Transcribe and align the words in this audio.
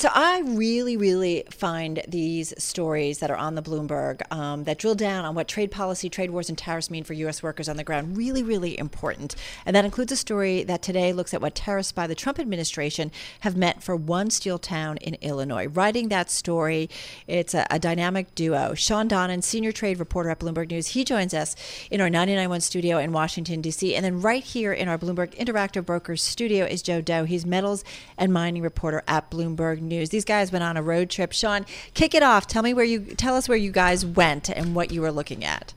So 0.00 0.08
I 0.14 0.40
really, 0.46 0.96
really 0.96 1.44
find 1.50 2.02
these 2.08 2.54
stories 2.56 3.18
that 3.18 3.30
are 3.30 3.36
on 3.36 3.54
the 3.54 3.60
Bloomberg 3.60 4.22
um, 4.32 4.64
that 4.64 4.78
drill 4.78 4.94
down 4.94 5.26
on 5.26 5.34
what 5.34 5.46
trade 5.46 5.70
policy, 5.70 6.08
trade 6.08 6.30
wars, 6.30 6.48
and 6.48 6.56
tariffs 6.56 6.90
mean 6.90 7.04
for 7.04 7.12
U.S. 7.12 7.42
workers 7.42 7.68
on 7.68 7.76
the 7.76 7.84
ground 7.84 8.16
really, 8.16 8.42
really 8.42 8.78
important. 8.78 9.36
And 9.66 9.76
that 9.76 9.84
includes 9.84 10.10
a 10.10 10.16
story 10.16 10.62
that 10.62 10.80
today 10.80 11.12
looks 11.12 11.34
at 11.34 11.42
what 11.42 11.54
tariffs 11.54 11.92
by 11.92 12.06
the 12.06 12.14
Trump 12.14 12.38
administration 12.38 13.12
have 13.40 13.58
meant 13.58 13.82
for 13.82 13.94
one 13.94 14.30
steel 14.30 14.58
town 14.58 14.96
in 14.98 15.16
Illinois. 15.16 15.66
Writing 15.66 16.08
that 16.08 16.30
story, 16.30 16.88
it's 17.26 17.52
a, 17.52 17.66
a 17.70 17.78
dynamic 17.78 18.34
duo. 18.34 18.72
Shawn 18.72 19.06
Donnan, 19.06 19.42
senior 19.42 19.72
trade 19.72 19.98
reporter 19.98 20.30
at 20.30 20.38
Bloomberg 20.38 20.70
News, 20.70 20.86
he 20.86 21.04
joins 21.04 21.34
us 21.34 21.56
in 21.90 22.00
our 22.00 22.08
99.1 22.08 22.62
studio 22.62 22.96
in 22.96 23.12
Washington, 23.12 23.60
D.C. 23.60 23.94
And 23.94 24.02
then 24.02 24.22
right 24.22 24.42
here 24.42 24.72
in 24.72 24.88
our 24.88 24.96
Bloomberg 24.96 25.36
Interactive 25.36 25.84
Brokers 25.84 26.22
studio 26.22 26.64
is 26.64 26.80
Joe 26.80 27.02
Deaux. 27.02 27.24
He's 27.24 27.44
metals 27.44 27.84
and 28.16 28.32
mining 28.32 28.62
reporter 28.62 29.02
at 29.06 29.30
Bloomberg 29.30 29.79
News. 29.88 30.10
These 30.10 30.24
guys 30.24 30.52
went 30.52 30.64
on 30.64 30.76
a 30.76 30.82
road 30.82 31.10
trip. 31.10 31.32
Shawn, 31.32 31.66
kick 31.94 32.14
it 32.14 32.22
off. 32.22 32.46
Tell 32.46 32.62
me 32.62 32.74
where 32.74 32.84
you 32.84 33.00
tell 33.00 33.34
us 33.34 33.48
where 33.48 33.58
you 33.58 33.72
guys 33.72 34.04
went 34.04 34.48
and 34.48 34.74
what 34.74 34.90
you 34.90 35.00
were 35.00 35.12
looking 35.12 35.44
at. 35.44 35.74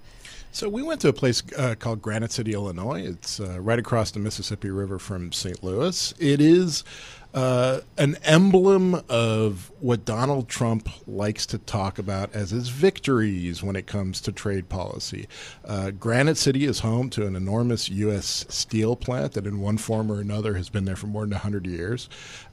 So 0.51 0.69
we 0.69 0.83
went 0.83 1.01
to 1.01 1.07
a 1.07 1.13
place 1.13 1.41
uh, 1.57 1.73
called 1.73 2.03
Granite 2.03 2.31
City, 2.31 2.53
Illinois. 2.53 3.01
It's 3.07 3.39
uh, 3.39 3.59
right 3.59 3.79
across 3.79 4.11
the 4.11 4.19
Mississippi 4.19 4.69
River 4.69 4.99
from 4.99 5.31
St. 5.31 5.63
Louis. 5.63 6.13
It 6.19 6.39
is 6.39 6.83
uh, 7.33 7.79
an 7.97 8.15
emblem 8.23 9.01
of 9.09 9.71
what 9.79 10.05
Donald 10.05 10.47
Trump 10.47 10.87
likes 11.07 11.47
to 11.47 11.57
talk 11.57 11.97
about 11.97 12.33
as 12.33 12.51
his 12.51 12.69
victories 12.69 13.63
when 13.63 13.75
it 13.75 13.87
comes 13.87 14.21
to 14.21 14.31
trade 14.31 14.69
policy. 14.69 15.27
Uh, 15.65 15.89
Granite 15.91 16.37
City 16.37 16.65
is 16.65 16.79
home 16.81 17.09
to 17.09 17.25
an 17.25 17.35
enormous 17.35 17.89
U.S. 17.89 18.45
steel 18.49 18.95
plant 18.95 19.33
that, 19.33 19.47
in 19.47 19.59
one 19.59 19.77
form 19.77 20.11
or 20.11 20.19
another, 20.21 20.53
has 20.53 20.69
been 20.69 20.85
there 20.85 20.95
for 20.95 21.07
more 21.07 21.23
than 21.23 21.31
100 21.31 21.65
years. 21.65 22.07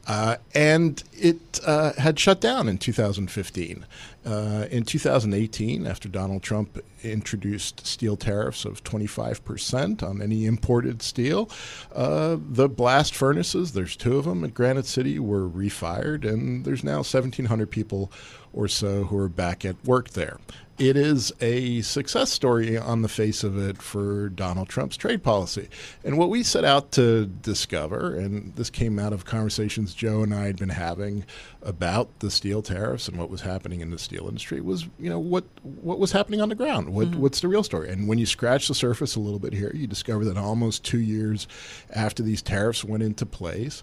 Uh, 0.06 0.36
and 0.54 1.04
it 1.12 1.60
uh, 1.66 1.92
had 1.92 2.18
shut 2.18 2.40
down 2.40 2.66
in 2.66 2.78
2015. 2.78 3.84
Uh, 4.24 4.66
in 4.70 4.84
2018, 4.84 5.86
after 5.86 6.08
Donald 6.08 6.42
Trump 6.42 6.82
introduced 7.02 7.86
steel 7.86 8.16
tariffs 8.16 8.64
of 8.64 8.82
25% 8.82 10.02
on 10.02 10.20
any 10.20 10.46
imported 10.46 11.00
steel, 11.02 11.48
the 11.94 12.68
blast 12.68 13.14
furnaces, 13.14 13.72
there's 13.72 13.96
two 13.96 14.18
of 14.18 14.24
them 14.24 14.44
at 14.44 14.52
Granite 14.52 14.69
City, 14.86 15.18
were 15.18 15.48
refired, 15.48 16.24
and 16.24 16.64
there's 16.64 16.84
now 16.84 16.96
1,700 16.96 17.70
people 17.70 18.10
or 18.52 18.68
so 18.68 19.04
who 19.04 19.16
are 19.18 19.28
back 19.28 19.64
at 19.64 19.82
work 19.84 20.10
there 20.10 20.38
it 20.80 20.96
is 20.96 21.30
a 21.42 21.82
success 21.82 22.32
story 22.32 22.78
on 22.78 23.02
the 23.02 23.08
face 23.08 23.44
of 23.44 23.58
it 23.58 23.82
for 23.82 24.30
Donald 24.30 24.70
Trump's 24.70 24.96
trade 24.96 25.22
policy. 25.22 25.68
And 26.02 26.16
what 26.16 26.30
we 26.30 26.42
set 26.42 26.64
out 26.64 26.92
to 26.92 27.26
discover, 27.26 28.14
and 28.14 28.56
this 28.56 28.70
came 28.70 28.98
out 28.98 29.12
of 29.12 29.26
conversations 29.26 29.92
Joe 29.92 30.22
and 30.22 30.34
I 30.34 30.46
had 30.46 30.56
been 30.56 30.70
having 30.70 31.26
about 31.60 32.20
the 32.20 32.30
steel 32.30 32.62
tariffs 32.62 33.08
and 33.08 33.18
what 33.18 33.28
was 33.28 33.42
happening 33.42 33.80
in 33.80 33.91
the 33.91 33.98
steel 33.98 34.26
industry, 34.26 34.62
was 34.62 34.88
you 34.98 35.10
know 35.10 35.18
what 35.18 35.44
what 35.62 35.98
was 35.98 36.12
happening 36.12 36.41
on 36.41 36.48
the 36.48 36.54
ground. 36.54 36.94
What, 36.94 37.08
mm-hmm. 37.08 37.20
What's 37.20 37.41
the 37.41 37.48
real 37.48 37.62
story? 37.62 37.91
And 37.91 38.08
when 38.08 38.16
you 38.16 38.24
scratch 38.24 38.66
the 38.66 38.74
surface 38.74 39.16
a 39.16 39.20
little 39.20 39.38
bit 39.38 39.52
here, 39.52 39.72
you 39.74 39.86
discover 39.86 40.24
that 40.24 40.38
almost 40.38 40.82
two 40.82 41.00
years 41.00 41.46
after 41.94 42.22
these 42.22 42.41
tariffs 42.41 42.82
went 42.82 43.02
into 43.02 43.26
place 43.26 43.82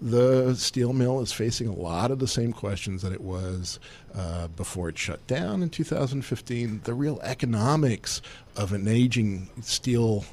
the 0.00 0.54
steel 0.54 0.92
mill 0.92 1.20
is 1.20 1.32
facing 1.32 1.68
a 1.68 1.74
lot 1.74 2.10
of 2.10 2.18
the 2.18 2.28
same 2.28 2.52
questions 2.52 3.02
that 3.02 3.12
it 3.12 3.20
was 3.20 3.78
uh, 4.14 4.48
before 4.48 4.88
it 4.88 4.98
shut 4.98 5.24
down 5.26 5.62
in 5.62 5.70
2015. 5.70 6.80
The 6.84 6.94
real 6.94 7.20
economics 7.22 8.20
of 8.56 8.72
an 8.72 8.88
aging 8.88 9.50
steel 9.62 10.24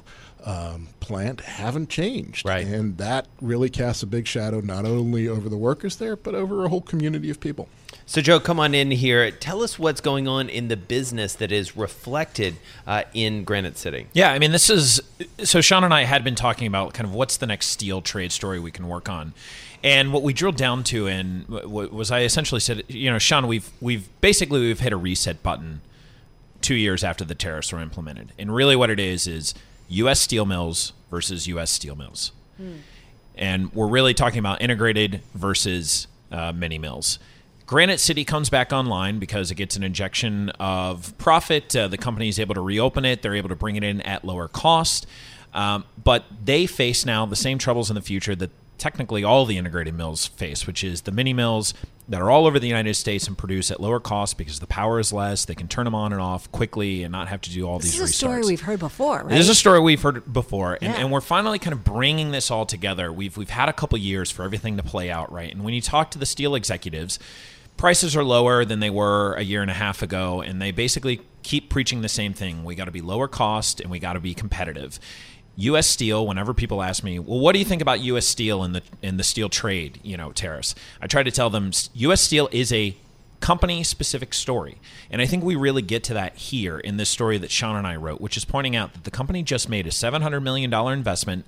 um, 0.44 0.88
plant 1.00 1.40
haven't 1.40 1.88
changed. 1.88 2.46
Right. 2.46 2.66
And 2.66 2.98
that 2.98 3.26
really 3.40 3.70
casts 3.70 4.02
a 4.02 4.06
big 4.06 4.26
shadow 4.26 4.60
not 4.60 4.84
only 4.84 5.28
over 5.28 5.48
the 5.48 5.56
workers 5.56 5.96
there, 5.96 6.16
but 6.16 6.34
over 6.34 6.64
a 6.64 6.68
whole 6.68 6.80
community 6.80 7.30
of 7.30 7.40
people. 7.40 7.68
So, 8.12 8.20
Joe, 8.20 8.40
come 8.40 8.60
on 8.60 8.74
in 8.74 8.90
here. 8.90 9.30
Tell 9.30 9.62
us 9.62 9.78
what's 9.78 10.02
going 10.02 10.28
on 10.28 10.50
in 10.50 10.68
the 10.68 10.76
business 10.76 11.32
that 11.36 11.50
is 11.50 11.78
reflected 11.78 12.56
uh, 12.86 13.04
in 13.14 13.42
Granite 13.42 13.78
City. 13.78 14.06
Yeah, 14.12 14.30
I 14.32 14.38
mean, 14.38 14.52
this 14.52 14.68
is 14.68 15.00
so 15.44 15.62
Shawn 15.62 15.82
and 15.82 15.94
I 15.94 16.02
had 16.04 16.22
been 16.22 16.34
talking 16.34 16.66
about 16.66 16.92
kind 16.92 17.08
of 17.08 17.14
what's 17.14 17.38
the 17.38 17.46
next 17.46 17.68
steel 17.68 18.02
trade 18.02 18.30
story 18.30 18.60
we 18.60 18.70
can 18.70 18.86
work 18.86 19.08
on. 19.08 19.32
And 19.82 20.12
what 20.12 20.22
we 20.22 20.34
drilled 20.34 20.58
down 20.58 20.84
to 20.84 21.06
and 21.06 21.48
was 21.48 22.10
I 22.10 22.20
essentially 22.24 22.60
said, 22.60 22.82
you 22.86 23.10
know, 23.10 23.18
Shawn, 23.18 23.46
we've 23.46 23.70
we've 23.80 24.06
basically 24.20 24.60
we've 24.60 24.80
hit 24.80 24.92
a 24.92 24.98
reset 24.98 25.42
button 25.42 25.80
two 26.60 26.74
years 26.74 27.02
after 27.02 27.24
the 27.24 27.34
tariffs 27.34 27.72
were 27.72 27.80
implemented, 27.80 28.34
and 28.38 28.54
really 28.54 28.76
what 28.76 28.90
it 28.90 29.00
is 29.00 29.26
is 29.26 29.54
U.S. 29.88 30.20
steel 30.20 30.44
mills 30.44 30.92
versus 31.10 31.46
U.S. 31.46 31.70
steel 31.70 31.96
mills, 31.96 32.32
hmm. 32.58 32.74
and 33.36 33.72
we're 33.72 33.88
really 33.88 34.12
talking 34.12 34.38
about 34.38 34.60
integrated 34.60 35.22
versus 35.34 36.08
uh, 36.30 36.52
mini 36.52 36.76
mills. 36.76 37.18
Granite 37.72 38.00
City 38.00 38.26
comes 38.26 38.50
back 38.50 38.70
online 38.70 39.18
because 39.18 39.50
it 39.50 39.54
gets 39.54 39.76
an 39.76 39.82
injection 39.82 40.50
of 40.60 41.16
profit. 41.16 41.74
Uh, 41.74 41.88
the 41.88 41.96
company 41.96 42.28
is 42.28 42.38
able 42.38 42.54
to 42.54 42.60
reopen 42.60 43.06
it. 43.06 43.22
They're 43.22 43.34
able 43.34 43.48
to 43.48 43.56
bring 43.56 43.76
it 43.76 43.82
in 43.82 44.02
at 44.02 44.26
lower 44.26 44.46
cost. 44.46 45.06
Um, 45.54 45.86
but 46.04 46.26
they 46.44 46.66
face 46.66 47.06
now 47.06 47.24
the 47.24 47.34
same 47.34 47.56
troubles 47.56 47.88
in 47.88 47.94
the 47.94 48.02
future 48.02 48.34
that 48.34 48.50
technically 48.76 49.24
all 49.24 49.46
the 49.46 49.56
integrated 49.56 49.94
mills 49.94 50.26
face, 50.26 50.66
which 50.66 50.84
is 50.84 51.02
the 51.02 51.12
mini 51.12 51.32
mills 51.32 51.72
that 52.10 52.20
are 52.20 52.30
all 52.30 52.46
over 52.46 52.58
the 52.58 52.68
United 52.68 52.92
States 52.92 53.26
and 53.26 53.38
produce 53.38 53.70
at 53.70 53.80
lower 53.80 54.00
cost 54.00 54.36
because 54.36 54.60
the 54.60 54.66
power 54.66 55.00
is 55.00 55.10
less. 55.10 55.46
They 55.46 55.54
can 55.54 55.66
turn 55.66 55.86
them 55.86 55.94
on 55.94 56.12
and 56.12 56.20
off 56.20 56.52
quickly 56.52 57.02
and 57.04 57.10
not 57.10 57.28
have 57.28 57.40
to 57.40 57.50
do 57.50 57.66
all 57.66 57.78
this 57.78 57.92
these. 57.92 58.00
This 58.00 58.10
is 58.10 58.14
a 58.14 58.18
story 58.18 58.42
we've 58.42 58.60
heard 58.60 58.80
before, 58.80 59.20
right? 59.20 59.30
This 59.30 59.40
is 59.40 59.48
a 59.48 59.54
story 59.54 59.80
we've 59.80 60.02
heard 60.02 60.30
before, 60.30 60.74
and, 60.74 60.92
yeah. 60.92 61.00
and 61.00 61.10
we're 61.10 61.22
finally 61.22 61.58
kind 61.58 61.72
of 61.72 61.84
bringing 61.84 62.32
this 62.32 62.50
all 62.50 62.66
together. 62.66 63.10
We've 63.10 63.34
we've 63.34 63.48
had 63.48 63.70
a 63.70 63.72
couple 63.72 63.96
years 63.96 64.30
for 64.30 64.42
everything 64.42 64.76
to 64.76 64.82
play 64.82 65.10
out, 65.10 65.32
right? 65.32 65.50
And 65.50 65.64
when 65.64 65.72
you 65.72 65.80
talk 65.80 66.10
to 66.10 66.18
the 66.18 66.26
steel 66.26 66.54
executives, 66.54 67.18
prices 67.76 68.16
are 68.16 68.24
lower 68.24 68.64
than 68.64 68.80
they 68.80 68.90
were 68.90 69.34
a 69.34 69.42
year 69.42 69.62
and 69.62 69.70
a 69.70 69.74
half 69.74 70.02
ago, 70.02 70.40
and 70.40 70.60
they 70.60 70.70
basically 70.70 71.20
keep 71.42 71.68
preaching 71.68 72.02
the 72.02 72.08
same 72.08 72.32
thing: 72.32 72.64
we 72.64 72.74
got 72.74 72.86
to 72.86 72.90
be 72.90 73.00
lower 73.00 73.28
cost 73.28 73.80
and 73.80 73.90
we 73.90 73.98
got 73.98 74.14
to 74.14 74.20
be 74.20 74.34
competitive. 74.34 74.98
U.S. 75.56 75.86
Steel. 75.86 76.26
Whenever 76.26 76.54
people 76.54 76.82
ask 76.82 77.04
me, 77.04 77.18
"Well, 77.18 77.38
what 77.38 77.52
do 77.52 77.58
you 77.58 77.64
think 77.64 77.82
about 77.82 78.00
U.S. 78.00 78.26
Steel 78.26 78.62
and 78.62 78.74
the 78.74 78.82
in 79.02 79.16
the 79.16 79.24
steel 79.24 79.48
trade?" 79.48 80.00
You 80.02 80.16
know, 80.16 80.32
tariffs. 80.32 80.74
I 81.00 81.06
try 81.06 81.22
to 81.22 81.30
tell 81.30 81.50
them 81.50 81.72
U.S. 81.94 82.20
Steel 82.20 82.48
is 82.52 82.72
a 82.72 82.96
company 83.42 83.82
specific 83.82 84.32
story. 84.32 84.78
And 85.10 85.20
I 85.20 85.26
think 85.26 85.44
we 85.44 85.56
really 85.56 85.82
get 85.82 86.02
to 86.04 86.14
that 86.14 86.36
here 86.36 86.78
in 86.78 86.96
this 86.96 87.10
story 87.10 87.36
that 87.38 87.50
Shawn 87.50 87.76
and 87.76 87.86
I 87.86 87.96
wrote, 87.96 88.20
which 88.20 88.36
is 88.38 88.46
pointing 88.46 88.74
out 88.74 88.94
that 88.94 89.04
the 89.04 89.10
company 89.10 89.42
just 89.42 89.68
made 89.68 89.86
a 89.86 89.90
$700 89.90 90.42
million 90.42 90.72
investment 90.72 91.44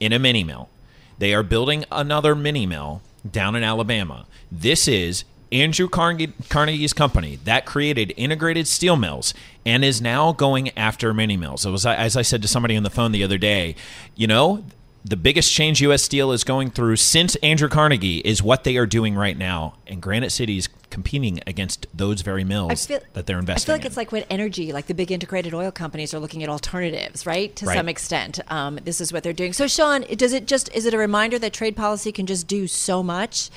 in 0.00 0.12
a 0.12 0.18
mini 0.18 0.42
mill. 0.42 0.70
They 1.18 1.34
are 1.34 1.44
building 1.44 1.84
another 1.92 2.34
mini 2.34 2.66
mill 2.66 3.02
down 3.30 3.54
in 3.54 3.62
Alabama. 3.62 4.26
This 4.50 4.88
is 4.88 5.24
Andrew 5.52 5.88
Carnegie's 5.88 6.92
company 6.92 7.38
that 7.44 7.66
created 7.66 8.12
integrated 8.16 8.66
steel 8.66 8.96
mills 8.96 9.32
and 9.64 9.84
is 9.84 10.00
now 10.00 10.32
going 10.32 10.76
after 10.76 11.14
mini 11.14 11.36
mills. 11.36 11.64
It 11.64 11.70
was 11.70 11.86
as 11.86 12.16
I 12.16 12.22
said 12.22 12.42
to 12.42 12.48
somebody 12.48 12.76
on 12.76 12.82
the 12.82 12.90
phone 12.90 13.12
the 13.12 13.22
other 13.22 13.38
day, 13.38 13.76
you 14.14 14.26
know, 14.26 14.64
the 15.06 15.16
biggest 15.16 15.52
change 15.52 15.80
U.S. 15.82 16.02
Steel 16.02 16.32
is 16.32 16.42
going 16.42 16.70
through 16.70 16.96
since 16.96 17.36
Andrew 17.36 17.68
Carnegie 17.68 18.18
is 18.18 18.42
what 18.42 18.64
they 18.64 18.76
are 18.76 18.86
doing 18.86 19.14
right 19.14 19.38
now, 19.38 19.74
and 19.86 20.02
Granite 20.02 20.30
City 20.30 20.58
is 20.58 20.68
competing 20.90 21.40
against 21.46 21.86
those 21.94 22.22
very 22.22 22.42
mills 22.42 22.86
feel, 22.86 22.98
that 23.12 23.26
they're 23.26 23.38
investing. 23.38 23.62
I 23.62 23.66
feel 23.66 23.74
like 23.76 23.82
in. 23.82 23.86
it's 23.86 23.96
like 23.96 24.10
when 24.10 24.24
energy, 24.24 24.72
like 24.72 24.86
the 24.86 24.94
big 24.94 25.12
integrated 25.12 25.54
oil 25.54 25.70
companies, 25.70 26.12
are 26.12 26.18
looking 26.18 26.42
at 26.42 26.48
alternatives, 26.48 27.24
right? 27.24 27.54
To 27.54 27.66
right. 27.66 27.76
some 27.76 27.88
extent, 27.88 28.40
um, 28.48 28.80
this 28.82 29.00
is 29.00 29.12
what 29.12 29.22
they're 29.22 29.32
doing. 29.32 29.52
So, 29.52 29.68
Shawn, 29.68 30.02
does 30.16 30.32
it 30.32 30.46
just 30.46 30.74
is 30.74 30.86
it 30.86 30.94
a 30.94 30.98
reminder 30.98 31.38
that 31.38 31.52
trade 31.52 31.76
policy 31.76 32.10
can 32.10 32.26
just 32.26 32.48
do 32.48 32.66
so 32.66 33.00
much? 33.04 33.50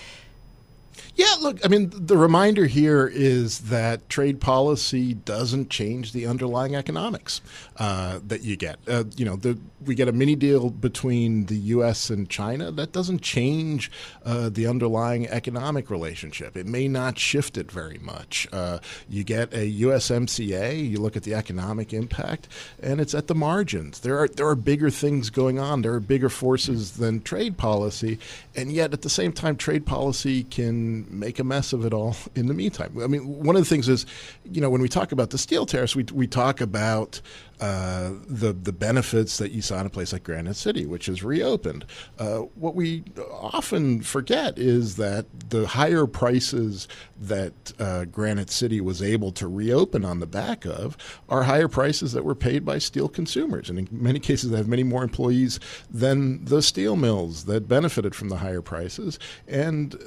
Yeah, 1.16 1.36
look, 1.42 1.60
I 1.66 1.68
mean, 1.68 1.92
the 1.94 2.18
reminder 2.18 2.66
here 2.66 3.06
is 3.06 3.60
that 3.62 4.08
trade 4.08 4.40
policy 4.40 5.14
doesn't 5.14 5.70
change 5.70 6.14
the 6.14 6.26
underlying 6.26 6.76
economics 6.76 7.42
uh, 7.78 8.20
that 8.28 8.42
you 8.42 8.56
get. 8.56 8.80
Uh, 8.88 9.04
you 9.18 9.26
know, 9.26 9.36
the, 9.36 9.60
we 9.86 9.96
get 9.96 10.08
a 10.08 10.14
mini 10.14 10.36
deal 10.36 10.70
between 10.70 11.48
the 11.48 11.58
U.S. 11.58 12.10
and 12.10 12.30
China. 12.30 12.72
That 12.72 12.94
doesn't 12.94 13.22
change 13.22 13.92
uh, 14.26 14.50
the 14.50 14.66
underlying 14.68 15.28
economic 15.28 15.90
relationship. 15.90 16.56
It 16.56 16.66
may 16.66 16.88
not 16.88 17.20
shift 17.20 17.58
it 17.58 17.72
very 17.72 17.98
much. 17.98 18.48
Uh, 18.54 18.80
you 19.10 19.24
get 19.24 19.54
a 19.54 19.70
USMCA, 19.82 20.90
you 20.90 21.00
look 21.00 21.18
at 21.18 21.24
the 21.24 21.34
economic 21.34 21.94
impact, 21.94 22.48
and 22.82 23.02
it's 23.02 23.14
at 23.14 23.28
the 23.28 23.36
margins. 23.36 24.00
There 24.00 24.18
are, 24.20 24.28
there 24.28 24.48
are 24.48 24.56
bigger 24.56 24.90
things 24.90 25.30
going 25.30 25.60
on, 25.60 25.82
there 25.82 25.94
are 25.94 26.00
bigger 26.00 26.30
forces 26.30 26.94
than 26.94 27.22
trade 27.22 27.58
policy, 27.58 28.20
and 28.56 28.72
yet 28.72 28.94
at 28.94 29.02
the 29.02 29.10
same 29.10 29.34
time, 29.34 29.58
trade 29.58 29.86
policy 29.86 30.44
can 30.44 30.89
make 31.10 31.40
a 31.40 31.44
mess 31.44 31.74
of 31.74 31.86
it 31.86 31.94
all 31.94 32.16
in 32.36 32.48
the 32.48 32.54
meantime. 32.54 32.98
I 33.02 33.08
mean, 33.08 33.44
one 33.44 33.56
of 33.56 33.62
the 33.62 33.70
things 33.70 33.88
is, 33.90 34.06
you 34.44 34.62
know, 34.62 34.70
when 34.70 34.82
we 34.82 34.90
talk 34.90 35.12
about 35.12 35.30
the 35.30 35.38
steel 35.38 35.66
tariffs, 35.66 35.96
we, 35.96 36.04
we 36.14 36.28
talk 36.28 36.62
about 36.62 37.22
uh, 37.60 38.12
the 38.26 38.54
the 38.54 38.72
benefits 38.72 39.38
that 39.38 39.52
you 39.52 39.62
saw 39.62 39.82
in 39.82 39.86
a 39.86 39.90
place 39.90 40.14
like 40.14 40.24
Granite 40.24 40.56
City, 40.56 40.86
which 40.86 41.10
is 41.10 41.24
reopened. 41.24 41.86
Uh, 42.18 42.40
what 42.56 42.74
we 42.74 43.04
often 43.32 44.02
forget 44.02 44.58
is 44.58 44.96
that 44.96 45.26
the 45.50 45.68
higher 45.68 46.06
prices 46.06 46.88
that 47.20 47.74
uh, 47.78 48.06
Granite 48.06 48.50
City 48.50 48.80
was 48.80 49.02
able 49.02 49.34
to 49.34 49.48
reopen 49.48 50.06
on 50.06 50.22
the 50.22 50.26
back 50.26 50.66
of 50.66 50.96
are 51.28 51.44
higher 51.44 51.68
prices 51.68 52.14
that 52.14 52.24
were 52.24 52.36
paid 52.36 52.64
by 52.64 52.78
steel 52.78 53.10
consumers, 53.10 53.70
and 53.70 53.78
in 53.78 53.90
many 53.92 54.20
cases, 54.20 54.52
they 54.52 54.58
have 54.58 54.70
many 54.70 54.84
more 54.84 55.04
employees 55.04 55.60
than 55.92 56.46
the 56.46 56.62
steel 56.62 56.96
mills 56.96 57.44
that 57.44 57.68
benefited 57.68 58.16
from 58.16 58.30
the 58.30 58.38
higher 58.38 58.62
prices 58.62 59.20
and 59.50 59.98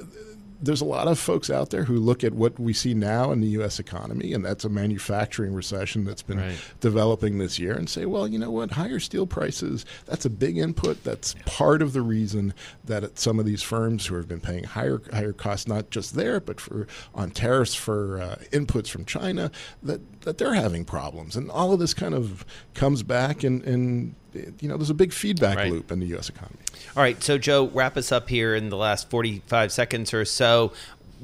there's 0.63 0.81
a 0.81 0.85
lot 0.85 1.07
of 1.07 1.19
folks 1.19 1.49
out 1.49 1.71
there 1.71 1.83
who 1.83 1.97
look 1.97 2.23
at 2.23 2.33
what 2.33 2.57
we 2.57 2.71
see 2.71 2.93
now 2.93 3.31
in 3.31 3.41
the 3.41 3.47
U.S. 3.49 3.79
economy, 3.79 4.33
and 4.33 4.45
that's 4.45 4.63
a 4.63 4.69
manufacturing 4.69 5.53
recession 5.53 6.05
that's 6.05 6.21
been 6.21 6.39
right. 6.39 6.57
developing 6.79 7.37
this 7.37 7.59
year, 7.59 7.73
and 7.73 7.89
say, 7.89 8.05
well, 8.05 8.27
you 8.27 8.39
know 8.39 8.49
what, 8.49 8.71
higher 8.71 8.99
steel 8.99 9.27
prices, 9.27 9.85
that's 10.05 10.25
a 10.25 10.29
big 10.29 10.57
input. 10.57 11.03
That's 11.03 11.35
part 11.45 11.81
of 11.81 11.91
the 11.91 12.01
reason 12.01 12.53
that 12.85 13.19
some 13.19 13.39
of 13.39 13.45
these 13.45 13.61
firms 13.61 14.05
who 14.05 14.15
have 14.15 14.27
been 14.27 14.39
paying 14.39 14.63
higher 14.63 15.01
higher 15.11 15.33
costs, 15.33 15.67
not 15.67 15.89
just 15.89 16.15
there, 16.15 16.39
but 16.39 16.61
for 16.61 16.87
on 17.13 17.31
tariffs 17.31 17.75
for 17.75 18.21
uh, 18.21 18.35
inputs 18.51 18.87
from 18.87 19.03
China, 19.03 19.51
that, 19.81 20.21
that 20.21 20.37
they're 20.37 20.53
having 20.53 20.85
problems. 20.85 21.35
And 21.35 21.51
all 21.51 21.73
of 21.73 21.79
this 21.79 21.93
kind 21.93 22.13
of 22.13 22.45
comes 22.73 23.03
back 23.03 23.43
and, 23.43 23.61
and 23.63 24.15
you 24.33 24.67
know, 24.67 24.77
there's 24.77 24.89
a 24.89 24.95
big 24.95 25.13
feedback 25.13 25.57
right. 25.57 25.71
loop 25.71 25.91
in 25.91 25.99
the 25.99 26.07
U.S. 26.07 26.29
economy. 26.29 26.59
All 26.95 27.03
right, 27.03 27.21
so 27.21 27.37
Joe, 27.37 27.67
wrap 27.67 27.97
us 27.97 28.11
up 28.11 28.29
here 28.29 28.55
in 28.55 28.69
the 28.69 28.77
last 28.77 29.09
45 29.09 29.71
seconds 29.71 30.13
or 30.13 30.25
so. 30.25 30.73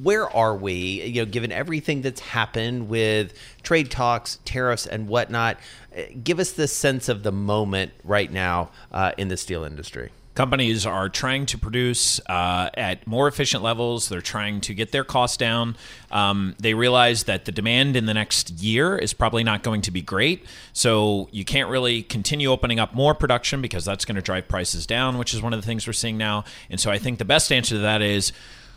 Where 0.02 0.30
are 0.30 0.56
we? 0.56 1.04
You 1.04 1.26
know, 1.26 1.32
given 1.32 1.52
everything 1.52 2.02
that's 2.02 2.22
happened 2.22 2.88
with 2.88 3.34
trade 3.64 3.92
talks, 3.92 4.40
tariffs, 4.46 4.86
and 4.88 5.08
whatnot, 5.08 5.58
eh, 5.94 6.08
give 6.24 6.40
us 6.40 6.52
the 6.52 6.68
sense 6.68 7.10
of 7.10 7.24
the 7.24 7.32
moment 7.32 7.92
right 8.04 8.32
now 8.32 8.70
uh, 8.92 9.12
in 9.18 9.28
the 9.28 9.38
steel 9.38 9.64
industry. 9.64 10.12
Companies 10.40 10.86
are 10.86 11.10
trying 11.10 11.46
to 11.48 11.58
produce 11.58 12.22
uh, 12.28 12.70
at 12.76 13.06
more 13.06 13.28
efficient 13.28 13.62
levels. 13.62 14.08
They're 14.08 14.22
trying 14.22 14.62
to 14.62 14.74
get 14.74 14.94
their 14.94 15.04
costs 15.04 15.36
down. 15.36 15.76
Um, 16.12 16.56
they 16.58 16.74
realize 16.74 17.26
that 17.26 17.44
the 17.44 17.52
demand 17.52 17.98
in 17.98 18.06
the 18.06 18.14
next 18.14 18.50
year 18.52 18.98
is 18.98 19.12
probably 19.12 19.44
not 19.44 19.64
going 19.64 19.82
to 19.82 19.92
be 19.92 20.02
great. 20.02 20.46
So 20.72 21.28
you 21.34 21.44
can't 21.44 21.70
really 21.70 22.04
continue 22.04 22.52
opening 22.52 22.80
up 22.80 22.94
more 22.94 23.14
production 23.14 23.62
because 23.62 23.84
that's 23.84 24.06
going 24.06 24.16
to 24.16 24.22
drive 24.22 24.48
prices 24.48 24.88
down, 24.88 25.18
which 25.18 25.34
is 25.34 25.42
one 25.42 25.52
of 25.52 25.60
the 25.60 25.66
things 25.66 25.86
we're 25.86 25.92
seeing 25.92 26.18
now. 26.18 26.46
And 26.70 26.80
so 26.80 26.90
I 26.90 27.00
think 27.00 27.20
the 27.20 27.26
best 27.26 27.52
answer 27.52 27.76
to 27.76 27.82
that 27.82 28.02
is 28.02 28.32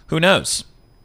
who 0.08 0.18
knows? 0.18 0.64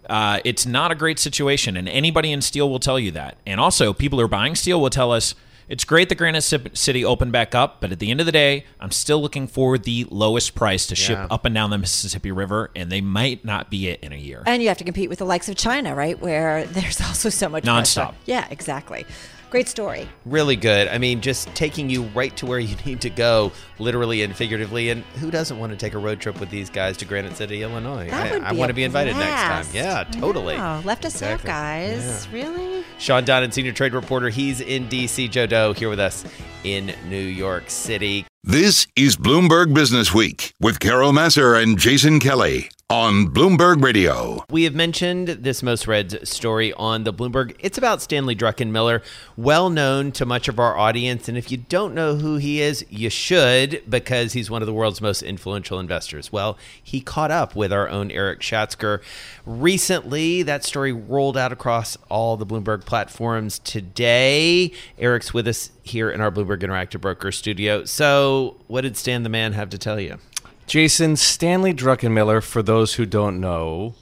Uh, 0.10 0.40
it's 0.44 0.66
not 0.66 0.92
a 0.92 0.96
great 0.96 1.20
situation, 1.20 1.78
and 1.78 1.88
anybody 1.88 2.32
in 2.32 2.42
steel 2.42 2.68
will 2.68 2.80
tell 2.80 3.00
you 3.00 3.12
that. 3.12 3.38
And 3.46 3.60
also, 3.60 3.94
people 3.94 4.18
who 4.18 4.26
are 4.26 4.28
buying 4.28 4.56
steel 4.56 4.82
will 4.82 4.90
tell 4.90 5.12
us 5.12 5.36
it's 5.70 5.84
great 5.84 6.10
that 6.10 6.16
Granite 6.16 6.42
City 6.42 7.04
opened 7.04 7.32
back 7.32 7.54
up, 7.54 7.82
but 7.82 7.92
at 7.92 8.00
the 8.00 8.10
end 8.10 8.20
of 8.20 8.26
the 8.26 8.32
day, 8.32 8.66
I'm 8.80 8.92
still 8.92 9.22
looking 9.22 9.48
for 9.48 9.78
the 9.78 10.06
lowest 10.10 10.56
price 10.56 10.88
to 10.88 10.96
ship 10.96 11.18
yeah. 11.18 11.28
up 11.30 11.46
and 11.46 11.54
down 11.54 11.70
the 11.70 11.78
Mississippi 11.78 12.32
River, 12.32 12.72
and 12.76 12.92
they 12.92 13.02
might 13.02 13.44
not 13.44 13.70
be 13.70 13.88
it 13.90 14.00
in 14.02 14.14
a 14.14 14.18
year. 14.18 14.44
And 14.46 14.62
you 14.62 14.70
have 14.70 14.78
to 14.78 14.84
compete 14.84 15.10
with 15.10 15.20
the 15.20 15.26
likes 15.26 15.50
of 15.50 15.56
China, 15.56 15.94
right? 15.94 16.20
Where 16.20 16.66
there's 16.78 17.02
also 17.02 17.30
so 17.30 17.50
much 17.50 17.64
nonstop. 17.64 18.10
Pressure. 18.10 18.18
Yeah, 18.26 18.48
exactly. 18.50 19.06
Great 19.50 19.70
story. 19.70 20.10
Really 20.26 20.58
good. 20.58 20.90
I 20.90 20.98
mean, 20.98 21.22
just 21.22 21.48
taking 21.56 21.90
you 21.90 22.04
right 22.14 22.36
to 22.38 22.46
where 22.46 22.60
you 22.60 22.76
need 22.86 23.02
to 23.02 23.10
go, 23.10 23.52
literally 23.80 24.24
and 24.24 24.36
figuratively. 24.36 24.90
And 24.90 25.04
who 25.20 25.32
doesn't 25.32 25.58
want 25.58 25.72
to 25.72 25.78
take 25.78 25.94
a 25.94 25.98
road 25.98 26.20
trip 26.20 26.40
with 26.40 26.50
these 26.50 26.70
guys 26.70 26.98
to 26.98 27.06
Granite 27.06 27.38
City, 27.38 27.64
Illinois? 27.64 28.10
That 28.10 28.34
would 28.34 28.44
I, 28.44 28.50
I 28.50 28.52
want 28.52 28.70
to 28.70 28.74
be 28.74 28.84
invited 28.84 29.16
blast. 29.16 29.74
next 29.74 29.74
time. 29.74 29.76
Yeah, 29.76 30.22
totally. 30.22 30.58
Left 30.58 31.06
us 31.06 31.16
exactly. 31.16 31.50
out, 31.50 31.56
guys. 31.56 32.28
Yeah. 32.32 32.44
Really? 32.44 32.86
Shawn 32.98 33.24
Donnan, 33.24 33.52
senior 33.52 33.72
trade 33.72 33.94
reporter. 33.94 34.30
He's 34.30 34.60
in 34.60 34.90
D.C. 34.90 35.28
Joe 35.30 35.46
Deaux 35.46 35.74
here 35.74 35.90
with 35.90 36.00
us 36.00 36.26
in 36.64 36.94
New 37.08 37.18
York 37.18 37.70
City. 37.70 38.26
This 38.44 38.88
is 38.96 39.18
Bloomberg 39.18 39.74
Business 39.74 40.14
Week 40.14 40.54
with 40.60 40.80
Carol 40.80 41.12
Massar 41.12 41.62
and 41.62 41.78
Jason 41.78 42.20
Kelly 42.20 42.70
on 42.90 43.28
Bloomberg 43.28 43.84
Radio. 43.84 44.46
We 44.50 44.64
have 44.64 44.74
mentioned 44.74 45.28
this 45.28 45.62
most 45.62 45.88
read 45.88 46.26
story 46.26 46.72
on 46.72 47.04
the 47.04 47.14
Bloomberg. 47.14 47.54
It's 47.60 47.78
about 47.78 48.02
Stanley 48.02 48.34
Druckenmiller, 48.34 49.04
well 49.36 49.70
known 49.70 50.14
to 50.14 50.26
much 50.26 50.48
of 50.48 50.58
our 50.58 50.78
audience. 50.78 51.28
And 51.28 51.38
if 51.38 51.52
you 51.52 51.58
don't 51.58 51.94
know 51.94 52.16
who 52.16 52.38
he 52.38 52.62
is, 52.62 52.86
you 52.90 53.10
should 53.10 53.84
because 53.90 54.32
he's 54.32 54.50
one 54.50 54.62
of 54.62 54.68
the 54.68 54.74
world's 54.74 55.02
most 55.02 55.22
influential 55.22 55.82
investors. 55.82 56.32
Well, 56.32 56.58
he 56.82 57.02
caught 57.02 57.30
up 57.30 57.58
with 57.58 57.74
our 57.74 57.90
own 57.90 58.10
Erik 58.10 58.40
Schatzker 58.40 59.02
recently. 59.46 60.42
That 60.42 60.64
story 60.64 60.94
rolled 60.94 61.36
out 61.36 61.52
across 61.52 61.98
all 62.10 62.38
the 62.38 62.46
Bloomberg 62.46 62.86
platforms 62.86 63.60
today. 63.60 64.72
Erik's 64.98 65.34
with 65.34 65.50
us 65.50 65.72
here 65.84 66.10
in 66.10 66.22
our 66.22 66.32
Bloomberg 66.32 66.62
Interactive 66.62 67.02
Broker 67.02 67.34
studio. 67.34 67.84
So, 67.84 68.56
what 68.68 68.82
did 68.82 68.96
Stan 68.96 69.24
the 69.24 69.30
Man 69.30 69.52
have 69.52 69.70
to 69.72 69.78
tell 69.78 70.00
you? 70.00 70.20
Jason, 70.68 71.16
Stanley 71.16 71.74
Druckenmiller, 71.74 72.44
for 72.44 72.62
those 72.62 72.96
who 72.96 73.06
don't 73.06 73.40
know, 73.40 73.96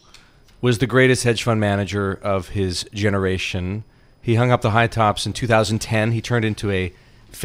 was 0.61 0.79
the 0.79 0.87
greatest 0.87 1.23
hedge 1.23 1.43
fund 1.43 1.59
manager 1.59 2.19
of 2.23 2.49
his 2.49 2.89
generation. 2.91 3.83
He 4.19 4.33
hung 4.33 4.49
up 4.49 4.61
the 4.61 4.71
high 4.71 4.87
tops 4.87 5.27
in 5.27 5.33
2010. 5.33 6.11
He 6.11 6.21
turned 6.21 6.43
into 6.43 6.71
a, 6.71 6.91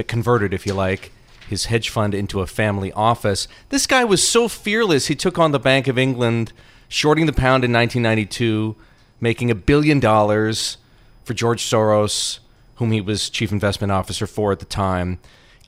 converted, 0.09 0.55
if 0.55 0.67
you 0.67 0.73
like, 0.73 1.13
his 1.47 1.67
hedge 1.67 1.91
fund 1.91 2.15
into 2.15 2.41
a 2.41 2.47
family 2.47 2.93
office. 2.93 3.47
This 3.69 3.87
guy 3.87 4.05
was 4.05 4.27
so 4.27 4.49
fearless, 4.49 5.09
he 5.09 5.15
took 5.15 5.39
on 5.39 5.53
the 5.53 5.59
Bank 5.59 5.87
of 5.87 5.99
England, 5.99 6.55
shorting 6.89 7.27
the 7.27 7.35
pound 7.35 7.63
in 7.63 7.75
1992, 7.75 8.75
making 9.21 9.51
a 9.51 9.55
billion 9.55 10.01
dollars 10.01 10.79
for 11.25 11.35
George 11.35 11.63
Soros, 11.63 12.39
whom 12.77 12.91
he 12.91 13.03
was 13.03 13.29
chief 13.29 13.53
investment 13.53 13.93
officer 13.93 14.27
for 14.27 14.51
at 14.51 14.61
the 14.61 14.65
time. 14.65 15.19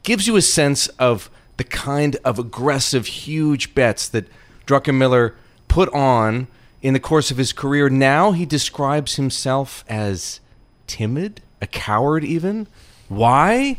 Gives 0.05 0.27
you 0.27 0.37
a 0.37 0.43
sense 0.43 0.89
of 0.89 1.29
the 1.57 1.65
kind 1.65 2.17
of 2.25 2.39
aggressive, 2.39 3.07
huge 3.07 3.75
bets 3.75 4.09
that 4.09 4.27
Druckenmiller 4.67 5.35
put 5.69 5.93
on 5.93 6.49
in 6.81 6.95
the 6.95 7.01
course 7.01 7.31
of 7.31 7.37
his 7.37 7.53
career. 7.53 7.89
Now 7.89 8.33
he 8.33 8.45
describes 8.45 9.17
himself 9.17 9.85
as 9.89 10.41
timid, 10.87 11.41
a 11.61 11.67
coward, 11.67 12.25
even. 12.25 12.67
Why? 13.09 13.79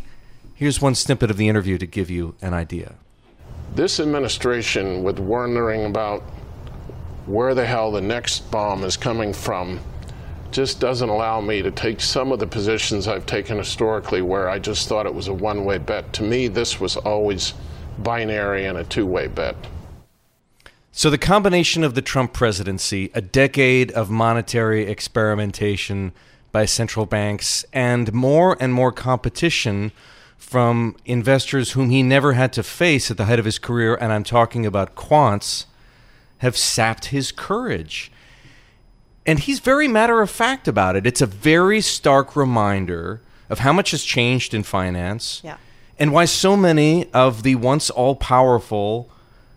Here's 0.56 0.81
one 0.81 0.96
snippet 0.96 1.30
of 1.30 1.38
the 1.38 1.50
interview 1.50 1.78
to 1.78 1.86
give 1.86 2.10
you 2.10 2.36
an 2.42 2.54
idea. 2.54 2.96
This 3.75 4.00
administration, 4.00 5.04
with 5.04 5.20
wondering 5.20 5.86
about 5.86 6.22
where 7.25 7.56
the 7.56 7.66
hell 7.66 7.92
the 7.92 8.02
next 8.02 8.52
bomb 8.52 8.84
is 8.84 8.96
coming 8.96 9.34
from, 9.34 9.80
just 10.54 10.80
doesn't 10.80 11.10
allow 11.10 11.42
me 11.42 11.62
to 11.62 11.72
take 11.72 12.00
some 12.00 12.32
of 12.32 12.40
the 12.40 12.48
positions 12.48 13.08
I've 13.08 13.26
taken 13.26 13.58
historically 13.58 14.22
where 14.22 14.50
I 14.50 14.60
just 14.60 14.88
thought 14.88 15.06
it 15.06 15.13
was 15.13 15.27
a 15.27 15.34
one 15.34 15.66
way 15.66 15.80
bet. 15.80 16.13
To 16.13 16.24
me, 16.24 16.48
this 16.48 16.80
was 16.80 16.96
always 16.96 17.54
binary 18.00 18.66
and 18.66 18.77
a 18.77 18.84
two 18.84 19.06
way 19.06 19.27
bet. 19.27 19.56
So, 20.92 21.10
the 21.10 21.18
combination 21.18 21.84
of 21.84 21.96
the 21.96 22.04
Trump 22.04 22.34
presidency, 22.34 23.10
a 23.16 23.22
decade 23.22 23.92
of 23.92 24.12
monetary 24.12 24.86
experimentation 24.86 26.13
by 26.51 26.66
central 26.66 27.08
banks, 27.08 27.66
and 27.74 28.13
more 28.13 28.56
and 28.60 28.72
more 28.74 28.92
competition 28.92 29.92
from 30.38 30.96
investors 31.04 31.72
whom 31.72 31.89
he 31.89 32.04
never 32.04 32.34
had 32.34 32.54
to 32.54 32.62
face 32.62 33.10
at 33.10 33.18
the 33.18 33.25
height 33.25 33.39
of 33.39 33.46
his 33.46 33.58
career, 33.58 33.96
and 33.96 34.13
I'm 34.13 34.24
talking 34.24 34.68
about 34.68 34.94
quants, 34.94 35.66
have 36.39 36.56
sapped 36.56 37.06
his 37.06 37.32
courage. 37.32 38.12
And 39.25 39.39
he's 39.39 39.60
very 39.60 39.88
matter 39.88 40.22
of 40.22 40.30
fact 40.30 40.68
about 40.68 40.96
it. 40.96 41.08
It's 41.08 41.22
a 41.22 41.25
very 41.25 41.82
stark 41.82 42.36
reminder 42.36 43.22
of 43.50 43.60
how 43.60 43.72
much 43.74 43.92
has 43.92 44.03
changed 44.03 44.53
in 44.53 44.63
finance. 44.63 45.42
Yeah 45.44 45.58
and 46.00 46.12
why 46.12 46.25
so 46.25 46.58
many 46.58 47.12
of 47.13 47.44
the 47.44 47.56
once 47.56 47.89
all 47.89 48.15
powerful 48.15 49.10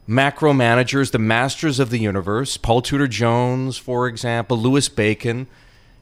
macro 0.07 0.53
managers, 0.53 1.11
the 1.11 1.19
masters 1.19 1.81
of 1.81 1.91
the 1.91 1.99
universe, 1.99 2.57
Paul 2.57 2.83
Tudor 2.83 3.09
Jones, 3.09 3.79
for 3.79 4.07
example, 4.07 4.57
Louis 4.57 4.89
Bacon, 4.89 5.47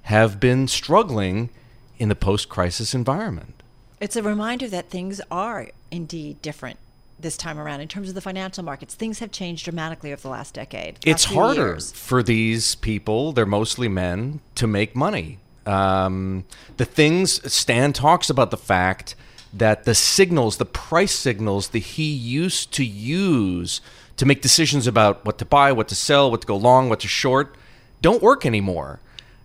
have 0.02 0.38
been 0.40 0.68
struggling 0.68 1.50
in 1.98 2.08
the 2.08 2.14
post 2.14 2.48
crisis 2.48 2.94
environment. 2.94 3.62
It's 4.00 4.16
a 4.16 4.22
reminder 4.22 4.68
that 4.68 4.90
things 4.90 5.20
are 5.30 5.70
indeed 5.90 6.42
different 6.42 6.78
this 7.18 7.36
time 7.36 7.58
around 7.58 7.80
in 7.80 7.88
terms 7.88 8.08
of 8.08 8.14
the 8.14 8.20
financial 8.20 8.64
markets. 8.64 8.94
Things 8.94 9.18
have 9.20 9.30
changed 9.30 9.64
dramatically 9.64 10.12
over 10.12 10.20
the 10.20 10.28
last 10.28 10.54
decade. 10.54 10.96
The 11.02 11.10
it's 11.10 11.24
harder 11.24 11.68
years. 11.68 11.92
for 11.92 12.22
these 12.22 12.74
people, 12.74 13.32
they're 13.32 13.46
mostly 13.46 13.88
men, 13.88 14.40
to 14.56 14.66
make 14.66 14.94
money. 14.94 15.38
Um, 15.66 16.44
the 16.76 16.84
things, 16.84 17.52
Stan 17.52 17.92
talks 17.92 18.28
about 18.28 18.50
the 18.50 18.56
fact 18.56 19.14
that 19.52 19.84
the 19.84 19.94
signals, 19.94 20.56
the 20.56 20.66
price 20.66 21.14
signals 21.14 21.68
that 21.68 21.78
he 21.78 22.12
used 22.12 22.72
to 22.72 22.84
use 22.84 23.80
to 24.16 24.26
make 24.26 24.42
decisions 24.42 24.86
about 24.86 25.24
what 25.24 25.38
to 25.38 25.44
buy, 25.44 25.72
what 25.72 25.88
to 25.88 25.94
sell, 25.94 26.30
what 26.30 26.40
to 26.42 26.46
go 26.46 26.56
long, 26.56 26.88
what 26.88 27.00
to 27.00 27.08
short, 27.08 27.56
don't 28.02 28.22
work 28.22 28.44
anymore. 28.44 29.00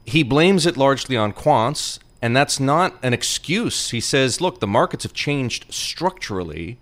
He 0.06 0.24
blames 0.24 0.66
it 0.66 0.76
largely 0.76 1.16
on 1.16 1.34
quants, 1.34 2.00
and 2.22 2.36
that's 2.36 2.60
not 2.60 2.98
an 3.04 3.14
excuse. 3.14 3.92
He 3.92 4.02
says, 4.02 4.42
look, 4.42 4.60
the 4.60 4.68
markets 4.68 5.04
have 5.04 5.14
changed 5.14 5.72
structurally, 5.74 6.78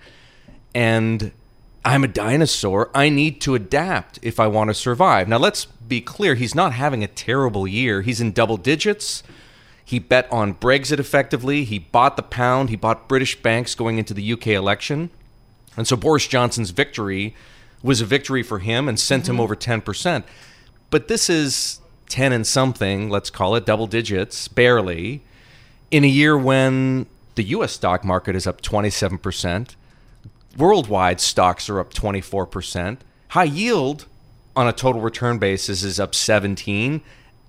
and 0.77 1.31
I'm 1.83 2.03
a 2.03 2.07
dinosaur. 2.07 2.91
I 2.93 3.09
need 3.09 3.41
to 3.41 3.55
adapt 3.55 4.19
if 4.21 4.39
I 4.39 4.45
want 4.45 4.69
to 4.69 4.75
survive. 4.75 5.27
Now, 5.27 5.39
let's 5.39 5.65
be 5.65 6.01
clear. 6.01 6.35
He's 6.35 6.53
not 6.53 6.73
having 6.73 7.03
a 7.03 7.07
terrible 7.07 7.67
year. 7.67 8.03
He's 8.03 8.21
in 8.21 8.31
double 8.31 8.57
digits. 8.57 9.23
He 9.83 9.97
bet 9.97 10.31
on 10.31 10.53
Brexit 10.53 10.99
effectively. 10.99 11.63
He 11.63 11.79
bought 11.79 12.15
the 12.15 12.21
pound. 12.21 12.69
He 12.69 12.75
bought 12.75 13.07
British 13.07 13.41
banks 13.41 13.73
going 13.73 13.97
into 13.97 14.13
the 14.13 14.33
UK 14.33 14.49
election. 14.49 15.09
And 15.75 15.87
so 15.87 15.95
Boris 15.95 16.27
Johnson's 16.27 16.69
victory 16.69 17.33
was 17.81 17.99
a 17.99 18.05
victory 18.05 18.43
for 18.43 18.59
him 18.59 18.87
and 18.87 18.99
sent 18.99 19.23
mm-hmm. 19.23 19.33
him 19.33 19.39
over 19.39 19.55
10%. 19.55 20.25
But 20.91 21.07
this 21.07 21.27
is 21.27 21.81
10 22.09 22.31
and 22.33 22.45
something, 22.45 23.09
let's 23.09 23.31
call 23.31 23.55
it 23.55 23.65
double 23.65 23.87
digits, 23.87 24.47
barely, 24.47 25.23
in 25.89 26.03
a 26.03 26.07
year 26.07 26.37
when 26.37 27.07
the 27.33 27.45
US 27.45 27.71
stock 27.71 28.05
market 28.05 28.35
is 28.35 28.45
up 28.45 28.61
27%. 28.61 29.75
Worldwide 30.57 31.21
stocks 31.21 31.69
are 31.69 31.79
up 31.79 31.93
24%. 31.93 32.97
High 33.29 33.43
yield 33.43 34.05
on 34.55 34.67
a 34.67 34.73
total 34.73 35.01
return 35.01 35.37
basis 35.37 35.83
is 35.83 35.99
up 35.99 36.15
17. 36.15 37.01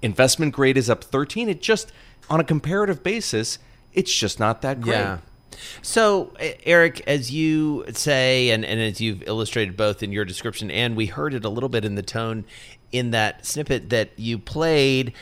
Investment 0.03 0.55
grade 0.55 0.77
is 0.77 0.91
up 0.91 1.03
13. 1.03 1.49
It 1.49 1.63
just 1.63 1.91
on 2.29 2.41
a 2.41 2.45
comparative 2.45 3.03
basis, 3.03 3.59
it's 3.95 4.15
just 4.15 4.39
not 4.39 4.61
that 4.63 4.81
great. 4.81 4.99
Yeah. 4.99 5.19
So, 5.83 6.35
Erik, 6.65 7.03
as 7.07 7.33
you 7.33 7.85
say, 7.93 8.51
and, 8.51 8.65
and 8.65 8.81
as 8.81 9.01
you've 9.01 9.23
illustrated 9.27 9.77
both 9.77 10.03
in 10.03 10.13
your 10.13 10.25
description, 10.25 10.71
and 10.71 10.95
we 10.95 11.07
heard 11.07 11.35
it 11.35 11.45
a 11.45 11.49
little 11.49 11.69
bit 11.69 11.85
in 11.85 11.95
the 11.95 12.03
tone 12.03 12.45
in 12.93 13.11
that 13.11 13.45
snippet 13.45 13.91
that 13.91 14.11
you 14.17 14.39
played, 14.39 15.15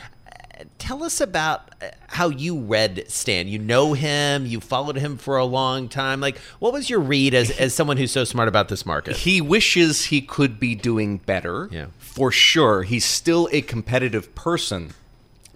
tell 0.79 1.03
us 1.03 1.21
about 1.21 1.75
uh, 1.83 1.89
how 2.09 2.29
you 2.29 2.59
read 2.59 3.05
Stan. 3.09 3.49
You 3.49 3.59
know 3.59 3.93
him, 3.93 4.47
you 4.47 4.61
followed 4.61 4.97
him 4.97 5.19
for 5.19 5.37
a 5.37 5.45
long 5.45 5.89
time. 5.89 6.21
Like, 6.21 6.39
what 6.59 6.73
was 6.73 6.89
your 6.91 7.01
read 7.01 7.35
as, 7.35 7.51
as 7.59 7.75
someone 7.75 7.97
who's 7.97 8.13
so 8.13 8.25
smart 8.25 8.49
about 8.49 8.69
this 8.69 8.87
market? 8.87 9.17
He 9.17 9.41
wishes 9.41 10.07
he 10.07 10.21
could 10.21 10.59
be 10.59 10.75
doing 10.75 11.19
better. 11.19 11.69
Yeah. 11.71 11.87
For 11.99 12.33
sure. 12.33 12.83
He's 12.83 13.05
still 13.05 13.49
a 13.53 13.61
competitive 13.61 14.35
person, 14.35 14.95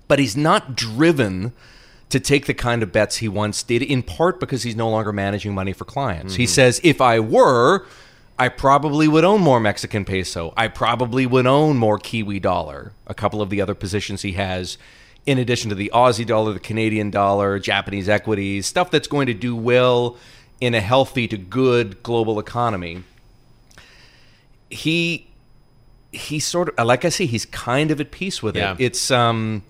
but 0.08 0.18
he's 0.18 0.36
not 0.36 0.76
driven 0.76 1.52
to 2.10 2.20
take 2.20 2.46
the 2.46 2.54
kind 2.54 2.82
of 2.82 2.92
bets 2.92 3.18
he 3.18 3.28
once 3.28 3.62
did, 3.62 3.82
in 3.82 4.02
part 4.02 4.40
because 4.40 4.64
he's 4.64 4.76
no 4.76 4.90
longer 4.90 5.12
managing 5.12 5.54
money 5.54 5.72
for 5.72 5.84
clients. 5.84 6.32
Mm-hmm. 6.32 6.40
He 6.40 6.46
says, 6.46 6.80
if 6.82 7.00
I 7.00 7.20
were, 7.20 7.86
I 8.40 8.48
probably 8.48 9.06
would 9.06 9.22
own 9.22 9.42
more 9.42 9.60
Mexican 9.60 10.06
peso. 10.06 10.54
I 10.56 10.68
probably 10.68 11.26
would 11.26 11.46
own 11.46 11.76
more 11.76 11.98
Kiwi 11.98 12.40
dollar. 12.40 12.94
A 13.06 13.12
couple 13.12 13.42
of 13.42 13.50
the 13.50 13.60
other 13.60 13.74
positions 13.74 14.22
he 14.22 14.32
has, 14.32 14.78
in 15.26 15.36
addition 15.36 15.68
to 15.68 15.74
the 15.74 15.90
Aussie 15.92 16.24
dollar, 16.24 16.54
the 16.54 16.58
Canadian 16.58 17.10
dollar, 17.10 17.58
Japanese 17.58 18.08
equities, 18.08 18.64
stuff 18.64 18.90
that's 18.90 19.08
going 19.08 19.26
to 19.26 19.34
do 19.34 19.54
well 19.54 20.16
in 20.58 20.74
a 20.74 20.80
healthy 20.80 21.28
to 21.28 21.36
good 21.36 22.02
global 22.02 22.38
economy. 22.38 23.02
He 24.70 25.28
he 26.10 26.40
sort 26.40 26.70
of 26.78 26.86
like 26.86 27.04
I 27.04 27.10
say, 27.10 27.26
he's 27.26 27.44
kind 27.44 27.90
of 27.90 28.00
at 28.00 28.10
peace 28.10 28.42
with 28.42 28.56
yeah. 28.56 28.72
it. 28.72 28.80
It's 28.80 29.10
um 29.10 29.64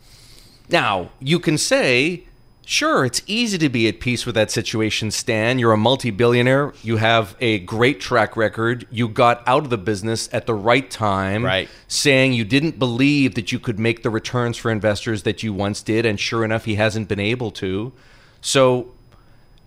now 0.69 1.11
you 1.19 1.41
can 1.41 1.59
say 1.59 2.23
Sure, 2.65 3.05
it's 3.05 3.21
easy 3.27 3.59
to 3.59 3.69
be 3.69 3.89
at 3.89 3.99
peace 3.99 4.25
with 4.25 4.37
that 4.37 4.51
situation, 4.51 5.11
Stan. 5.11 5.59
You're 5.59 5.73
a 5.73 5.77
multi 5.77 6.11
billionaire. 6.11 6.73
You 6.83 6.99
have 6.99 7.35
a 7.41 7.59
great 7.61 8.01
track 8.01 8.37
record. 8.37 8.87
You 8.91 9.09
got 9.09 9.43
out 9.47 9.65
of 9.65 9.71
the 9.71 9.79
business 9.79 10.29
at 10.33 10.47
the 10.47 10.55
right 10.55 10.89
time, 10.89 11.45
right. 11.45 11.69
saying 11.89 12.35
you 12.35 12.45
didn't 12.45 12.79
believe 12.79 13.35
that 13.35 13.51
you 13.51 13.59
could 13.59 13.81
make 13.81 14.05
the 14.05 14.11
returns 14.11 14.57
for 14.57 14.71
investors 14.71 15.25
that 15.25 15.43
you 15.43 15.53
once 15.53 15.83
did. 15.83 16.07
And 16.07 16.21
sure 16.21 16.45
enough, 16.45 16.65
he 16.65 16.77
hasn't 16.77 17.09
been 17.09 17.19
able 17.19 17.51
to. 17.53 17.93
So 18.41 18.93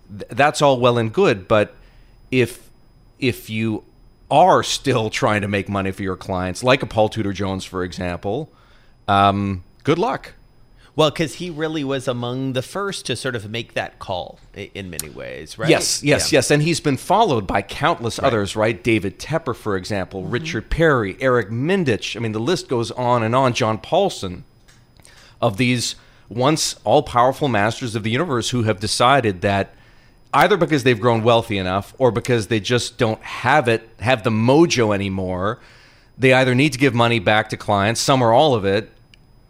th- 0.10 0.30
that's 0.30 0.62
all 0.62 0.80
well 0.80 0.98
and 0.98 1.12
good. 1.12 1.48
But 1.48 1.76
if, 2.32 2.70
if 3.20 3.50
you 3.50 3.84
are 4.32 4.64
still 4.64 5.10
trying 5.10 5.42
to 5.42 5.48
make 5.48 5.68
money 5.68 5.92
for 5.92 6.04
your 6.04 6.16
clients, 6.16 6.64
like 6.64 6.82
a 6.82 6.86
Paul 6.86 7.10
Tudor 7.10 7.34
Jones, 7.34 7.66
for 7.66 7.84
example, 7.84 8.50
um, 9.08 9.64
good 9.84 10.00
luck. 10.00 10.34
Well, 10.96 11.10
because 11.10 11.36
he 11.36 11.50
really 11.50 11.84
was 11.84 12.08
among 12.08 12.54
the 12.54 12.62
first 12.62 13.08
to 13.08 13.16
sort 13.16 13.36
of 13.36 13.50
make 13.50 13.74
that 13.74 13.98
call 13.98 14.38
in 14.54 14.92
many 14.92 15.10
ways, 15.10 15.58
right? 15.58 15.68
Yes, 15.68 16.04
yes, 16.04 16.32
yeah. 16.32 16.38
yes. 16.38 16.52
And 16.52 16.62
he's 16.62 16.80
been 16.80 16.98
followed 16.98 17.48
by 17.48 17.64
countless 17.64 18.20
right. 18.20 18.28
others, 18.28 18.56
right? 18.56 18.82
David 18.84 19.18
Tepper, 19.18 19.56
for 19.56 19.76
example, 19.76 20.22
mm-hmm. 20.22 20.32
Richard 20.32 20.70
Perry, 20.70 21.18
Eric 21.20 21.50
Mindich. 21.50 22.16
I 22.16 22.20
mean, 22.20 22.32
the 22.32 22.40
list 22.40 22.68
goes 22.68 22.92
on 22.92 23.24
and 23.24 23.36
on. 23.36 23.54
John 23.54 23.80
Paulson, 23.80 24.44
of 25.42 25.58
these 25.58 25.96
once 26.30 26.76
all 26.84 27.04
powerful 27.04 27.48
masters 27.48 27.96
of 27.96 28.04
the 28.04 28.12
universe 28.12 28.52
who 28.52 28.64
have 28.64 28.80
decided 28.80 29.42
that 29.42 29.74
either 30.34 30.58
because 30.58 30.84
they've 30.84 31.02
grown 31.02 31.24
wealthy 31.24 31.58
enough 31.58 31.94
or 31.98 32.12
because 32.12 32.48
they 32.48 32.60
just 32.60 32.98
don't 32.98 33.22
have 33.22 33.68
it, 33.68 33.88
have 34.00 34.24
the 34.24 34.30
mojo 34.30 34.94
anymore, 34.94 35.60
they 36.18 36.34
either 36.34 36.56
need 36.56 36.72
to 36.72 36.80
give 36.80 36.94
money 36.94 37.20
back 37.20 37.50
to 37.50 37.58
clients, 37.58 38.00
some 38.00 38.22
or 38.22 38.32
all 38.32 38.56
of 38.56 38.64
it, 38.64 38.90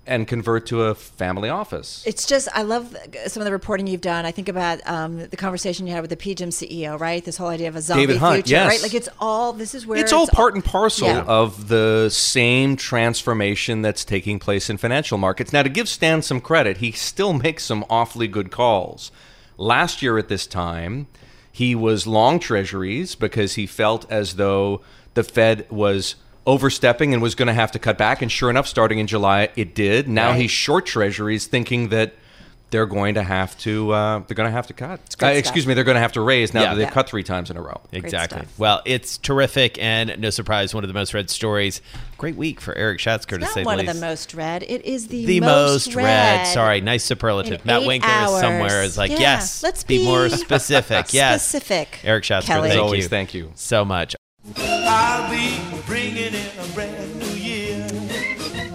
and 0.05 0.27
convert 0.27 0.65
to 0.67 0.83
a 0.83 0.95
family 0.95 1.49
office. 1.49 2.03
It's 2.05 2.25
just 2.25 2.49
I 2.53 2.63
love 2.63 2.95
some 3.27 3.41
of 3.41 3.45
the 3.45 3.51
reporting 3.51 3.87
you've 3.87 4.01
done. 4.01 4.25
I 4.25 4.31
think 4.31 4.49
about 4.49 4.79
um, 4.85 5.27
the 5.27 5.37
conversation 5.37 5.87
you 5.87 5.93
had 5.93 6.01
with 6.01 6.09
the 6.09 6.17
PGIM 6.17 6.49
CEO, 6.49 6.99
right? 6.99 7.23
This 7.23 7.37
whole 7.37 7.47
idea 7.47 7.69
of 7.69 7.75
a 7.75 7.81
zombie 7.81 8.07
David 8.07 8.17
Hunt, 8.17 8.35
future, 8.35 8.51
yes. 8.51 8.67
right? 8.69 8.81
Like 8.81 8.93
it's 8.93 9.09
all 9.19 9.53
this 9.53 9.73
is 9.73 9.87
where 9.87 9.97
it's, 9.97 10.05
it's 10.05 10.13
all 10.13 10.27
part 10.27 10.53
all, 10.53 10.55
and 10.55 10.65
parcel 10.65 11.07
yeah. 11.07 11.23
of 11.23 11.69
the 11.69 12.09
same 12.09 12.75
transformation 12.75 13.81
that's 13.81 14.03
taking 14.03 14.39
place 14.39 14.69
in 14.69 14.77
financial 14.77 15.17
markets. 15.17 15.53
Now, 15.53 15.63
to 15.63 15.69
give 15.69 15.87
Stan 15.87 16.21
some 16.21 16.41
credit, 16.41 16.77
he 16.77 16.91
still 16.91 17.33
makes 17.33 17.63
some 17.63 17.85
awfully 17.89 18.27
good 18.27 18.51
calls. 18.51 19.11
Last 19.57 20.01
year 20.01 20.17
at 20.17 20.27
this 20.27 20.47
time, 20.47 21.07
he 21.51 21.75
was 21.75 22.07
long 22.07 22.39
treasuries 22.39 23.15
because 23.15 23.53
he 23.53 23.67
felt 23.67 24.11
as 24.11 24.35
though 24.35 24.81
the 25.13 25.23
Fed 25.23 25.69
was 25.69 26.15
overstepping 26.45 27.13
and 27.13 27.21
was 27.21 27.35
going 27.35 27.47
to 27.47 27.53
have 27.53 27.71
to 27.71 27.79
cut 27.79 27.97
back. 27.97 28.21
And 28.21 28.31
sure 28.31 28.49
enough, 28.49 28.67
starting 28.67 28.99
in 28.99 29.07
July, 29.07 29.49
it 29.55 29.75
did. 29.75 30.07
Now 30.07 30.29
right. 30.29 30.41
he's 30.41 30.51
short 30.51 30.85
treasuries, 30.85 31.47
thinking 31.47 31.89
that 31.89 32.13
they're 32.73 32.87
going 32.87 33.13
to 33.13 33.23
have 33.23 33.55
to 33.59 33.91
uh, 33.91 34.19
they're 34.27 34.33
going 34.33 34.47
to 34.47 34.51
have 34.51 34.65
to 34.65 34.73
cut. 34.73 34.99
Uh, 35.21 35.27
excuse 35.27 35.67
me, 35.67 35.75
they're 35.75 35.83
going 35.83 35.95
to 35.95 36.01
have 36.01 36.13
to 36.13 36.21
raise 36.21 36.55
now 36.55 36.61
yeah. 36.61 36.69
that 36.69 36.75
they've 36.75 36.87
yeah. 36.87 36.91
cut 36.91 37.07
three 37.07 37.21
times 37.21 37.51
in 37.51 37.55
a 37.55 37.61
row. 37.61 37.79
Exactly. 37.91 38.41
Well, 38.57 38.81
it's 38.83 39.19
terrific 39.19 39.77
and 39.81 40.19
no 40.19 40.31
surprise, 40.31 40.73
one 40.73 40.83
of 40.83 40.87
the 40.87 40.95
most 40.95 41.13
read 41.13 41.29
stories. 41.29 41.81
Great 42.17 42.35
week 42.35 42.59
for 42.59 42.75
Erik 42.75 42.99
Schatzker 42.99 43.39
to 43.39 43.45
say 43.45 43.63
one 43.63 43.79
of 43.79 43.85
the 43.85 43.93
most 43.93 44.33
read. 44.33 44.63
It 44.63 44.83
is 44.85 45.07
the, 45.07 45.23
the 45.23 45.39
most, 45.41 45.87
most 45.87 45.95
read. 45.95 46.03
read. 46.03 46.47
Sorry, 46.47 46.81
nice 46.81 47.03
superlative. 47.03 47.63
Matt 47.63 47.85
Winkler 47.85 48.09
hours. 48.09 48.41
somewhere 48.41 48.81
is 48.81 48.97
like, 48.97 49.11
yeah. 49.11 49.19
yes. 49.19 49.61
Let's 49.61 49.83
be, 49.83 49.99
be 49.99 50.05
more 50.05 50.29
specific. 50.29 51.07
yes, 51.13 51.47
specific. 51.47 51.99
Erik 52.03 52.23
Schatzker, 52.23 52.45
Kelly. 52.47 52.69
thank 52.69 52.81
always, 52.81 53.03
you. 53.03 53.09
Thank 53.09 53.35
you 53.35 53.51
so 53.53 53.85
much. 53.85 54.15
Be 56.13 56.25
in 56.25 56.35
a 56.35 56.37
year. 56.37 57.02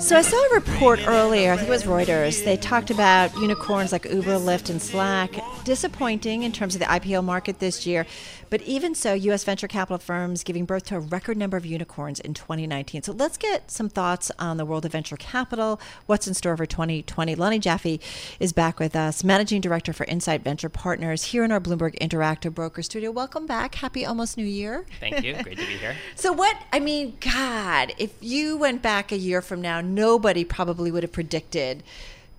So 0.09 0.17
I 0.17 0.23
saw 0.23 0.39
a 0.39 0.55
report 0.55 1.01
earlier, 1.07 1.53
I 1.53 1.57
think 1.57 1.69
it 1.69 1.71
was 1.71 1.85
Reuters. 1.85 2.43
They 2.43 2.57
talked 2.57 2.91
about 2.91 3.37
unicorns 3.37 3.93
like 3.93 4.07
Uber, 4.07 4.39
Lyft, 4.39 4.71
and 4.71 4.81
Slack. 4.81 5.33
Disappointing 5.65 6.45
in 6.45 6.53
terms 6.53 6.75
of 6.75 6.79
the 6.79 6.87
IPO 6.87 7.23
market 7.23 7.59
this 7.59 7.87
year. 7.87 8.07
But 8.51 8.63
even 8.63 8.95
so, 8.95 9.13
U.S. 9.13 9.45
venture 9.45 9.69
capital 9.69 9.99
firms 9.99 10.43
giving 10.43 10.65
birth 10.65 10.87
to 10.87 10.97
a 10.97 11.01
record 11.01 11.37
number 11.37 11.57
of 11.57 11.67
unicorns 11.67 12.21
in 12.21 12.33
2019. 12.33 13.03
So 13.03 13.13
let's 13.13 13.37
get 13.37 13.71
some 13.71 13.89
thoughts 13.89 14.31
on 14.39 14.57
the 14.57 14.65
world 14.65 14.87
of 14.87 14.93
venture 14.93 15.17
capital, 15.17 15.79
what's 16.07 16.27
in 16.27 16.35
store 16.35 16.57
for 16.57 16.65
2020. 16.65 17.35
Lonne 17.35 17.61
Jaffe 17.61 18.01
is 18.41 18.55
back 18.55 18.79
with 18.79 18.97
us, 18.97 19.23
Managing 19.23 19.61
Director 19.61 19.93
for 19.93 20.05
Insight 20.05 20.43
Venture 20.43 20.71
Partners 20.71 21.25
here 21.25 21.45
in 21.45 21.53
our 21.53 21.61
Bloomberg 21.61 21.99
Interactive 21.99 22.55
Broker 22.55 22.83
Studio. 22.83 23.11
Welcome 23.11 23.47
back. 23.47 23.75
Happy 23.75 24.07
almost 24.07 24.39
New 24.39 24.47
Year. 24.47 24.87
Thank 25.01 25.23
you. 25.23 25.35
Great 25.43 25.59
to 25.59 25.67
be 25.67 25.77
here. 25.77 25.97
so, 26.15 26.33
what, 26.33 26.57
I 26.73 26.81
mean, 26.81 27.19
God, 27.21 27.93
if 27.99 28.15
you 28.21 28.57
went 28.57 28.81
back 28.81 29.13
a 29.13 29.19
year 29.19 29.43
from 29.43 29.61
now, 29.61 29.83
nobody 29.99 30.45
probably 30.45 30.93
would 30.93 31.03
have 31.03 31.13
predicted 31.13 31.83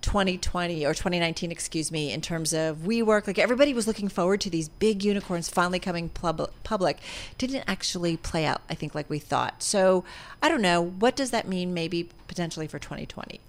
2020 0.00 0.86
or 0.86 0.94
2019, 0.94 1.52
excuse 1.52 1.92
me, 1.92 2.10
in 2.10 2.22
terms 2.22 2.54
of 2.54 2.78
WeWork. 2.78 3.26
Like 3.26 3.38
everybody 3.38 3.74
was 3.74 3.86
looking 3.86 4.08
forward 4.08 4.40
to 4.40 4.50
these 4.50 4.70
big 4.70 5.04
unicorns 5.04 5.50
finally 5.50 5.78
coming 5.78 6.08
pub- 6.08 6.50
public. 6.64 6.98
Didn't 7.36 7.64
actually 7.66 8.16
play 8.16 8.46
out, 8.46 8.62
I 8.70 8.74
think, 8.74 8.94
like 8.94 9.10
we 9.10 9.18
thought. 9.18 9.62
So 9.62 10.04
I 10.42 10.48
don't 10.48 10.62
know. 10.62 10.80
What 10.80 11.16
does 11.16 11.32
that 11.32 11.46
mean, 11.46 11.74
maybe 11.74 12.08
potentially 12.28 12.66
for 12.66 12.78
2020? 12.78 13.40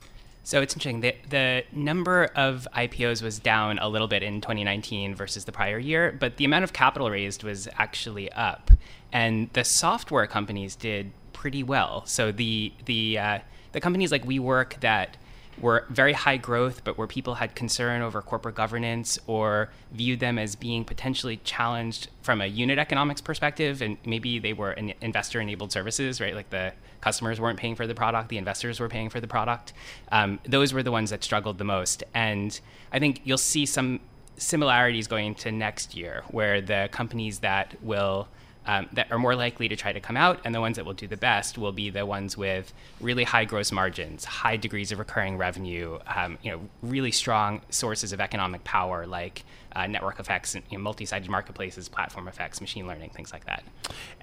So 0.44 0.62
it's 0.62 0.74
interesting. 0.74 1.00
The, 1.02 1.16
the 1.30 1.64
number 1.72 2.26
of 2.36 2.68
IPOs 2.76 3.22
was 3.22 3.40
down 3.40 3.80
a 3.80 3.88
little 3.88 4.08
bit 4.08 4.24
in 4.24 4.42
2019 4.42 5.16
versus 5.16 5.46
the 5.46 5.52
prior 5.54 5.78
year, 5.78 6.18
but 6.20 6.36
the 6.36 6.46
amount 6.46 6.66
of 6.66 6.74
capital 6.74 7.10
raised 7.10 7.44
was 7.44 7.70
actually 7.78 8.30
up. 8.34 8.72
And 9.14 9.50
the 9.54 9.64
software 9.64 10.28
companies 10.28 10.76
did 10.76 11.12
pretty 11.42 11.64
well. 11.64 12.06
So 12.06 12.32
the 12.32 12.72
the 12.86 13.18
uh, 13.18 13.40
the 13.72 13.82
companies 13.82 14.12
like 14.12 14.26
WeWork 14.26 14.80
that 14.82 15.18
were 15.60 15.86
very 15.90 16.14
high 16.14 16.38
growth, 16.38 16.84
but 16.84 16.98
where 16.98 17.08
people 17.08 17.36
had 17.36 17.56
concern 17.56 18.02
over 18.02 18.22
corporate 18.22 18.56
governance 18.56 19.20
or 19.28 19.70
viewed 19.92 20.20
them 20.20 20.40
as 20.40 20.56
being 20.56 20.84
potentially 20.86 21.38
challenged 21.44 22.08
from 22.22 22.42
a 22.42 22.46
unit 22.46 22.80
economics 22.80 23.22
perspective, 23.22 23.82
and 23.82 23.98
maybe 24.06 24.40
they 24.40 24.54
were 24.54 24.72
an 24.72 24.94
investor-enabled 25.02 25.72
services, 25.72 26.22
right? 26.22 26.36
Like 26.36 26.50
the 26.50 26.74
customers 27.02 27.40
weren't 27.40 27.60
paying 27.60 27.76
for 27.76 27.86
the 27.86 27.96
product, 27.96 28.30
the 28.30 28.38
investors 28.38 28.80
were 28.80 28.90
paying 28.90 29.10
for 29.10 29.20
the 29.20 29.28
product. 29.28 29.74
Um, 30.12 30.40
those 30.48 30.74
were 30.74 30.84
the 30.84 30.92
ones 30.92 31.10
that 31.10 31.24
struggled 31.24 31.58
the 31.58 31.64
most, 31.64 32.04
and 32.14 32.60
I 32.92 33.00
think 33.00 33.22
you'll 33.24 33.38
see 33.38 33.66
some 33.66 34.00
similarities 34.38 35.08
going 35.08 35.28
into 35.28 35.52
next 35.52 35.96
year, 35.96 36.24
where 36.30 36.62
the 36.62 36.90
companies 36.92 37.40
that 37.40 37.76
will 37.84 38.28
um, 38.66 38.88
that 38.94 39.12
are 39.12 39.18
more 39.18 39.36
likely 39.36 39.68
to 39.68 39.76
try 39.76 39.92
to 39.92 40.00
come 40.00 40.16
out, 40.16 40.40
and 40.46 40.54
the 40.54 40.62
ones 40.62 40.76
that 40.76 40.86
will 40.86 40.94
do 40.94 41.08
the 41.08 41.18
best 41.18 41.58
will 41.58 41.72
be 41.72 41.90
the 41.90 42.06
ones 42.06 42.38
with 42.38 42.74
really 43.00 43.24
high 43.24 43.46
gross 43.46 43.72
margins, 43.72 44.26
high 44.26 44.56
degrees 44.58 44.92
of 44.92 45.00
recurring 45.00 45.38
revenue, 45.38 45.98
um, 46.16 46.38
you 46.44 46.52
know, 46.52 46.62
really 46.84 47.12
strong 47.12 47.62
sources 47.70 48.14
of 48.14 48.22
economic 48.22 48.64
power 48.64 49.08
like 49.08 49.44
uh, 49.76 49.88
network 49.88 50.20
effects, 50.20 50.54
and, 50.54 50.64
you 50.70 50.78
know, 50.78 50.84
multi-sided 50.84 51.30
marketplaces, 51.30 51.90
platform 51.90 52.28
effects, 52.28 52.62
machine 52.62 52.86
learning, 52.88 53.10
things 53.10 53.34
like 53.34 53.46
that. 53.46 53.64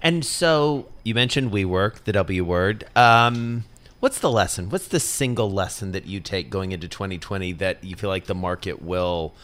And 0.02 0.24
so 0.24 0.86
you 1.02 1.14
mentioned 1.14 1.50
WeWork, 1.50 2.04
the 2.04 2.12
W 2.12 2.44
word. 2.44 2.84
Um, 2.94 3.64
what's 3.98 4.20
the 4.20 4.30
lesson? 4.30 4.70
What's 4.70 4.88
the 4.88 5.00
single 5.00 5.50
lesson 5.50 5.92
that 5.92 6.06
you 6.06 6.20
take 6.20 6.48
going 6.48 6.72
into 6.72 6.86
2020 6.86 7.52
that 7.54 7.82
you 7.82 7.96
feel 7.96 8.10
like 8.10 8.26
the 8.26 8.34
market 8.34 8.82
will 8.82 9.34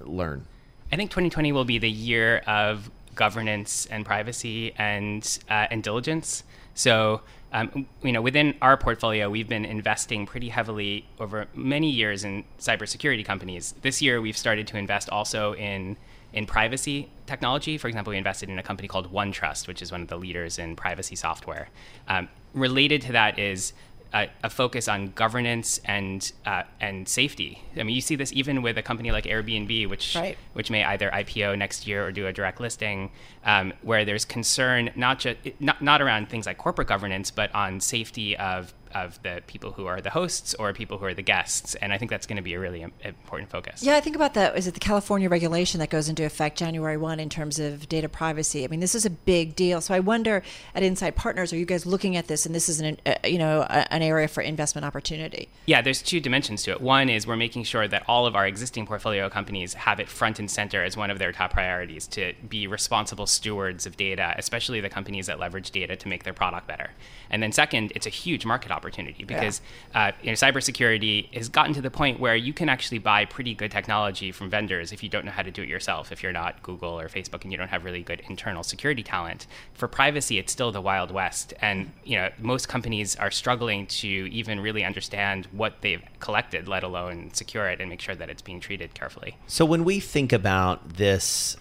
learn? 0.00 0.46
I 0.92 0.96
think 0.96 1.10
2020 1.10 1.50
will 1.50 1.64
be 1.64 1.78
the 1.78 1.90
year 1.90 2.38
of 2.46 2.90
governance 3.14 3.86
and 3.86 4.04
privacy 4.04 4.72
and 4.76 5.38
uh, 5.48 5.66
and 5.70 5.82
diligence. 5.82 6.44
So, 6.74 7.22
um, 7.52 7.86
you 8.02 8.12
know, 8.12 8.20
within 8.20 8.54
our 8.60 8.76
portfolio, 8.76 9.30
we've 9.30 9.48
been 9.48 9.64
investing 9.64 10.26
pretty 10.26 10.48
heavily 10.48 11.06
over 11.20 11.46
many 11.54 11.90
years 11.90 12.24
in 12.24 12.44
cybersecurity 12.58 13.24
companies. 13.24 13.74
This 13.82 14.02
year, 14.02 14.20
we've 14.20 14.36
started 14.36 14.66
to 14.68 14.76
invest 14.76 15.08
also 15.08 15.54
in 15.54 15.96
in 16.32 16.46
privacy 16.46 17.08
technology. 17.26 17.78
For 17.78 17.86
example, 17.86 18.10
we 18.10 18.18
invested 18.18 18.48
in 18.48 18.58
a 18.58 18.62
company 18.62 18.88
called 18.88 19.12
OneTrust, 19.12 19.68
which 19.68 19.80
is 19.80 19.92
one 19.92 20.02
of 20.02 20.08
the 20.08 20.16
leaders 20.16 20.58
in 20.58 20.74
privacy 20.74 21.14
software. 21.14 21.68
Um, 22.08 22.28
related 22.54 23.02
to 23.02 23.12
that 23.12 23.38
is 23.38 23.72
a, 24.14 24.30
a 24.44 24.50
focus 24.50 24.86
on 24.86 25.08
governance 25.08 25.80
and 25.84 26.32
uh, 26.46 26.62
and 26.80 27.08
safety. 27.08 27.62
I 27.76 27.82
mean, 27.82 27.94
you 27.94 28.00
see 28.00 28.14
this 28.14 28.32
even 28.32 28.62
with 28.62 28.78
a 28.78 28.82
company 28.82 29.10
like 29.10 29.24
Airbnb, 29.24 29.88
which 29.88 30.14
right. 30.14 30.38
which 30.52 30.70
may 30.70 30.84
either 30.84 31.10
IPO 31.10 31.58
next 31.58 31.86
year 31.86 32.06
or 32.06 32.12
do 32.12 32.26
a 32.26 32.32
direct 32.32 32.60
listing, 32.60 33.10
um, 33.44 33.72
where 33.82 34.04
there's 34.04 34.24
concern 34.24 34.90
not 34.94 35.18
just 35.18 35.36
not 35.58 35.82
not 35.82 36.00
around 36.00 36.30
things 36.30 36.46
like 36.46 36.58
corporate 36.58 36.88
governance, 36.88 37.30
but 37.30 37.52
on 37.54 37.80
safety 37.80 38.36
of 38.36 38.72
of 38.94 39.20
the 39.22 39.42
people 39.46 39.72
who 39.72 39.86
are 39.86 40.00
the 40.00 40.10
hosts 40.10 40.54
or 40.54 40.72
people 40.72 40.98
who 40.98 41.06
are 41.06 41.14
the 41.14 41.22
guests. 41.22 41.74
And 41.76 41.92
I 41.92 41.98
think 41.98 42.10
that's 42.10 42.26
going 42.26 42.36
to 42.36 42.42
be 42.42 42.54
a 42.54 42.60
really 42.60 42.82
important 42.82 43.50
focus. 43.50 43.82
Yeah, 43.82 43.96
I 43.96 44.00
think 44.00 44.16
about 44.16 44.34
that. 44.34 44.56
Is 44.56 44.66
it 44.66 44.74
the 44.74 44.80
California 44.80 45.28
regulation 45.28 45.80
that 45.80 45.90
goes 45.90 46.08
into 46.08 46.24
effect 46.24 46.58
January 46.58 46.96
1 46.96 47.18
in 47.18 47.28
terms 47.28 47.58
of 47.58 47.88
data 47.88 48.08
privacy? 48.08 48.64
I 48.64 48.68
mean, 48.68 48.80
this 48.80 48.94
is 48.94 49.04
a 49.04 49.10
big 49.10 49.56
deal. 49.56 49.80
So 49.80 49.94
I 49.94 50.00
wonder 50.00 50.42
at 50.74 50.82
Insight 50.82 51.16
Partners, 51.16 51.52
are 51.52 51.56
you 51.56 51.66
guys 51.66 51.84
looking 51.84 52.16
at 52.16 52.28
this 52.28 52.46
and 52.46 52.54
this 52.54 52.68
is 52.68 52.80
an, 52.80 52.98
uh, 53.04 53.14
you 53.24 53.38
know, 53.38 53.62
a, 53.62 53.92
an 53.92 54.02
area 54.02 54.28
for 54.28 54.42
investment 54.42 54.84
opportunity? 54.84 55.48
Yeah, 55.66 55.82
there's 55.82 56.02
two 56.02 56.20
dimensions 56.20 56.62
to 56.64 56.70
it. 56.70 56.80
One 56.80 57.08
is 57.08 57.26
we're 57.26 57.36
making 57.36 57.64
sure 57.64 57.88
that 57.88 58.04
all 58.06 58.26
of 58.26 58.36
our 58.36 58.46
existing 58.46 58.86
portfolio 58.86 59.28
companies 59.28 59.74
have 59.74 59.98
it 59.98 60.08
front 60.08 60.38
and 60.38 60.50
center 60.50 60.84
as 60.84 60.96
one 60.96 61.10
of 61.10 61.18
their 61.18 61.32
top 61.32 61.52
priorities 61.52 62.06
to 62.08 62.34
be 62.48 62.66
responsible 62.66 63.26
stewards 63.26 63.86
of 63.86 63.96
data, 63.96 64.34
especially 64.38 64.80
the 64.80 64.88
companies 64.88 65.26
that 65.26 65.40
leverage 65.40 65.70
data 65.70 65.96
to 65.96 66.08
make 66.08 66.22
their 66.22 66.32
product 66.32 66.68
better. 66.68 66.90
And 67.30 67.42
then 67.42 67.50
second, 67.50 67.92
it's 67.96 68.06
a 68.06 68.10
huge 68.10 68.46
market 68.46 68.70
opportunity 68.70 68.83
opportunity 68.84 69.24
because 69.24 69.60
yeah. 69.94 70.08
uh, 70.08 70.12
you 70.22 70.28
know, 70.28 70.34
cybersecurity 70.34 71.32
has 71.34 71.48
gotten 71.48 71.72
to 71.74 71.80
the 71.80 71.90
point 71.90 72.20
where 72.20 72.36
you 72.36 72.52
can 72.52 72.68
actually 72.68 72.98
buy 72.98 73.24
pretty 73.24 73.54
good 73.54 73.70
technology 73.70 74.30
from 74.30 74.50
vendors 74.50 74.92
if 74.92 75.02
you 75.02 75.08
don't 75.08 75.24
know 75.24 75.30
how 75.30 75.42
to 75.42 75.50
do 75.50 75.62
it 75.62 75.68
yourself. 75.68 76.12
If 76.12 76.22
you're 76.22 76.32
not 76.32 76.62
Google 76.62 77.00
or 77.00 77.08
Facebook 77.08 77.42
and 77.42 77.52
you 77.52 77.58
don't 77.58 77.68
have 77.68 77.84
really 77.84 78.02
good 78.02 78.22
internal 78.28 78.62
security 78.62 79.02
talent, 79.02 79.46
for 79.72 79.88
privacy, 79.88 80.38
it's 80.38 80.52
still 80.52 80.70
the 80.72 80.80
wild 80.80 81.10
west, 81.10 81.54
and 81.60 81.92
you 82.04 82.16
know 82.16 82.30
most 82.38 82.68
companies 82.68 83.16
are 83.16 83.30
struggling 83.30 83.86
to 83.86 84.08
even 84.08 84.60
really 84.60 84.84
understand 84.84 85.46
what 85.52 85.80
they've 85.80 86.02
collected, 86.20 86.68
let 86.68 86.82
alone 86.82 87.30
secure 87.32 87.68
it 87.68 87.80
and 87.80 87.88
make 87.88 88.00
sure 88.00 88.14
that 88.14 88.28
it's 88.28 88.42
being 88.42 88.60
treated 88.60 88.94
carefully. 88.94 89.36
So 89.46 89.64
when 89.64 89.84
we 89.84 90.00
think 90.00 90.32
about 90.32 90.96
this 90.96 91.56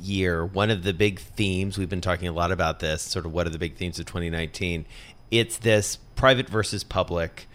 year, 0.00 0.44
one 0.44 0.70
of 0.70 0.82
the 0.82 0.92
big 0.92 1.18
themes, 1.18 1.78
we've 1.78 1.88
been 1.88 2.00
talking 2.00 2.28
a 2.28 2.32
lot 2.32 2.52
about 2.52 2.80
this, 2.80 3.02
sort 3.02 3.26
of 3.26 3.32
what 3.32 3.46
are 3.46 3.50
the 3.50 3.58
big 3.58 3.76
themes 3.76 3.98
of 3.98 4.06
2019, 4.06 4.86
it's 5.30 5.58
this 5.58 5.96
private 6.16 6.48
versus 6.48 6.84
public 6.84 7.48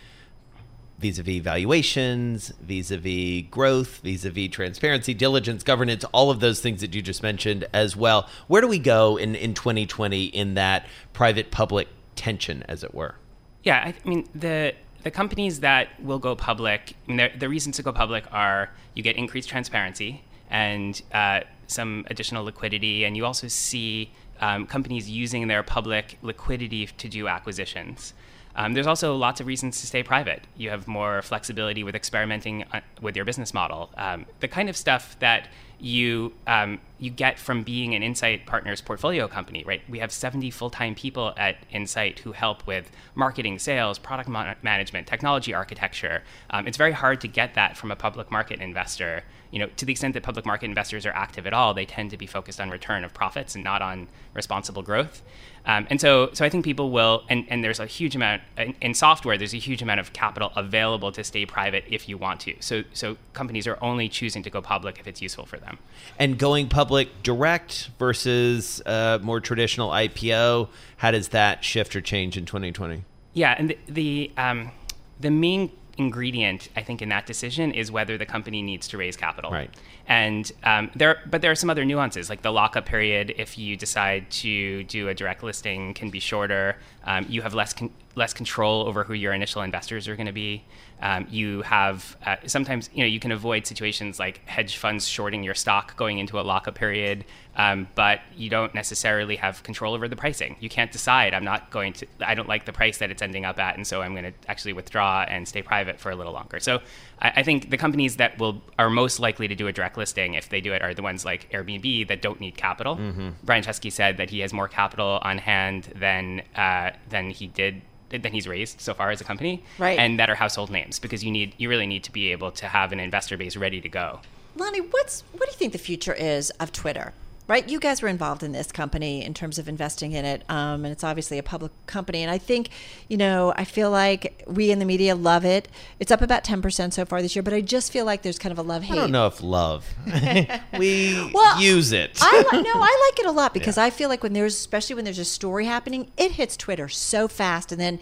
vis-a-vis 1.00 1.42
valuations, 1.42 2.54
vis-a-vis 2.62 3.44
growth, 3.52 4.00
vis-a-vis 4.00 4.50
transparency, 4.50 5.14
diligence, 5.14 5.62
governance, 5.62 6.06
all 6.14 6.32
of 6.32 6.40
those 6.40 6.62
things 6.62 6.80
that 6.80 6.96
you 6.96 7.02
just 7.02 7.22
mentioned 7.22 7.66
as 7.74 7.96
well. 7.96 8.30
Where 8.48 8.62
do 8.62 8.70
we 8.70 8.80
go 8.80 9.18
in, 9.18 9.36
in 9.36 9.54
2020 9.54 10.26
in 10.26 10.54
that 10.54 10.88
private 11.12 11.52
public 11.52 11.90
tension, 12.16 12.64
as 12.70 12.84
it 12.84 12.96
were? 12.96 13.16
Yeah, 13.64 13.92
I 14.04 14.08
mean 14.08 14.28
the 14.34 14.74
the 15.04 15.12
companies 15.12 15.60
that 15.60 16.02
will 16.02 16.20
go 16.20 16.34
public, 16.36 16.96
I 17.08 17.12
mean, 17.12 17.30
the 17.38 17.50
reasons 17.50 17.76
to 17.76 17.84
go 17.84 17.92
public 17.92 18.26
are 18.32 18.70
you 18.94 19.04
get 19.04 19.18
increased 19.18 19.50
transparency 19.50 20.24
and 20.50 21.02
uh, 21.14 21.42
some 21.68 22.06
additional 22.10 22.46
liquidity, 22.46 23.04
and 23.04 23.18
you 23.18 23.26
also 23.26 23.48
see 23.50 24.12
um, 24.44 24.68
companies 24.68 25.10
using 25.10 25.48
their 25.48 25.64
public 25.64 26.18
liquidity 26.22 26.86
to 26.86 27.08
do 27.08 27.30
acquisitions. 27.30 28.14
Um, 28.56 28.74
there's 28.74 28.88
also 28.88 29.16
lots 29.16 29.42
of 29.42 29.48
reasons 29.48 29.82
to 29.82 29.88
stay 29.88 30.04
private. 30.04 30.46
You 30.56 30.70
have 30.70 30.88
more 30.88 31.22
flexibility 31.22 31.84
with 31.84 31.96
experimenting 31.96 32.64
uh, 32.72 32.82
with 33.02 33.16
your 33.16 33.26
business 33.26 33.54
model. 33.54 33.90
Um, 33.98 34.26
the 34.40 34.48
kind 34.48 34.70
of 34.70 34.78
stuff 34.78 35.18
that 35.20 35.48
you 35.80 36.34
um, 36.48 36.80
you 37.00 37.10
get 37.10 37.40
from 37.40 37.64
being 37.64 37.94
an 37.96 38.04
Insight 38.04 38.46
Partners 38.46 38.80
portfolio 38.80 39.28
company, 39.28 39.64
right? 39.66 39.82
We 39.90 40.00
have 40.00 40.12
70 40.12 40.52
full-time 40.52 40.96
people 40.96 41.34
at 41.36 41.58
Insight 41.72 42.20
who 42.20 42.32
help 42.32 42.66
with 42.66 42.92
marketing, 43.16 43.60
sales, 43.60 44.00
product 44.00 44.30
management, 44.30 45.08
technology 45.08 45.54
architecture. 45.54 46.24
Um, 46.50 46.68
it's 46.68 46.78
very 46.78 46.94
hard 46.94 47.20
to 47.22 47.28
get 47.28 47.56
that 47.56 47.76
from 47.76 47.92
a 47.92 47.96
public 47.96 48.32
market 48.32 48.62
investor 48.62 49.24
you 49.54 49.60
know, 49.60 49.68
to 49.78 49.86
the 49.86 49.92
extent 49.92 50.16
that 50.16 50.24
public 50.24 50.48
market 50.48 50.66
investors 50.66 51.06
are 51.06 51.12
active 51.12 51.46
at 51.46 51.54
all, 51.54 51.76
they 51.76 51.86
tend 51.86 52.10
to 52.10 52.18
be 52.18 52.26
focused 52.26 52.60
on 52.60 52.72
return 52.72 53.04
of 53.04 53.14
profits 53.14 53.54
and 53.54 53.64
not 53.64 53.84
on 53.84 54.08
responsible 54.34 54.82
growth. 54.82 55.22
Um, 55.66 55.88
and 55.90 56.00
so, 56.00 56.30
so 56.34 56.44
I 56.44 56.50
think 56.50 56.66
people 56.66 56.92
will, 56.92 57.24
and, 57.30 57.46
and 57.50 57.64
there's 57.64 57.80
a 57.80 57.86
huge 57.86 58.16
amount 58.16 58.42
in, 58.58 58.76
in, 58.82 58.94
software. 58.94 59.38
There's 59.38 59.54
a 59.54 59.60
huge 59.60 59.82
amount 59.82 60.02
of 60.02 60.12
capital 60.12 60.52
available 60.56 61.12
to 61.14 61.24
stay 61.24 61.46
private 61.46 61.86
if 61.90 62.10
you 62.10 62.18
want 62.18 62.42
to. 62.42 62.56
So, 62.60 62.84
so 62.94 63.18
companies 63.32 63.66
are 63.66 63.78
only 63.82 64.10
choosing 64.10 64.44
to 64.44 64.50
go 64.50 64.62
public 64.62 65.00
if 65.00 65.08
it's 65.08 65.22
useful 65.22 65.46
for 65.46 65.58
them. 65.58 65.80
And 66.20 66.38
going 66.38 66.68
public 66.68 67.24
direct 67.24 67.90
versus 67.98 68.82
uh, 68.86 69.20
more 69.22 69.40
traditional 69.40 69.90
IPO, 69.92 70.68
how 70.98 71.12
does 71.12 71.30
that 71.30 71.64
shift 71.64 71.96
or 71.96 72.02
change 72.02 72.38
in 72.38 72.46
2020? 72.46 73.04
Yeah, 73.34 73.56
and 73.58 73.70
the 73.70 73.78
the, 73.88 74.32
um, 74.38 74.72
the 75.20 75.32
main 75.32 75.72
ingredient, 75.98 76.70
I 76.76 76.82
think, 76.82 77.02
in 77.02 77.10
that 77.10 77.26
decision 77.26 77.72
is 77.72 77.92
whether 77.92 78.18
the 78.18 78.26
company 78.26 78.62
needs 78.62 78.88
to 78.90 78.98
raise 78.98 79.16
capital. 79.16 79.52
Right. 79.52 79.70
And 80.08 80.52
um, 80.64 80.92
there, 80.96 81.20
but 81.30 81.42
there 81.42 81.52
are 81.52 81.56
some 81.56 81.70
other 81.70 81.86
nuances, 81.86 82.30
like 82.30 82.42
the 82.42 82.52
lockup 82.52 82.86
period. 82.86 83.34
If 83.38 83.58
you 83.58 83.78
decide 83.78 84.30
to 84.32 84.84
do 84.84 85.08
a 85.08 85.14
direct 85.14 85.44
listing, 85.44 85.94
can 85.94 86.10
be 86.10 86.20
shorter. 86.20 86.78
Um, 87.06 87.26
you 87.30 87.42
have 87.42 87.54
less 87.54 87.74
con- 87.74 87.92
less 88.16 88.34
control 88.34 88.88
over 88.88 89.04
who 89.04 89.14
your 89.14 89.34
initial 89.34 89.62
investors 89.62 90.08
are 90.08 90.16
going 90.16 90.28
to 90.28 90.34
be. 90.34 90.64
Um, 91.02 91.28
you 91.30 91.64
have 91.64 92.16
uh, 92.26 92.38
sometimes 92.46 92.90
you 92.94 93.04
know 93.04 93.08
you 93.08 93.20
can 93.20 93.32
avoid 93.32 93.68
situations 93.68 94.20
like 94.20 94.48
hedge 94.48 94.78
funds 94.78 95.06
shorting 95.06 95.44
your 95.44 95.56
stock 95.56 95.98
going 95.98 96.20
into 96.20 96.40
a 96.40 96.44
lockup 96.44 96.76
period, 96.76 97.26
um, 97.58 97.88
but 97.96 98.22
you 98.38 98.50
don't 98.50 98.74
necessarily 98.74 99.36
have 99.36 99.64
control 99.64 99.96
over 99.96 100.08
the 100.08 100.16
pricing. 100.16 100.56
You 100.62 100.70
can't 100.70 100.92
decide. 100.94 101.34
I'm 101.34 101.44
not 101.44 101.72
going 101.72 101.92
to. 101.94 102.08
I 102.22 102.36
don't 102.36 102.48
like 102.48 102.66
the 102.66 102.72
price 102.72 103.00
that 103.00 103.12
it's 103.12 103.22
ending 103.22 103.44
up 103.44 103.60
at, 103.60 103.76
and 103.76 103.86
so 103.86 104.02
I'm 104.02 104.14
going 104.14 104.32
to 104.32 104.34
actually 104.48 104.74
withdraw 104.74 105.26
and 105.28 105.46
stay 105.46 105.62
private 105.62 106.00
for 106.00 106.10
a 106.10 106.16
little 106.16 106.32
longer. 106.32 106.62
So 106.62 106.80
I, 107.20 107.34
I 107.38 107.44
think 107.44 107.70
the 107.70 107.78
companies 107.78 108.16
that 108.18 108.40
will 108.40 108.62
are 108.80 108.90
most 108.90 109.20
likely 109.20 109.50
to 109.50 109.56
do 109.56 109.68
a 109.68 109.74
direct 109.74 109.98
listing 109.98 110.36
if 110.36 110.48
they 110.48 110.62
do 110.62 110.72
it 110.72 110.82
are 110.82 110.94
the 110.94 111.04
ones 111.04 111.26
like 111.26 111.52
Airbnb 111.52 112.08
that 112.08 112.22
don't 112.22 112.40
need 112.40 112.56
capital. 112.56 112.96
Mm-hmm. 112.96 113.30
Brian 113.44 113.64
Chesky 113.64 113.92
said 113.92 114.16
that 114.18 114.30
he 114.30 114.40
has 114.40 114.54
more 114.54 114.70
capital 114.70 115.20
on 115.22 115.38
hand 115.38 115.92
than 115.96 116.44
uh, 116.56 116.92
than 117.10 117.30
he 117.30 117.48
did 117.48 117.82
than 118.10 118.34
he's 118.34 118.48
raised 118.48 118.80
so 118.82 118.94
far 118.94 119.12
as 119.12 119.22
a 119.22 119.24
company, 119.24 119.64
right? 119.78 119.98
And 119.98 120.20
that 120.20 120.30
are 120.30 120.36
household 120.36 120.70
names 120.70 121.00
because 121.00 121.24
you 121.24 121.32
need 121.32 121.54
you 121.58 121.70
really 121.70 121.88
need 121.88 122.04
to 122.04 122.12
be 122.12 122.32
able 122.32 122.52
to 122.52 122.68
have 122.68 122.92
an 122.92 123.00
investor 123.00 123.38
base 123.38 123.56
ready 123.56 123.82
to 123.82 123.90
go. 123.90 124.20
Lonne, 124.56 124.76
what's 124.92 125.22
what 125.32 125.46
do 125.46 125.52
you 125.52 125.58
think 125.58 125.74
the 125.74 125.80
future 125.80 126.14
is 126.14 126.50
of 126.52 126.72
Twitter? 126.72 127.14
Right? 127.48 127.68
You 127.68 127.80
guys 127.80 128.02
were 128.02 128.08
involved 128.08 128.44
in 128.44 128.52
this 128.52 128.72
company 128.72 129.24
in 129.24 129.34
terms 129.34 129.60
of 129.60 129.68
investing 129.68 130.14
in 130.14 130.26
it, 130.26 130.44
um, 130.50 130.86
and 130.86 130.92
it's 130.92 131.04
obviously 131.04 131.38
a 131.38 131.44
public 131.44 131.72
company. 131.88 132.22
And 132.22 132.32
I 132.32 132.38
think, 132.38 132.70
you 133.08 133.18
know, 133.18 133.54
I 133.58 133.66
feel 133.66 133.92
like 133.92 134.44
we 134.48 134.72
in 134.72 134.80
the 134.80 134.86
media 134.86 135.16
love 135.16 135.46
it. 135.46 135.68
It's 136.00 136.12
up 136.12 136.22
about 136.22 136.44
ten 136.44 136.62
percent 136.62 136.94
so 136.94 137.06
far 137.06 137.22
this 137.22 137.36
year, 137.36 137.44
but 137.44 137.54
I 137.54 137.62
just 137.62 137.92
feel 137.92 138.06
like 138.06 138.22
there's 138.22 138.40
kind 138.40 138.52
of 138.52 138.60
a 138.60 138.62
love 138.62 138.84
hate. 138.84 138.94
I 138.94 139.02
don't 139.02 139.12
know 139.12 139.28
if 139.28 139.42
love. 139.42 139.86
we 140.78 141.32
well, 141.34 141.62
use 141.62 141.92
it. 141.92 142.18
I 142.22 142.44
no, 142.52 142.72
I 142.76 143.12
like 143.12 143.20
it 143.20 143.26
a 143.26 143.32
lot 143.32 143.54
because 143.54 143.78
yeah. 143.78 143.84
I 143.84 143.90
feel 143.90 144.10
like 144.10 144.24
when 144.24 144.34
there's, 144.34 144.56
especially 144.56 144.96
when 144.96 145.06
there's 145.06 145.20
a 145.20 145.26
story 145.26 145.66
happening, 145.66 146.12
it 146.18 146.32
hits 146.34 146.56
Twitter 146.56 146.88
so 146.88 147.28
fast, 147.28 147.72
and 147.72 147.80
then 147.80 148.00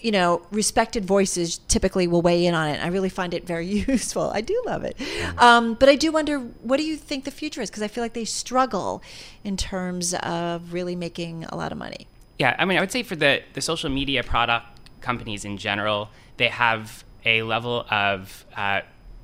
you 0.00 0.12
know, 0.12 0.42
respected 0.50 1.04
voices 1.04 1.58
typically 1.58 2.06
will 2.06 2.22
weigh 2.22 2.46
in 2.46 2.54
on 2.54 2.68
it. 2.68 2.82
I 2.82 2.88
really 2.88 3.08
find 3.08 3.34
it 3.34 3.46
very 3.46 3.66
useful. 3.88 4.30
I 4.32 4.40
do 4.40 4.60
love 4.66 4.84
it. 4.84 4.96
Um, 5.38 5.74
but 5.74 5.88
I 5.88 5.96
do 5.96 6.12
wonder, 6.12 6.38
what 6.38 6.76
do 6.76 6.84
you 6.84 6.96
think 6.96 7.24
the 7.24 7.30
future 7.30 7.60
is? 7.60 7.70
Because 7.70 7.82
I 7.82 7.88
feel 7.88 8.04
like 8.04 8.12
they 8.12 8.24
struggle 8.24 9.02
in 9.44 9.56
terms 9.56 10.14
of 10.14 10.72
really 10.72 10.96
making 10.96 11.44
a 11.46 11.56
lot 11.56 11.72
of 11.72 11.78
money. 11.78 12.06
Yeah, 12.38 12.54
I 12.58 12.64
mean, 12.64 12.78
I 12.78 12.80
would 12.80 12.92
say 12.92 13.02
for 13.02 13.16
the, 13.16 13.42
the 13.54 13.60
social 13.60 13.90
media 13.90 14.22
product 14.22 14.66
companies 15.00 15.44
in 15.44 15.56
general, 15.56 16.10
they 16.36 16.48
have 16.48 17.04
a 17.24 17.42
level 17.42 17.84
of, 17.90 18.46
uh, 18.56 18.82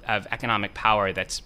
of 0.08 0.26
economic 0.32 0.74
power 0.74 1.12
that's 1.12 1.42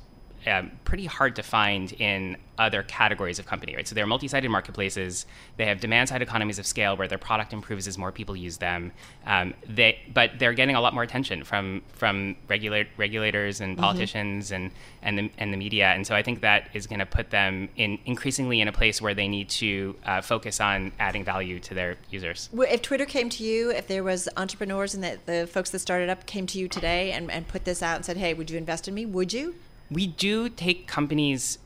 um, 0.49 0.71
pretty 0.85 1.07
hard 1.07 1.37
to 1.37 1.43
find 1.43 1.93
in 1.93 2.37
other 2.59 2.83
categories 2.83 3.39
of 3.39 3.47
company, 3.47 3.77
right? 3.77 3.87
So 3.87 3.95
they're 3.95 4.07
multi-sided 4.07 4.49
marketplaces. 4.49 5.27
They 5.57 5.67
have 5.67 5.81
demand-side 5.81 6.23
economies 6.23 6.59
of 6.59 6.67
scale 6.67 6.97
where 6.97 7.07
their 7.07 7.19
product 7.19 7.53
improves 7.53 7.87
as 7.87 7.97
more 7.97 8.11
people 8.11 8.37
use 8.37 8.57
them. 8.57 8.93
Um, 9.27 9.55
they, 9.67 10.01
but 10.13 10.33
they're 10.39 10.53
getting 10.55 10.75
a 10.75 10.81
lot 10.81 10.93
more 10.93 11.05
attention 11.05 11.45
from 11.45 11.83
from 11.93 12.37
regulators 12.49 13.61
and 13.61 13.79
politicians 13.79 14.47
mm-hmm. 14.47 14.55
and 14.55 14.73
and 15.03 15.19
the 15.19 15.31
and 15.39 15.53
the 15.53 15.57
media. 15.57 15.87
And 15.89 16.07
so 16.07 16.15
I 16.15 16.23
think 16.23 16.41
that 16.41 16.69
is 16.75 16.87
going 16.87 16.99
to 16.99 17.07
put 17.07 17.31
them 17.31 17.69
in 17.77 17.99
increasingly 18.07 18.61
in 18.61 18.69
a 18.69 18.73
place 18.73 19.01
where 19.01 19.15
they 19.15 19.29
need 19.29 19.49
to 19.51 19.95
uh, 20.05 20.21
focus 20.21 20.61
on 20.61 20.93
adding 20.99 21.25
value 21.25 21.61
to 21.61 21.75
their 21.75 21.97
users. 22.11 22.49
If 22.53 22.83
Twitter 22.83 23.07
came 23.07 23.31
to 23.31 23.45
you, 23.45 23.71
if 23.71 23.87
there 23.87 24.03
was 24.03 24.29
entrepreneurs 24.37 24.95
and 24.95 25.05
the, 25.05 25.19
the 25.27 25.47
folks 25.47 25.71
that 25.71 25.79
started 25.79 26.09
up 26.09 26.27
came 26.27 26.47
to 26.49 26.59
you 26.59 26.67
today 26.69 27.13
and, 27.13 27.31
and 27.31 27.47
put 27.47 27.65
this 27.65 27.83
out 27.83 27.97
and 27.97 28.05
said, 28.05 28.17
"Hey, 28.17 28.35
would 28.35 28.51
you 28.51 28.59
invest 28.59 28.89
in 28.89 28.95
me?" 28.95 29.07
Would 29.07 29.33
you? 29.33 29.55
We 29.91 30.07
do 30.07 30.49
take 30.49 30.87
companies 30.87 31.59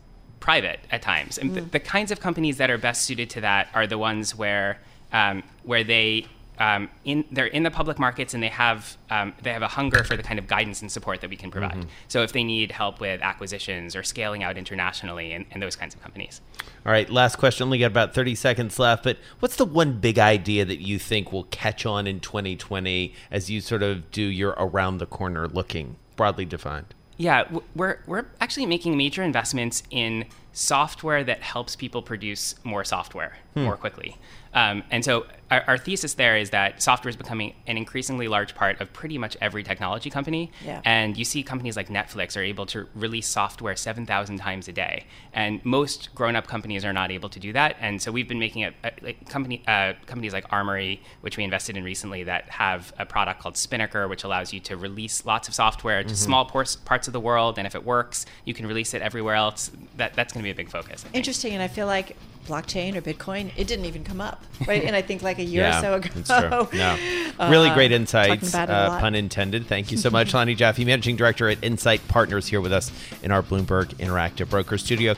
private 0.42 0.80
at 0.90 1.02
times. 1.02 1.38
And 1.38 1.52
mm. 1.52 1.54
the, 1.54 1.60
the, 1.62 1.80
kinds 1.80 2.10
of 2.10 2.20
companies 2.20 2.58
that 2.58 2.68
are 2.68 2.76
best 2.76 3.02
suited 3.04 3.30
to 3.30 3.40
that 3.42 3.68
are 3.74 3.86
the 3.86 3.96
ones 3.96 4.34
where 4.34 4.78
um, 5.12 5.42
where 5.62 5.84
they 5.84 6.26
um, 6.58 6.90
in 7.04 7.24
they're 7.30 7.46
in 7.46 7.62
the 7.62 7.70
public 7.70 7.98
markets 7.98 8.34
and 8.34 8.42
they 8.42 8.48
have 8.48 8.96
um, 9.10 9.32
they 9.42 9.52
have 9.52 9.62
a 9.62 9.68
hunger 9.68 10.04
for 10.04 10.16
the 10.16 10.22
kind 10.22 10.38
of 10.38 10.46
guidance 10.46 10.82
and 10.82 10.90
support 10.90 11.20
that 11.20 11.30
we 11.30 11.36
can 11.36 11.50
provide. 11.50 11.72
Mm-hmm. 11.72 11.88
So 12.08 12.22
if 12.22 12.32
they 12.32 12.44
need 12.44 12.72
help 12.72 13.00
with 13.00 13.22
acquisitions 13.22 13.96
or 13.96 14.02
scaling 14.02 14.42
out 14.42 14.58
internationally 14.58 15.32
and, 15.32 15.46
and 15.50 15.62
those 15.62 15.76
kinds 15.76 15.94
of 15.94 16.02
companies. 16.02 16.40
All 16.84 16.92
right, 16.92 17.08
last 17.08 17.36
question. 17.36 17.64
Only 17.64 17.78
got 17.78 17.86
about 17.86 18.12
thirty 18.12 18.34
seconds 18.34 18.78
left, 18.78 19.04
but 19.04 19.18
what's 19.40 19.56
the 19.56 19.64
one 19.64 19.98
big 20.00 20.18
idea 20.18 20.64
that 20.64 20.80
you 20.80 20.98
think 20.98 21.32
will 21.32 21.44
catch 21.44 21.86
on 21.86 22.06
in 22.06 22.20
2020 22.20 23.14
as 23.30 23.48
you 23.48 23.60
sort 23.60 23.82
of 23.82 24.10
do 24.10 24.22
your 24.22 24.50
around 24.58 24.98
the 24.98 25.06
corner 25.06 25.46
looking, 25.46 25.96
broadly 26.16 26.44
defined? 26.44 26.94
Yeah, 27.22 27.44
we're 27.76 27.98
we're 28.08 28.24
actually 28.40 28.66
making 28.66 28.96
major 28.96 29.22
investments 29.22 29.84
in 29.90 30.24
software 30.52 31.24
that 31.24 31.40
helps 31.40 31.76
people 31.76 32.02
produce 32.02 32.54
more 32.64 32.84
software 32.84 33.38
hmm. 33.54 33.64
more 33.64 33.76
quickly. 33.76 34.16
Um, 34.54 34.82
and 34.90 35.04
so 35.04 35.26
our, 35.50 35.64
our, 35.66 35.78
thesis 35.78 36.14
there 36.14 36.36
is 36.36 36.50
that 36.50 36.82
software 36.82 37.08
is 37.08 37.16
becoming 37.16 37.54
an 37.66 37.78
increasingly 37.78 38.28
large 38.28 38.54
part 38.54 38.80
of 38.80 38.92
pretty 38.92 39.16
much 39.16 39.36
every 39.40 39.62
technology 39.62 40.10
company. 40.10 40.50
Yeah. 40.64 40.82
And 40.84 41.16
you 41.16 41.24
see 41.24 41.42
companies 41.42 41.74
like 41.74 41.88
Netflix 41.88 42.36
are 42.36 42.42
able 42.42 42.66
to 42.66 42.86
release 42.94 43.26
software 43.26 43.74
7,000 43.76 44.36
times 44.36 44.68
a 44.68 44.72
day. 44.72 45.04
And 45.32 45.64
most 45.64 46.14
grown 46.14 46.36
up 46.36 46.46
companies 46.46 46.84
are 46.84 46.92
not 46.92 47.10
able 47.10 47.30
to 47.30 47.40
do 47.40 47.52
that. 47.54 47.76
And 47.80 48.00
so 48.00 48.12
we've 48.12 48.28
been 48.28 48.38
making 48.38 48.64
a, 48.64 48.74
a 48.84 48.92
like 49.00 49.28
company, 49.28 49.62
uh, 49.66 49.94
companies 50.04 50.34
like 50.34 50.44
Armory, 50.50 51.00
which 51.22 51.38
we 51.38 51.44
invested 51.44 51.76
in 51.76 51.84
recently, 51.84 52.24
that 52.24 52.50
have 52.50 52.92
a 52.98 53.06
product 53.06 53.40
called 53.40 53.56
Spinnaker, 53.56 54.08
which 54.08 54.24
allows 54.24 54.52
you 54.52 54.60
to 54.60 54.76
release 54.76 55.24
lots 55.24 55.48
of 55.48 55.54
software 55.54 56.02
to 56.02 56.08
mm-hmm. 56.08 56.14
small 56.14 56.44
por- 56.44 56.66
parts 56.84 57.06
of 57.06 57.14
the 57.14 57.20
world. 57.20 57.56
And 57.56 57.66
if 57.66 57.74
it 57.74 57.84
works, 57.84 58.26
you 58.44 58.52
can 58.52 58.66
release 58.66 58.92
it 58.92 59.00
everywhere 59.00 59.34
else. 59.34 59.70
That, 59.96 60.12
that's 60.12 60.34
going 60.34 60.41
to 60.42 60.46
be 60.46 60.50
a 60.50 60.54
big 60.54 60.70
focus. 60.70 61.04
Interesting. 61.12 61.52
And 61.52 61.62
I 61.62 61.68
feel 61.68 61.86
like 61.86 62.16
blockchain 62.46 62.96
or 62.96 63.00
Bitcoin, 63.00 63.52
it 63.56 63.66
didn't 63.66 63.84
even 63.84 64.04
come 64.04 64.20
up, 64.20 64.42
right? 64.66 64.82
and 64.82 64.96
I 64.96 65.02
think 65.02 65.22
like 65.22 65.38
a 65.38 65.44
year 65.44 65.62
yeah, 65.62 65.78
or 65.78 65.82
so 65.82 65.94
ago. 65.94 66.08
That's 66.14 66.68
true. 66.70 66.78
No. 66.78 67.48
Really 67.48 67.70
uh, 67.70 67.74
great 67.74 67.92
insights, 67.92 68.54
uh, 68.54 68.98
pun 69.00 69.14
intended. 69.14 69.66
Thank 69.66 69.90
you 69.90 69.96
so 69.96 70.10
much, 70.10 70.34
Lonne 70.34 70.54
Jaffe, 70.54 70.84
Managing 70.84 71.16
Director 71.16 71.48
at 71.48 71.62
Insight 71.62 72.06
Partners, 72.08 72.46
here 72.48 72.60
with 72.60 72.72
us 72.72 72.90
in 73.22 73.30
our 73.30 73.42
Bloomberg 73.42 73.94
Interactive 73.94 74.50
Broker 74.50 74.78
Studio. 74.78 75.14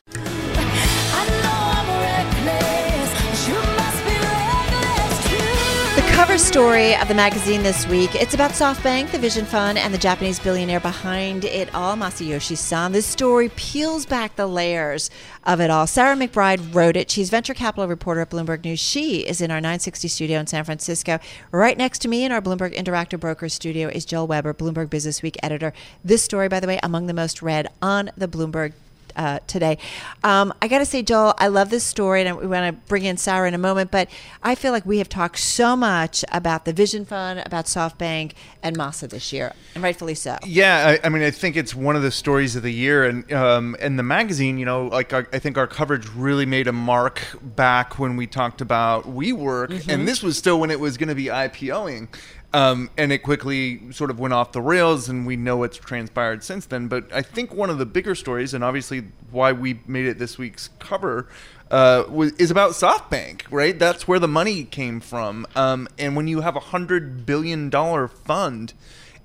Cover 6.34 6.44
story 6.44 6.96
of 6.96 7.06
the 7.06 7.14
magazine 7.14 7.62
this 7.62 7.86
week. 7.86 8.12
It's 8.16 8.34
about 8.34 8.50
SoftBank, 8.50 9.12
the 9.12 9.20
Vision 9.20 9.44
Fund, 9.44 9.78
and 9.78 9.94
the 9.94 9.98
Japanese 9.98 10.40
billionaire 10.40 10.80
behind 10.80 11.44
it 11.44 11.72
all, 11.72 11.94
Masayoshi 11.94 12.56
Son. 12.56 12.90
This 12.90 13.06
story 13.06 13.50
peels 13.50 14.04
back 14.04 14.34
the 14.34 14.48
layers 14.48 15.10
of 15.44 15.60
it 15.60 15.70
all. 15.70 15.86
Sarah 15.86 16.16
McBride 16.16 16.74
wrote 16.74 16.96
it. 16.96 17.08
She's 17.08 17.30
venture 17.30 17.54
capital 17.54 17.86
reporter 17.86 18.20
at 18.20 18.30
Bloomberg 18.30 18.64
News. 18.64 18.80
She 18.80 19.20
is 19.20 19.40
in 19.40 19.52
our 19.52 19.60
960 19.60 20.08
studio 20.08 20.40
in 20.40 20.48
San 20.48 20.64
Francisco. 20.64 21.20
Right 21.52 21.78
next 21.78 22.00
to 22.00 22.08
me 22.08 22.24
in 22.24 22.32
our 22.32 22.42
Bloomberg 22.42 22.74
Interactive 22.74 23.20
Broker 23.20 23.48
studio 23.48 23.86
is 23.86 24.04
Joel 24.04 24.26
Weber, 24.26 24.54
Bloomberg 24.54 24.90
Business 24.90 25.22
Week 25.22 25.36
editor. 25.40 25.72
This 26.02 26.24
story, 26.24 26.48
by 26.48 26.58
the 26.58 26.66
way, 26.66 26.80
among 26.82 27.06
the 27.06 27.14
most 27.14 27.42
read 27.42 27.68
on 27.80 28.10
the 28.16 28.26
Bloomberg 28.26 28.72
uh, 29.16 29.40
today. 29.46 29.78
Um, 30.22 30.52
I 30.60 30.68
got 30.68 30.78
to 30.78 30.86
say, 30.86 31.02
Joel, 31.02 31.34
I 31.38 31.48
love 31.48 31.70
this 31.70 31.84
story, 31.84 32.22
and 32.22 32.38
we 32.38 32.46
want 32.46 32.74
to 32.74 32.80
bring 32.88 33.04
in 33.04 33.16
Sarah 33.16 33.48
in 33.48 33.54
a 33.54 33.58
moment. 33.58 33.90
But 33.90 34.08
I 34.42 34.54
feel 34.54 34.72
like 34.72 34.86
we 34.86 34.98
have 34.98 35.08
talked 35.08 35.38
so 35.38 35.76
much 35.76 36.24
about 36.32 36.64
the 36.64 36.72
Vision 36.72 37.04
Fund, 37.04 37.42
about 37.44 37.66
SoftBank, 37.66 38.32
and 38.62 38.76
Masa 38.76 39.08
this 39.08 39.32
year, 39.32 39.52
and 39.74 39.82
rightfully 39.82 40.14
so. 40.14 40.38
Yeah, 40.44 40.96
I, 41.02 41.06
I 41.06 41.08
mean, 41.08 41.22
I 41.22 41.30
think 41.30 41.56
it's 41.56 41.74
one 41.74 41.96
of 41.96 42.02
the 42.02 42.10
stories 42.10 42.56
of 42.56 42.62
the 42.62 42.72
year, 42.72 43.04
and 43.04 43.30
um, 43.32 43.76
and 43.80 43.98
the 43.98 44.02
magazine, 44.02 44.58
you 44.58 44.64
know, 44.64 44.86
like 44.86 45.12
our, 45.12 45.28
I 45.32 45.38
think 45.38 45.58
our 45.58 45.66
coverage 45.66 46.08
really 46.10 46.46
made 46.46 46.66
a 46.66 46.72
mark 46.72 47.22
back 47.42 47.98
when 47.98 48.16
we 48.16 48.26
talked 48.26 48.60
about 48.60 49.04
WeWork, 49.04 49.68
mm-hmm. 49.68 49.90
and 49.90 50.08
this 50.08 50.22
was 50.22 50.36
still 50.38 50.60
when 50.60 50.70
it 50.70 50.80
was 50.80 50.96
going 50.96 51.08
to 51.08 51.14
be 51.14 51.26
IPOing. 51.26 52.08
Um, 52.54 52.88
and 52.96 53.10
it 53.10 53.18
quickly 53.18 53.90
sort 53.90 54.10
of 54.10 54.20
went 54.20 54.32
off 54.32 54.52
the 54.52 54.62
rails, 54.62 55.08
and 55.08 55.26
we 55.26 55.34
know 55.34 55.56
what's 55.56 55.76
transpired 55.76 56.44
since 56.44 56.66
then. 56.66 56.86
But 56.86 57.12
I 57.12 57.20
think 57.20 57.52
one 57.52 57.68
of 57.68 57.78
the 57.78 57.84
bigger 57.84 58.14
stories, 58.14 58.54
and 58.54 58.62
obviously 58.62 59.08
why 59.32 59.50
we 59.50 59.80
made 59.88 60.06
it 60.06 60.20
this 60.20 60.38
week's 60.38 60.70
cover, 60.78 61.26
uh, 61.72 62.04
was, 62.08 62.30
is 62.34 62.52
about 62.52 62.70
SoftBank, 62.70 63.42
right? 63.50 63.76
That's 63.76 64.06
where 64.06 64.20
the 64.20 64.28
money 64.28 64.62
came 64.62 65.00
from. 65.00 65.48
Um, 65.56 65.88
and 65.98 66.14
when 66.14 66.28
you 66.28 66.42
have 66.42 66.54
a 66.54 66.60
hundred 66.60 67.26
billion 67.26 67.70
dollar 67.70 68.06
fund, 68.06 68.72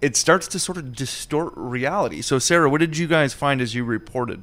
it 0.02 0.16
starts 0.16 0.48
to 0.48 0.58
sort 0.58 0.80
of 0.80 0.96
distort 0.96 1.54
reality. 1.56 2.24
So, 2.24 2.40
Sarah, 2.40 2.68
what 2.68 2.80
did 2.80 2.98
you 2.98 3.06
guys 3.06 3.36
find 3.36 3.62
as 3.62 3.76
you 3.76 3.84
reported? 3.84 4.42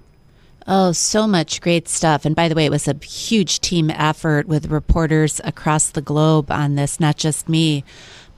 Oh, 0.69 0.93
so 0.93 1.27
much 1.27 1.61
great 1.61 1.89
stuff. 1.89 2.25
And 2.25 2.35
by 2.35 2.49
the 2.49 2.55
way, 2.55 2.67
it 2.67 2.71
was 2.71 2.89
a 2.89 2.95
huge 3.05 3.61
team 3.61 3.89
effort 3.91 4.49
with 4.49 4.67
reporters 4.67 5.41
across 5.45 5.91
the 5.91 6.03
globe 6.03 6.51
on 6.51 6.75
this, 6.75 6.99
not 6.99 7.17
just 7.17 7.49
me. 7.49 7.85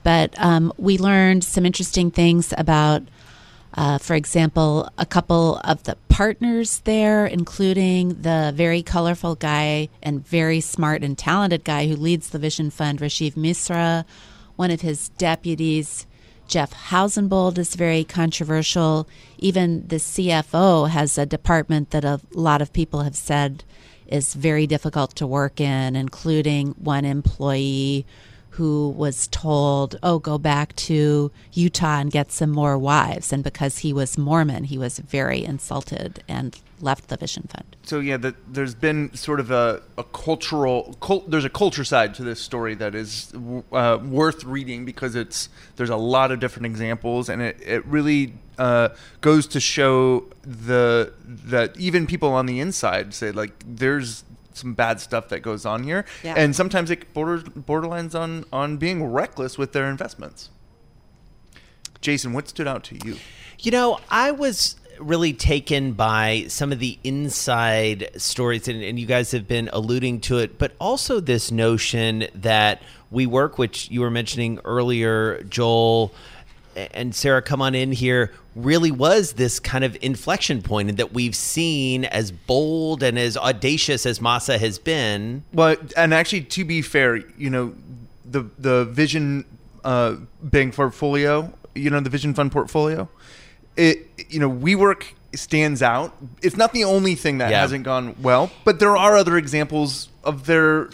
But 0.03 0.33
um, 0.37 0.73
we 0.77 0.97
learned 0.97 1.43
some 1.43 1.65
interesting 1.65 2.11
things 2.11 2.53
about, 2.57 3.03
uh, 3.73 3.97
for 3.97 4.15
example, 4.15 4.89
a 4.97 5.05
couple 5.05 5.57
of 5.63 5.83
the 5.83 5.97
partners 6.07 6.79
there, 6.85 7.25
including 7.25 8.21
the 8.21 8.51
very 8.55 8.81
colorful 8.81 9.35
guy 9.35 9.89
and 10.01 10.25
very 10.25 10.61
smart 10.61 11.03
and 11.03 11.17
talented 11.17 11.63
guy 11.63 11.87
who 11.87 11.95
leads 11.95 12.29
the 12.29 12.39
Vision 12.39 12.69
Fund, 12.69 12.99
Rajiv 12.99 13.33
Misra. 13.33 14.05
One 14.55 14.71
of 14.71 14.81
his 14.81 15.09
deputies, 15.09 16.05
Jeff 16.47 16.73
Housenbold, 16.73 17.57
is 17.57 17.75
very 17.75 18.03
controversial. 18.03 19.07
Even 19.37 19.87
the 19.87 19.97
CFO 19.97 20.89
has 20.89 21.17
a 21.17 21.25
department 21.25 21.91
that 21.91 22.03
a 22.03 22.19
lot 22.31 22.61
of 22.61 22.73
people 22.73 23.03
have 23.03 23.15
said 23.15 23.63
is 24.07 24.33
very 24.33 24.65
difficult 24.65 25.15
to 25.15 25.27
work 25.27 25.61
in, 25.61 25.95
including 25.95 26.69
one 26.79 27.05
employee 27.05 28.05
who 28.59 28.89
was 28.89 29.27
told, 29.27 29.97
oh, 30.03 30.19
go 30.19 30.37
back 30.37 30.75
to 30.75 31.31
Utah 31.53 31.99
and 31.99 32.11
get 32.11 32.29
some 32.29 32.49
more 32.49 32.77
wives. 32.77 33.31
And 33.31 33.41
because 33.41 33.77
he 33.77 33.93
was 33.93 34.17
Mormon, 34.17 34.65
he 34.65 34.77
was 34.77 34.99
very 34.99 35.45
insulted 35.45 36.21
and 36.27 36.59
left 36.81 37.07
the 37.07 37.15
Vision 37.15 37.47
Fund. 37.49 37.77
So, 37.83 38.01
yeah, 38.01 38.17
the, 38.17 38.35
there's 38.49 38.75
been 38.75 39.15
sort 39.15 39.39
of 39.39 39.49
a, 39.49 39.81
a 39.97 40.03
cultural, 40.03 40.97
cult, 40.99 41.31
there's 41.31 41.45
a 41.45 41.49
culture 41.49 41.85
side 41.85 42.13
to 42.15 42.23
this 42.25 42.41
story 42.41 42.75
that 42.75 42.95
is 42.95 43.33
uh, 43.71 43.97
worth 44.03 44.43
reading 44.43 44.83
because 44.83 45.15
it's 45.15 45.47
there's 45.77 45.89
a 45.89 45.95
lot 45.95 46.29
of 46.29 46.41
different 46.41 46.65
examples 46.65 47.29
and 47.29 47.41
it, 47.41 47.57
it 47.65 47.85
really 47.85 48.33
uh, 48.57 48.89
goes 49.21 49.47
to 49.47 49.61
show 49.61 50.25
the 50.41 51.13
that 51.23 51.77
even 51.77 52.05
people 52.05 52.33
on 52.33 52.45
the 52.45 52.59
inside 52.59 53.13
say 53.13 53.31
like 53.31 53.53
there's 53.65 54.25
some 54.59 54.73
bad 54.73 54.99
stuff 54.99 55.29
that 55.29 55.41
goes 55.41 55.65
on 55.65 55.83
here, 55.83 56.05
yeah. 56.23 56.35
and 56.37 56.55
sometimes 56.55 56.91
it 56.91 57.13
borders 57.13 57.43
borderlines 57.43 58.19
on 58.19 58.45
on 58.53 58.77
being 58.77 59.03
reckless 59.03 59.57
with 59.57 59.73
their 59.73 59.89
investments. 59.89 60.49
Jason, 62.01 62.33
what 62.33 62.47
stood 62.47 62.67
out 62.67 62.83
to 62.85 62.97
you? 63.05 63.17
You 63.59 63.71
know, 63.71 63.99
I 64.09 64.31
was 64.31 64.75
really 64.99 65.33
taken 65.33 65.93
by 65.93 66.45
some 66.47 66.71
of 66.71 66.79
the 66.79 66.99
inside 67.03 68.09
stories, 68.17 68.67
and, 68.67 68.81
and, 68.83 68.99
you 68.99 69.05
guys 69.05 69.31
have 69.31 69.47
been 69.47 69.69
alluding 69.71 70.19
to 70.21 70.37
it, 70.39 70.57
but 70.57 70.73
also 70.79 71.19
this 71.19 71.51
notion 71.51 72.27
that 72.35 72.81
WeWork, 73.13 73.57
which 73.57 73.89
you 73.89 74.01
were 74.01 74.11
mentioning 74.11 74.59
earlier, 74.65 75.41
Joel 75.43 76.13
and 76.75 77.13
Sarah, 77.13 77.41
come 77.41 77.61
on 77.61 77.75
in 77.75 77.91
here, 77.91 78.31
really 78.55 78.91
was 78.91 79.33
this 79.33 79.59
kind 79.59 79.83
of 79.83 79.97
inflection 80.01 80.61
point 80.61 80.97
that 80.97 81.13
we've 81.13 81.35
seen 81.35 82.05
as 82.05 82.31
bold 82.31 83.03
and 83.03 83.17
as 83.17 83.37
audacious 83.37 84.05
as 84.05 84.19
Masa 84.19 84.59
has 84.59 84.79
been. 84.79 85.43
Well, 85.53 85.75
and 85.95 86.13
actually, 86.13 86.41
to 86.41 86.65
be 86.65 86.81
fair, 86.81 87.17
you 87.37 87.49
know, 87.49 87.73
the 88.25 88.45
the 88.57 88.85
Vision 88.85 89.45
uh, 89.83 90.15
Bank 90.41 90.75
portfolio, 90.75 91.51
you 91.75 91.89
know, 91.89 91.99
the 91.99 92.09
Vision 92.09 92.33
Fund 92.33 92.51
portfolio, 92.51 93.09
it 93.77 94.07
you 94.29 94.39
know, 94.39 94.49
WeWork 94.49 95.13
stands 95.35 95.81
out. 95.81 96.15
It's 96.41 96.57
not 96.57 96.73
the 96.73 96.83
only 96.83 97.15
thing 97.15 97.39
that 97.39 97.51
yeah. 97.51 97.61
hasn't 97.61 97.83
gone 97.83 98.15
well, 98.21 98.51
but 98.65 98.79
there 98.79 98.95
are 98.95 99.15
other 99.15 99.37
examples 99.37 100.09
of 100.23 100.45
their 100.45 100.89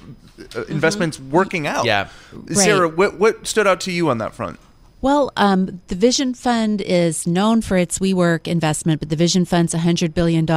uh, 0.55 0.63
investments 0.65 1.17
mm-hmm. 1.17 1.31
working 1.31 1.67
out. 1.67 1.85
Yeah, 1.85 2.09
Sarah, 2.51 2.87
right. 2.87 2.97
what 2.97 3.19
what 3.19 3.47
stood 3.47 3.67
out 3.67 3.81
to 3.81 3.91
you 3.91 4.09
on 4.09 4.17
that 4.19 4.33
front? 4.33 4.59
Well, 5.05 5.31
um, 5.37 5.81
the 5.85 5.93
Vision 5.93 6.33
Fund 6.33 6.81
is 6.81 7.27
known 7.27 7.61
for 7.61 7.77
its 7.77 7.99
WeWork 7.99 8.47
investment, 8.47 9.01
but 9.01 9.09
the 9.09 9.15
Vision 9.15 9.45
Fund's 9.45 9.75
$100 9.75 10.15
billion. 10.15 10.47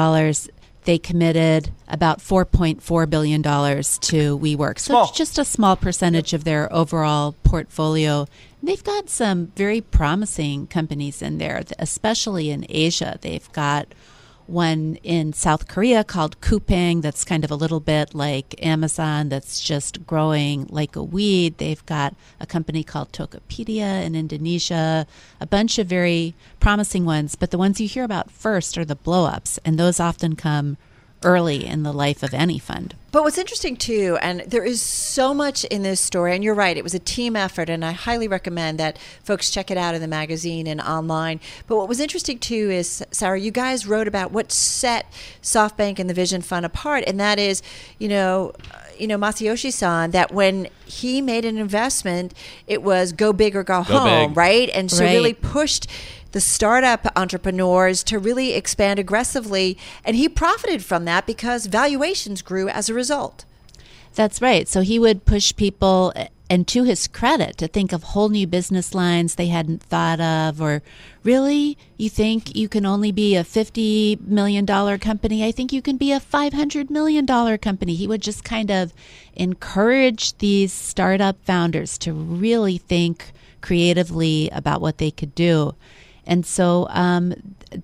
They 0.85 0.97
committed 0.97 1.71
about 1.87 2.21
$4.4 2.21 3.11
billion 3.11 3.43
to 3.43 4.39
WeWork. 4.39 4.79
So 4.79 4.93
Small. 4.93 5.05
it's 5.05 5.19
just 5.19 5.39
a 5.39 5.45
small 5.45 5.77
percentage 5.77 6.33
of 6.33 6.45
their 6.45 6.73
overall 6.73 7.35
portfolio. 7.43 8.27
They've 8.63 8.83
got 8.83 9.11
some 9.11 9.49
very 9.49 9.83
promising 9.83 10.67
companies 10.69 11.21
in 11.21 11.37
there, 11.37 11.63
especially 11.79 12.49
in 12.49 12.65
Asia. 12.71 13.19
They've 13.21 13.53
got 13.53 13.89
one 14.49 14.99
in 15.03 15.33
South 15.33 15.69
Korea 15.69 16.03
called 16.05 16.41
Coupang 16.41 17.03
that's 17.03 17.25
kind 17.25 17.45
of 17.45 17.51
a 17.51 17.55
little 17.55 17.81
bit 17.81 18.15
like 18.15 18.55
Amazon 18.65 19.29
that's 19.29 19.61
just 19.61 20.07
growing 20.07 20.67
like 20.71 20.97
a 20.97 21.03
weed. 21.03 21.59
They've 21.59 21.85
got 21.87 22.15
a 22.41 22.47
company 22.47 22.83
called 22.83 23.13
Tokopedia 23.13 24.05
in 24.05 24.15
Indonesia, 24.15 25.07
a 25.41 25.47
bunch 25.47 25.79
of 25.79 25.87
very 25.87 26.35
promising 26.61 27.05
ones, 27.05 27.35
but 27.35 27.51
the 27.51 27.59
ones 27.59 27.81
you 27.81 27.89
hear 27.89 28.05
about 28.05 28.31
first 28.31 28.79
are 28.79 28.85
the 28.85 28.97
blow-ups 28.97 29.59
and 29.65 29.79
those 29.79 30.01
often 30.01 30.37
come 30.37 30.77
early 31.25 31.67
in 31.67 31.83
the 31.83 31.93
life 31.93 32.23
of 32.23 32.33
any 32.33 32.59
fund. 32.59 32.95
But 33.11 33.23
what's 33.23 33.39
interesting 33.39 33.77
too, 33.77 34.19
and 34.21 34.41
there 34.43 34.65
is 34.65 34.83
so 34.83 35.33
much 35.33 35.65
in 35.65 35.83
this 35.83 36.01
story, 36.01 36.35
and 36.35 36.45
you're 36.45 36.55
right, 36.55 36.77
it 36.77 36.85
was 36.85 36.95
a 36.95 36.99
team 36.99 37.37
effort, 37.37 37.69
and 37.71 37.85
I 37.85 37.93
highly 37.93 38.29
recommend 38.29 38.79
that 38.79 38.99
folks 39.25 39.51
check 39.51 39.71
it 39.71 39.79
out 39.79 39.95
in 39.95 40.01
the 40.03 40.07
magazine 40.09 40.67
and 40.67 40.81
online. 40.81 41.41
But 41.67 41.77
what 41.77 41.89
was 41.89 42.01
interesting 42.01 42.39
too 42.39 42.71
is, 42.71 43.03
Sarah, 43.11 43.41
you 43.41 43.51
guys 43.51 43.87
wrote 43.87 44.07
about 44.09 44.31
what 44.31 44.53
set 44.53 45.07
SoftBank 45.43 45.99
and 45.99 46.09
the 46.09 46.15
Vision 46.15 46.43
Fund 46.43 46.67
apart, 46.67 47.03
and 47.07 47.19
that 47.19 47.39
is, 47.39 47.63
you 47.99 48.09
know, 48.09 48.53
uh, 48.73 48.79
you 48.99 49.07
know 49.07 49.17
Masayoshi 49.17 49.73
Son, 49.73 50.11
that 50.11 50.31
when 50.33 50.69
he 50.85 51.23
made 51.23 51.45
an 51.47 51.57
investment, 51.57 52.35
it 52.67 52.83
was 52.83 53.13
go 53.13 53.33
big 53.33 53.57
or 53.57 53.63
go, 53.65 53.83
Go 53.85 53.99
home, 54.01 54.31
big. 54.31 54.37
right? 54.37 54.69
And 54.75 54.91
so 54.91 55.05
Right. 55.05 55.13
really 55.15 55.35
pushed 55.35 55.87
the 56.33 56.41
startup 56.41 57.07
entrepreneurs 57.17 58.03
to 58.05 58.19
really 58.19 58.55
expand 58.55 58.99
aggressively, 58.99 59.79
and 60.05 60.17
he 60.17 60.29
profited 60.29 60.85
from 60.85 61.05
that 61.05 61.27
because 61.27 61.67
valuations 61.67 62.43
grew 62.43 62.69
as 62.69 62.89
a 62.89 62.95
result. 62.95 63.45
That's 64.15 64.43
right. 64.43 64.67
So 64.67 64.81
he 64.81 64.99
would 64.99 65.25
push 65.25 65.55
people, 65.55 66.13
eh, 66.17 66.29
and 66.51 66.67
to 66.69 66.83
his 66.83 67.07
credit, 67.07 67.57
to 67.59 67.69
think 67.69 67.93
of 67.93 68.03
whole 68.03 68.31
new 68.31 68.47
business 68.47 68.95
lines 68.95 69.35
they 69.35 69.47
hadn't 69.47 69.83
thought 69.83 70.21
of, 70.21 70.61
or 70.61 70.83
really, 71.23 71.79
you 71.99 72.09
think 72.09 72.57
you 72.57 72.69
can 72.69 72.85
only 72.85 73.13
be 73.13 73.37
a 73.37 73.45
$50 73.45 74.21
million 74.23 74.67
company? 74.99 75.45
I 75.45 75.53
think 75.53 75.73
you 75.73 75.83
can 75.83 75.97
be 75.97 76.11
a 76.11 76.21
$500 76.21 76.91
million 76.91 77.27
company. 77.59 77.95
He 77.95 78.09
would 78.09 78.23
just 78.23 78.45
kind 78.45 78.71
of 78.71 78.93
encourage 79.35 80.37
these 80.39 80.73
startup 80.73 81.37
founders 81.45 81.97
to 81.99 82.13
really 82.13 82.79
think 82.79 83.33
creatively 83.61 84.49
about 84.51 84.81
what 84.81 84.99
they 84.99 85.11
could 85.11 85.35
do. 85.35 85.75
And 86.29 86.47
so 86.47 86.87
um, 86.91 87.35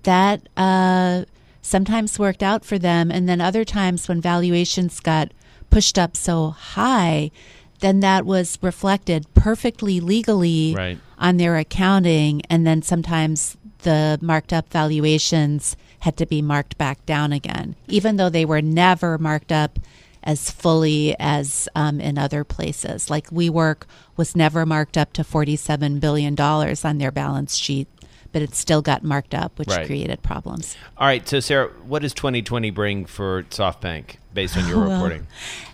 that 0.03 0.47
uh, 0.55 1.25
sometimes 1.61 2.17
worked 2.19 2.43
out 2.43 2.63
for 2.63 2.77
them. 2.79 3.11
And 3.11 3.27
then 3.27 3.41
other 3.41 3.65
times 3.65 4.07
when 4.07 4.21
valuations 4.21 4.99
got 5.01 5.33
pushed 5.69 5.97
up 5.97 6.15
so 6.15 6.51
high, 6.51 7.31
then 7.79 7.99
that 7.99 8.25
was 8.25 8.57
reflected 8.61 9.25
perfectly 9.33 9.99
legally 9.99 10.73
Right. 10.77 10.97
on 11.17 11.37
their 11.37 11.57
accounting. 11.57 12.41
And 12.49 12.65
then 12.65 12.81
sometimes 12.83 13.57
the 13.79 14.17
marked 14.21 14.53
up 14.53 14.71
valuations 14.71 15.75
had 15.99 16.15
to 16.17 16.25
be 16.25 16.41
marked 16.41 16.77
back 16.77 17.03
down 17.05 17.33
again, 17.33 17.75
even 17.87 18.17
though 18.17 18.29
they 18.29 18.45
were 18.45 18.61
never 18.61 19.17
marked 19.17 19.51
up 19.51 19.79
as 20.23 20.49
fully 20.49 21.15
as 21.19 21.67
um, 21.75 21.99
in 22.01 22.17
other 22.17 22.43
places. 22.43 23.09
Like 23.11 23.29
WeWork 23.29 23.83
was 24.17 24.35
never 24.35 24.65
marked 24.65 24.97
up 24.97 25.13
to 25.13 25.23
$47 25.23 25.99
billion 25.99 26.39
on 26.39 26.97
their 26.97 27.11
balance 27.11 27.55
sheet, 27.55 27.87
but 28.35 28.41
it 28.41 28.53
still 28.53 28.81
got 28.81 29.01
marked 29.01 29.33
up, 29.33 29.57
which 29.57 29.69
Right. 29.69 29.85
created 29.85 30.21
problems. 30.21 30.75
All 30.97 31.07
right, 31.07 31.25
so 31.25 31.39
Sarah, 31.39 31.69
what 31.87 32.01
does 32.01 32.13
2020 32.13 32.69
bring 32.69 33.05
for 33.05 33.43
SoftBank 33.43 34.17
based 34.33 34.57
on 34.57 34.67
your 34.67 34.79
Well, 34.85 34.91
reporting? 34.91 35.25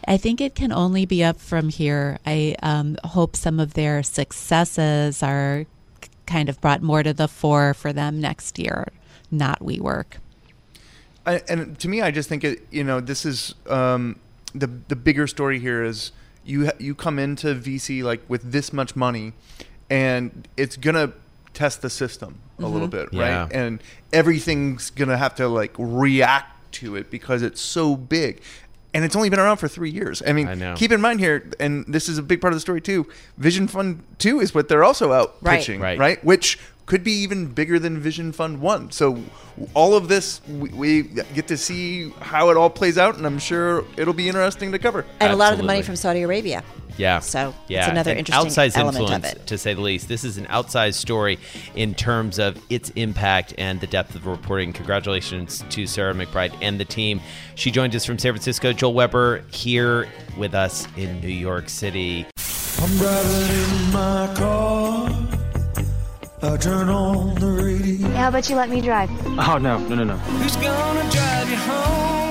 I 0.07 0.17
think 0.17 0.39
it 0.39 0.53
can 0.53 0.71
only 0.71 1.07
be 1.07 1.23
up 1.23 1.39
from 1.39 1.69
here. 1.69 2.19
I 2.23 2.55
um, 2.61 2.97
hope 3.03 3.35
some 3.35 3.59
of 3.59 3.73
their 3.73 4.03
successes 4.03 5.23
are 5.23 5.65
kind 6.27 6.49
of 6.49 6.61
brought 6.61 6.83
more 6.83 7.01
to 7.01 7.13
the 7.13 7.27
fore 7.27 7.73
for 7.73 7.91
them 7.91 8.21
next 8.21 8.59
year, 8.59 8.89
not 9.31 9.61
WeWork. 9.61 10.17
I, 11.25 11.41
and 11.49 11.79
to 11.79 11.89
me, 11.89 12.03
I 12.03 12.11
just 12.11 12.29
think 12.29 12.43
it. 12.43 12.67
You 12.69 12.83
know, 12.83 12.99
this 12.99 13.25
is 13.25 13.55
um, 13.65 14.19
the 14.53 14.67
the 14.87 14.95
bigger 14.95 15.25
story 15.25 15.57
here 15.57 15.83
is 15.83 16.11
you 16.45 16.67
ha- 16.67 16.77
you 16.77 16.93
come 16.93 17.17
into 17.17 17.55
VC 17.55 18.03
like 18.03 18.21
with 18.27 18.51
this 18.51 18.71
much 18.71 18.95
money, 18.95 19.33
and 19.89 20.47
it's 20.57 20.77
gonna 20.77 21.13
test 21.53 21.81
the 21.81 21.89
system 21.89 22.39
a 22.63 22.67
little 22.67 22.87
mm-hmm. 22.87 23.09
bit, 23.11 23.13
Yeah. 23.13 23.43
right? 23.43 23.53
And 23.53 23.81
everything's 24.13 24.89
gonna 24.89 25.17
have 25.17 25.35
to 25.35 25.47
like 25.47 25.73
react 25.77 26.73
to 26.73 26.95
it 26.95 27.09
because 27.09 27.41
it's 27.41 27.61
so 27.61 27.95
big. 27.95 28.41
And 28.93 29.05
it's 29.05 29.15
only 29.15 29.29
been 29.29 29.39
around 29.39 29.57
for 29.57 29.69
three 29.69 29.89
years. 29.89 30.21
I 30.25 30.33
mean, 30.33 30.49
I 30.49 30.53
know. 30.53 30.75
keep 30.75 30.91
in 30.91 30.99
mind 30.99 31.21
here, 31.21 31.49
and 31.61 31.85
this 31.87 32.09
is 32.09 32.17
a 32.17 32.21
big 32.21 32.41
part 32.41 32.51
of 32.51 32.57
the 32.57 32.61
story 32.61 32.81
too. 32.81 33.07
Vision 33.37 33.67
Fund 33.67 34.03
Two 34.17 34.41
is 34.41 34.53
what 34.53 34.67
they're 34.67 34.83
also 34.83 35.13
out 35.13 35.35
Right. 35.41 35.59
pitching, 35.59 35.79
Right. 35.79 35.97
right? 35.97 36.23
Which 36.25 36.59
could 36.87 37.03
be 37.05 37.13
even 37.13 37.45
bigger 37.45 37.79
than 37.79 37.99
Vision 37.99 38.33
Fund 38.33 38.59
One. 38.59 38.91
So 38.91 39.23
all 39.73 39.95
of 39.95 40.09
this, 40.09 40.41
we, 40.45 40.69
we 40.69 41.03
get 41.03 41.47
to 41.47 41.55
see 41.57 42.09
how 42.19 42.49
it 42.49 42.57
all 42.57 42.69
plays 42.69 42.97
out, 42.97 43.15
and 43.15 43.25
I'm 43.25 43.39
sure 43.39 43.85
it'll 43.95 44.13
be 44.13 44.27
interesting 44.27 44.73
to 44.73 44.79
cover. 44.79 45.05
And 45.21 45.31
a 45.31 45.35
lot 45.37 45.53
of 45.53 45.57
the 45.57 45.63
money 45.63 45.83
from 45.83 45.95
Saudi 45.95 46.23
Arabia. 46.23 46.63
Yeah. 47.01 47.17
So 47.19 47.55
yeah. 47.67 47.79
it's 47.79 47.89
another 47.89 48.11
An 48.11 48.19
interesting 48.19 48.51
outsized 48.51 48.77
element 48.77 49.01
influence, 49.01 49.31
of 49.33 49.37
it. 49.41 49.47
to 49.47 49.57
say 49.57 49.73
the 49.73 49.81
least. 49.81 50.07
This 50.07 50.23
is 50.23 50.37
an 50.37 50.45
outsized 50.45 50.93
story 50.93 51.39
in 51.73 51.95
terms 51.95 52.37
of 52.37 52.61
its 52.69 52.91
impact 52.91 53.55
and 53.57 53.81
the 53.81 53.87
depth 53.87 54.13
of 54.13 54.27
reporting. 54.27 54.71
Congratulations 54.71 55.63
to 55.71 55.87
Sarah 55.87 56.13
McBride 56.13 56.55
and 56.61 56.79
the 56.79 56.85
team. 56.85 57.19
She 57.55 57.71
joined 57.71 57.95
us 57.95 58.05
from 58.05 58.19
San 58.19 58.33
Francisco. 58.33 58.71
Joel 58.71 58.93
Weber 58.93 59.43
here 59.51 60.07
with 60.37 60.53
us 60.53 60.87
in 60.95 61.19
New 61.21 61.27
York 61.27 61.69
City. 61.69 62.27
I'm 62.79 62.97
driving 62.97 63.87
in 63.87 63.93
my 63.93 64.33
car. 64.37 65.09
I 66.43 66.57
turn 66.57 66.89
on 66.89 67.33
the 67.35 67.47
radio. 67.47 68.07
How 68.09 68.27
about 68.29 68.47
you 68.47 68.55
let 68.55 68.69
me 68.69 68.79
drive? 68.79 69.09
Oh, 69.25 69.57
no, 69.57 69.79
no, 69.79 69.95
no, 69.95 70.03
no. 70.03 70.17
Who's 70.17 70.55
gonna 70.55 71.09
drive 71.09 71.49
you 71.49 71.57
home? 71.57 72.30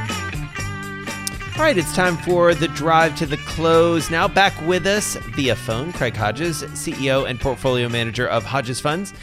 All 1.61 1.67
right, 1.67 1.77
it's 1.77 1.95
time 1.95 2.17
for 2.17 2.55
the 2.55 2.69
drive 2.69 3.15
to 3.17 3.27
the 3.27 3.37
close. 3.37 4.09
Now 4.09 4.27
back 4.27 4.59
with 4.63 4.87
us 4.87 5.15
via 5.35 5.55
phone, 5.55 5.93
Craig 5.93 6.15
Hodges, 6.15 6.63
CEO 6.63 7.29
and 7.29 7.39
portfolio 7.39 7.87
manager 7.87 8.27
of 8.27 8.43
Hodges 8.43 8.79
Funds. 8.79 9.13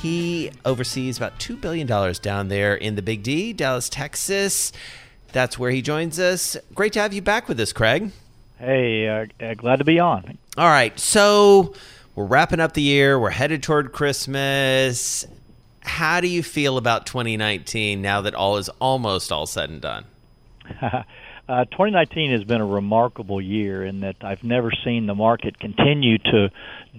He 0.00 0.50
oversees 0.64 1.18
about 1.18 1.38
$2 1.38 1.60
billion 1.60 1.86
down 2.20 2.48
there 2.48 2.74
in 2.74 2.96
the 2.96 3.00
Big 3.00 3.22
D, 3.22 3.52
Dallas, 3.52 3.88
Texas. 3.88 4.72
That's 5.30 5.56
where 5.56 5.70
he 5.70 5.82
joins 5.82 6.18
us. 6.18 6.56
Great 6.74 6.94
to 6.94 7.00
have 7.00 7.14
you 7.14 7.22
back 7.22 7.46
with 7.46 7.60
us, 7.60 7.72
Craig. 7.72 8.10
Hey, 8.58 9.06
uh, 9.06 9.26
uh, 9.40 9.54
glad 9.54 9.76
to 9.76 9.84
be 9.84 10.00
on. 10.00 10.36
All 10.58 10.66
right, 10.66 10.98
so 10.98 11.74
we're 12.16 12.24
wrapping 12.24 12.58
up 12.58 12.72
the 12.72 12.82
year. 12.82 13.20
We're 13.20 13.30
headed 13.30 13.62
toward 13.62 13.92
Christmas. 13.92 15.24
How 15.78 16.20
do 16.20 16.26
you 16.26 16.42
feel 16.42 16.76
about 16.76 17.06
2019 17.06 18.02
now 18.02 18.20
that 18.22 18.34
all 18.34 18.56
is 18.56 18.68
almost 18.80 19.30
all 19.30 19.46
said 19.46 19.70
and 19.70 19.80
done? 19.80 20.06
uh, 21.48 21.64
2019 21.64 22.32
has 22.32 22.44
been 22.44 22.60
a 22.60 22.66
remarkable 22.66 23.40
year 23.40 23.84
in 23.84 24.00
that 24.00 24.16
I've 24.22 24.42
never 24.42 24.70
seen 24.84 25.06
the 25.06 25.14
market 25.14 25.58
continue 25.58 26.18
to 26.18 26.50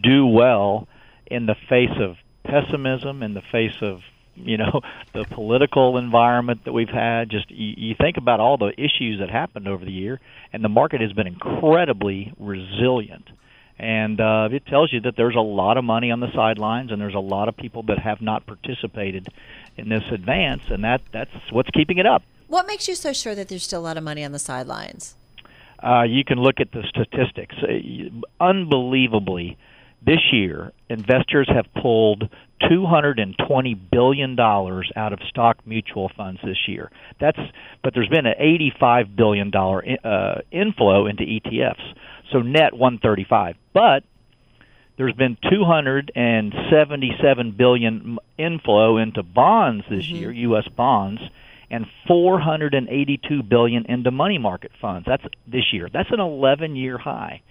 do 0.02 0.28
well 0.28 0.88
in 1.26 1.46
the 1.46 1.56
face 1.68 1.98
of 2.00 2.18
pessimism, 2.44 3.24
in 3.24 3.34
the 3.34 3.42
face 3.52 3.76
of 3.82 4.02
you 4.36 4.58
know 4.58 4.82
the 5.14 5.26
political 5.32 5.98
environment 5.98 6.66
that 6.66 6.74
we've 6.74 6.90
had. 6.90 7.30
Just 7.30 7.50
you, 7.50 7.74
you 7.78 7.96
think 8.00 8.18
about 8.18 8.40
all 8.40 8.58
the 8.58 8.72
issues 8.78 9.20
that 9.20 9.30
happened 9.30 9.68
over 9.68 9.84
the 9.84 9.92
year, 9.92 10.20
and 10.54 10.64
the 10.64 10.70
market 10.70 11.02
has 11.02 11.12
been 11.14 11.28
incredibly 11.28 12.32
resilient. 12.40 13.28
And 13.78 14.22
uh, 14.22 14.48
it 14.52 14.66
tells 14.68 14.94
you 14.94 15.02
that 15.02 15.16
there's 15.18 15.36
a 15.36 15.42
lot 15.42 15.78
of 15.78 15.84
money 15.84 16.10
on 16.10 16.22
the 16.22 16.32
sidelines, 16.34 16.92
and 16.92 17.02
there's 17.02 17.16
a 17.16 17.20
lot 17.20 17.50
of 17.50 17.58
people 17.58 17.84
that 17.84 18.00
have 18.00 18.22
not 18.22 18.46
participated 18.46 19.28
in 19.76 19.90
this 19.90 20.04
advance, 20.12 20.62
and 20.70 20.84
that 20.84 21.02
that's 21.12 21.32
what's 21.52 21.70
keeping 21.72 21.98
it 21.98 22.06
up. 22.06 22.22
What 22.48 22.68
makes 22.68 22.88
you 22.88 22.96
so 22.96 23.14
sure 23.14 23.36
that 23.36 23.50
there's 23.50 23.64
still 23.64 23.82
a 23.82 23.82
lot 23.82 23.98
of 23.98 24.04
money 24.04 24.24
on 24.24 24.32
the 24.32 24.40
sidelines? 24.40 25.16
Uh, 25.82 26.04
you 26.04 26.24
can 26.24 26.40
look 26.40 26.60
at 26.60 26.72
the 26.72 26.84
statistics. 26.90 27.56
Uh, 27.62 28.10
unbelievably 28.40 29.58
this 30.06 30.22
year, 30.32 30.72
investors 30.90 31.50
have 31.54 31.66
pulled 31.82 32.30
220 32.70 33.74
billion 33.74 34.36
dollars 34.36 34.92
out 34.96 35.12
of 35.14 35.20
stock 35.30 35.58
mutual 35.66 36.12
funds 36.16 36.40
this 36.44 36.68
year. 36.68 36.92
That's 37.20 37.40
but 37.84 37.94
there's 37.94 38.10
been 38.10 38.26
an 38.26 38.36
85 38.38 39.16
billion 39.16 39.52
dollar 39.52 39.86
uh, 40.04 40.42
inflow 40.52 41.06
into 41.08 41.24
ETFs. 41.24 41.94
So 42.32 42.42
net 42.42 42.74
135. 42.74 43.56
But 43.74 44.04
there's 44.98 45.14
been 45.14 45.38
277 45.50 47.52
billion 47.52 48.18
inflow 48.38 48.98
into 48.98 49.24
bonds 49.24 49.86
this 49.90 50.06
mm-hmm. 50.06 50.16
year, 50.16 50.32
U.S. 50.32 50.68
bonds, 50.70 51.22
and 51.70 51.86
482 52.08 53.44
billion 53.44 53.86
into 53.88 54.12
money 54.12 54.38
market 54.38 54.72
funds. 54.82 55.06
That's 55.08 55.24
this 55.48 55.66
year. 55.74 55.90
That's 55.92 56.10
an 56.12 56.20
11-year 56.20 56.98
high. 56.98 57.42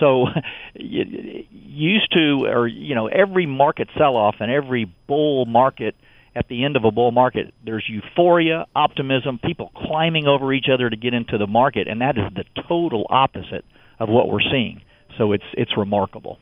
So, 0.00 0.26
used 0.74 2.12
to, 2.12 2.46
or 2.46 2.66
you 2.66 2.94
know, 2.94 3.08
every 3.08 3.46
market 3.46 3.88
sell-off 3.96 4.36
and 4.40 4.50
every 4.50 4.92
bull 5.06 5.46
market 5.46 5.94
at 6.36 6.48
the 6.48 6.64
end 6.64 6.76
of 6.76 6.84
a 6.84 6.90
bull 6.90 7.12
market, 7.12 7.54
there's 7.64 7.84
euphoria, 7.88 8.66
optimism, 8.76 9.40
people 9.42 9.70
climbing 9.74 10.26
over 10.26 10.52
each 10.52 10.66
other 10.72 10.90
to 10.90 10.96
get 10.96 11.14
into 11.14 11.38
the 11.38 11.46
market, 11.46 11.88
and 11.88 12.02
that 12.02 12.18
is 12.18 12.24
the 12.34 12.44
total 12.68 13.06
opposite 13.08 13.64
of 13.98 14.10
what 14.10 14.28
we're 14.28 14.42
seeing. 14.52 14.82
So 15.16 15.32
it's 15.32 15.44
it's 15.54 15.72
remarkable. 15.78 16.38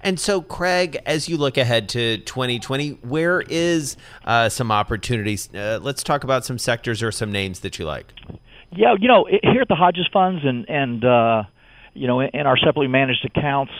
And 0.00 0.18
so, 0.18 0.40
Craig, 0.40 0.98
as 1.06 1.28
you 1.28 1.36
look 1.36 1.56
ahead 1.56 1.88
to 1.90 2.18
2020, 2.18 2.90
where 3.02 3.40
is 3.42 3.96
uh, 4.24 4.48
some 4.48 4.70
opportunities? 4.70 5.48
Uh, 5.54 5.78
let's 5.82 6.02
talk 6.02 6.24
about 6.24 6.44
some 6.44 6.58
sectors 6.58 7.02
or 7.02 7.12
some 7.12 7.32
names 7.32 7.60
that 7.60 7.78
you 7.78 7.84
like. 7.84 8.12
Yeah, 8.72 8.94
you 8.98 9.08
know, 9.08 9.26
here 9.26 9.62
at 9.62 9.68
the 9.68 9.74
Hodges 9.74 10.08
Funds 10.12 10.42
and 10.44 10.68
and 10.68 11.04
uh, 11.04 11.42
you 11.92 12.06
know 12.06 12.20
in 12.20 12.46
our 12.46 12.56
separately 12.56 12.86
managed 12.86 13.24
accounts, 13.24 13.72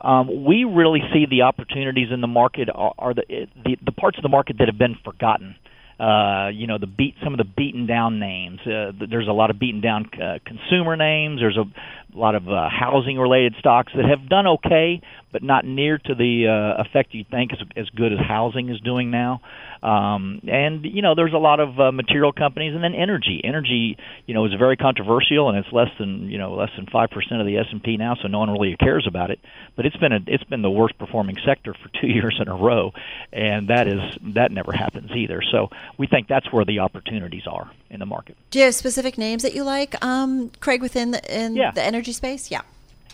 um, 0.00 0.44
we 0.44 0.64
really 0.64 1.00
see 1.12 1.26
the 1.28 1.42
opportunities 1.42 2.08
in 2.12 2.20
the 2.20 2.26
market 2.26 2.68
are, 2.72 2.94
are 2.98 3.14
the, 3.14 3.24
the 3.64 3.76
the 3.84 3.92
parts 3.92 4.18
of 4.18 4.22
the 4.22 4.28
market 4.28 4.56
that 4.58 4.68
have 4.68 4.78
been 4.78 4.96
forgotten. 5.04 5.56
Uh, 5.98 6.48
you 6.52 6.66
know 6.66 6.76
the 6.76 6.86
beat 6.86 7.14
some 7.24 7.32
of 7.32 7.38
the 7.38 7.44
beaten 7.44 7.86
down 7.86 8.18
names. 8.18 8.60
Uh, 8.66 8.92
there's 9.08 9.28
a 9.28 9.32
lot 9.32 9.48
of 9.48 9.58
beaten 9.58 9.80
down 9.80 10.10
uh, 10.22 10.38
consumer 10.44 10.96
names. 10.96 11.40
There's 11.40 11.56
a 11.56 11.64
a 12.14 12.18
lot 12.18 12.34
of 12.34 12.48
uh, 12.48 12.68
housing 12.70 13.18
related 13.18 13.54
stocks 13.58 13.92
that 13.94 14.04
have 14.04 14.28
done 14.28 14.46
okay, 14.46 15.00
but 15.32 15.42
not 15.42 15.64
near 15.64 15.98
to 15.98 16.14
the 16.14 16.46
uh, 16.48 16.82
effect 16.82 17.12
you 17.12 17.24
think 17.30 17.52
as, 17.52 17.58
as 17.76 17.88
good 17.90 18.12
as 18.12 18.18
housing 18.18 18.70
is 18.70 18.80
doing 18.80 19.10
now. 19.10 19.40
Um, 19.82 20.40
and 20.48 20.84
you 20.84 21.02
know, 21.02 21.14
there's 21.14 21.34
a 21.34 21.38
lot 21.38 21.60
of 21.60 21.78
uh, 21.78 21.92
material 21.92 22.32
companies, 22.32 22.74
and 22.74 22.82
then 22.82 22.94
energy. 22.94 23.40
Energy, 23.44 23.98
you 24.24 24.34
know, 24.34 24.46
is 24.46 24.52
very 24.58 24.76
controversial, 24.76 25.48
and 25.50 25.58
it's 25.58 25.72
less 25.72 25.90
than 25.98 26.30
you 26.30 26.38
know 26.38 26.54
less 26.54 26.70
than 26.76 26.86
five 26.86 27.10
percent 27.10 27.40
of 27.40 27.46
the 27.46 27.58
S 27.58 27.66
and 27.70 27.82
P 27.82 27.96
now, 27.96 28.16
so 28.20 28.28
no 28.28 28.38
one 28.38 28.50
really 28.50 28.76
cares 28.76 29.06
about 29.06 29.30
it. 29.30 29.38
But 29.76 29.84
it's 29.84 29.96
been 29.96 30.12
a 30.12 30.20
it's 30.26 30.44
been 30.44 30.62
the 30.62 30.70
worst 30.70 30.98
performing 30.98 31.36
sector 31.44 31.74
for 31.74 31.90
two 32.00 32.06
years 32.08 32.38
in 32.40 32.48
a 32.48 32.56
row, 32.56 32.92
and 33.32 33.68
that 33.68 33.86
is 33.86 34.00
that 34.34 34.50
never 34.50 34.72
happens 34.72 35.10
either. 35.10 35.42
So 35.52 35.68
we 35.98 36.06
think 36.06 36.28
that's 36.28 36.50
where 36.50 36.64
the 36.64 36.78
opportunities 36.80 37.46
are 37.46 37.70
in 37.90 38.00
the 38.00 38.06
market. 38.06 38.36
Do 38.50 38.58
you 38.58 38.64
have 38.66 38.74
specific 38.74 39.18
names 39.18 39.42
that 39.42 39.54
you 39.54 39.64
like, 39.64 40.02
um, 40.04 40.50
Craig, 40.60 40.82
within 40.82 41.10
the, 41.12 41.20
in 41.34 41.56
yeah. 41.56 41.70
the 41.70 41.82
energy 41.82 42.12
space? 42.12 42.50
Yeah. 42.50 42.62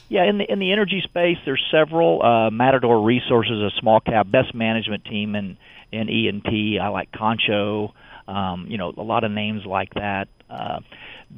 Yeah, 0.09 0.25
in 0.25 0.37
the 0.37 0.53
in 0.53 0.59
the 0.59 0.73
energy 0.73 1.01
space, 1.03 1.39
there's 1.47 1.65
several. 1.71 2.23
Uh, 2.23 2.51
Matador 2.51 3.03
Resources, 3.03 3.63
a 3.63 3.71
small 3.81 3.99
cap, 3.99 4.31
best 4.31 4.55
management 4.55 5.07
team 5.07 5.35
in 5.35 5.57
in 5.91 6.11
E 6.11 6.29
and 6.29 6.45
P. 6.45 6.79
I 6.79 6.89
like 6.89 7.11
Concho. 7.13 7.95
Um, 8.29 8.67
you 8.69 8.77
know, 8.77 8.93
a 8.95 9.03
lot 9.03 9.25
of 9.25 9.31
names 9.31 9.65
like 9.65 9.95
that. 9.95 10.29
Uh, 10.51 10.81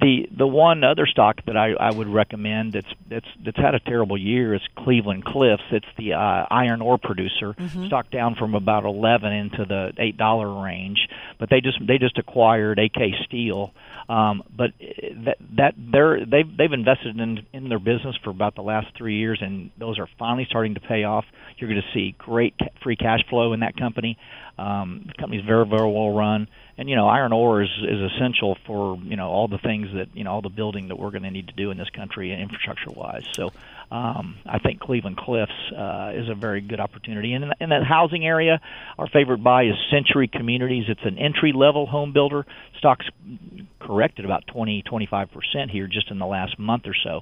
the 0.00 0.28
the 0.36 0.46
one 0.46 0.82
other 0.82 1.06
stock 1.06 1.44
that 1.46 1.56
I, 1.56 1.72
I 1.72 1.92
would 1.92 2.08
recommend 2.08 2.72
that's 2.72 2.92
that's 3.08 3.26
that's 3.44 3.56
had 3.56 3.74
a 3.74 3.80
terrible 3.80 4.18
year 4.18 4.54
is 4.54 4.60
Cleveland 4.76 5.24
Cliffs. 5.24 5.62
It's 5.70 5.86
the 5.96 6.14
uh, 6.14 6.46
iron 6.50 6.82
ore 6.82 6.98
producer. 6.98 7.54
Mm-hmm. 7.54 7.86
Stock 7.86 8.10
down 8.10 8.34
from 8.34 8.54
about 8.54 8.84
eleven 8.84 9.32
into 9.32 9.64
the 9.64 9.92
eight 9.98 10.16
dollar 10.16 10.62
range, 10.62 11.08
but 11.38 11.48
they 11.48 11.60
just 11.60 11.78
they 11.86 11.98
just 11.98 12.18
acquired 12.18 12.78
AK 12.78 13.24
Steel. 13.26 13.72
Um, 14.08 14.42
but 14.54 14.72
that 15.24 15.36
that 15.56 15.74
they're 15.78 16.26
they've 16.26 16.56
they've 16.56 16.72
invested 16.72 17.18
in 17.18 17.46
in 17.52 17.68
their 17.68 17.78
business 17.78 18.16
for 18.22 18.30
about 18.30 18.54
the 18.54 18.62
last 18.62 18.88
three 18.96 19.18
years, 19.18 19.38
and 19.40 19.70
those 19.78 19.98
are 19.98 20.08
finally 20.18 20.46
starting 20.48 20.74
to 20.74 20.80
pay 20.80 21.04
off. 21.04 21.24
You're 21.56 21.70
going 21.70 21.82
to 21.82 21.94
see 21.94 22.14
great 22.18 22.54
free 22.82 22.96
cash 22.96 23.20
flow 23.30 23.52
in 23.52 23.60
that 23.60 23.76
company. 23.76 24.18
Um, 24.58 25.04
the 25.06 25.14
company's 25.14 25.44
very 25.44 25.66
very 25.66 25.90
well 25.90 26.14
run 26.14 26.48
and 26.76 26.88
you 26.88 26.96
know 26.96 27.06
iron 27.08 27.32
ore 27.32 27.62
is 27.62 27.70
is 27.82 28.12
essential 28.12 28.56
for 28.66 28.98
you 29.04 29.16
know 29.16 29.28
all 29.28 29.48
the 29.48 29.58
things 29.58 29.88
that 29.94 30.08
you 30.14 30.24
know 30.24 30.32
all 30.32 30.42
the 30.42 30.48
building 30.48 30.88
that 30.88 30.98
we're 30.98 31.10
going 31.10 31.22
to 31.22 31.30
need 31.30 31.48
to 31.48 31.54
do 31.54 31.70
in 31.70 31.78
this 31.78 31.90
country 31.90 32.32
infrastructure 32.32 32.90
wise 32.90 33.24
so 33.32 33.52
um, 33.90 34.36
I 34.46 34.58
think 34.58 34.80
Cleveland 34.80 35.16
Cliffs 35.16 35.52
uh, 35.76 36.12
is 36.14 36.28
a 36.28 36.34
very 36.34 36.60
good 36.60 36.80
opportunity. 36.80 37.32
And 37.32 37.44
in, 37.44 37.52
in 37.60 37.68
that 37.70 37.84
housing 37.84 38.26
area, 38.26 38.60
our 38.98 39.06
favorite 39.08 39.42
buy 39.42 39.64
is 39.64 39.74
Century 39.90 40.28
Communities. 40.28 40.84
It's 40.88 41.04
an 41.04 41.18
entry 41.18 41.52
level 41.52 41.86
home 41.86 42.12
builder. 42.12 42.46
Stocks 42.78 43.06
corrected 43.80 44.24
about 44.24 44.46
20, 44.46 44.82
25 44.82 45.28
percent 45.30 45.70
here 45.70 45.86
just 45.86 46.10
in 46.10 46.18
the 46.18 46.26
last 46.26 46.58
month 46.58 46.84
or 46.86 46.94
so. 47.04 47.20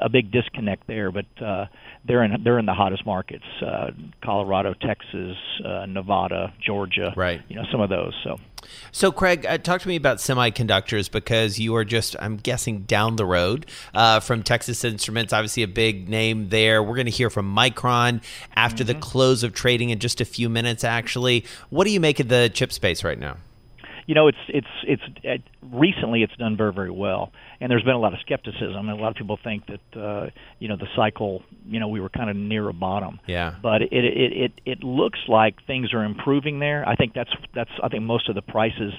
A 0.00 0.08
big 0.08 0.30
disconnect 0.30 0.86
there, 0.86 1.10
but 1.10 1.26
uh, 1.42 1.66
they're 2.06 2.22
in 2.22 2.42
they're 2.42 2.58
in 2.58 2.66
the 2.66 2.74
hottest 2.74 3.04
markets: 3.06 3.44
uh, 3.62 3.90
Colorado, 4.22 4.74
Texas, 4.74 5.36
uh, 5.64 5.86
Nevada, 5.86 6.52
Georgia. 6.64 7.12
Right. 7.16 7.40
You 7.48 7.56
know 7.56 7.64
some 7.70 7.80
of 7.80 7.90
those. 7.90 8.14
So. 8.24 8.38
So, 8.92 9.12
Craig, 9.12 9.46
uh, 9.46 9.58
talk 9.58 9.80
to 9.82 9.88
me 9.88 9.96
about 9.96 10.18
semiconductors 10.18 11.10
because 11.10 11.58
you 11.58 11.74
are 11.76 11.84
just, 11.84 12.16
I'm 12.20 12.36
guessing, 12.36 12.82
down 12.82 13.16
the 13.16 13.26
road 13.26 13.66
uh, 13.92 14.20
from 14.20 14.42
Texas 14.42 14.84
Instruments. 14.84 15.32
Obviously, 15.32 15.62
a 15.62 15.68
big 15.68 16.08
name 16.08 16.48
there. 16.48 16.82
We're 16.82 16.96
going 16.96 17.06
to 17.06 17.12
hear 17.12 17.30
from 17.30 17.54
Micron 17.54 18.22
after 18.54 18.84
mm-hmm. 18.84 18.92
the 18.92 19.00
close 19.00 19.42
of 19.42 19.52
trading 19.54 19.90
in 19.90 19.98
just 19.98 20.20
a 20.20 20.24
few 20.24 20.48
minutes. 20.48 20.84
Actually, 20.84 21.44
what 21.70 21.84
do 21.84 21.90
you 21.90 22.00
make 22.00 22.20
of 22.20 22.28
the 22.28 22.50
chip 22.52 22.72
space 22.72 23.04
right 23.04 23.18
now? 23.18 23.36
You 24.06 24.14
know, 24.14 24.28
it's 24.28 24.38
it's 24.48 24.66
it's 24.86 25.02
it, 25.22 25.42
recently 25.62 26.22
it's 26.22 26.36
done 26.36 26.56
very 26.56 26.72
very 26.72 26.90
well, 26.90 27.32
and 27.60 27.70
there's 27.70 27.82
been 27.82 27.94
a 27.94 27.98
lot 27.98 28.12
of 28.12 28.20
skepticism, 28.20 28.88
and 28.88 28.90
a 28.90 29.02
lot 29.02 29.08
of 29.08 29.16
people 29.16 29.38
think 29.42 29.64
that 29.66 30.00
uh, 30.00 30.30
you 30.58 30.68
know 30.68 30.76
the 30.76 30.88
cycle, 30.94 31.42
you 31.66 31.80
know, 31.80 31.88
we 31.88 32.00
were 32.00 32.10
kind 32.10 32.30
of 32.30 32.36
near 32.36 32.68
a 32.68 32.72
bottom. 32.72 33.20
Yeah. 33.26 33.54
But 33.62 33.82
it 33.82 33.92
it 33.92 34.32
it 34.32 34.52
it 34.64 34.84
looks 34.84 35.20
like 35.28 35.64
things 35.66 35.92
are 35.94 36.04
improving 36.04 36.58
there. 36.58 36.86
I 36.86 36.96
think 36.96 37.14
that's 37.14 37.32
that's 37.54 37.70
I 37.82 37.88
think 37.88 38.02
most 38.02 38.28
of 38.28 38.34
the 38.34 38.42
prices 38.42 38.92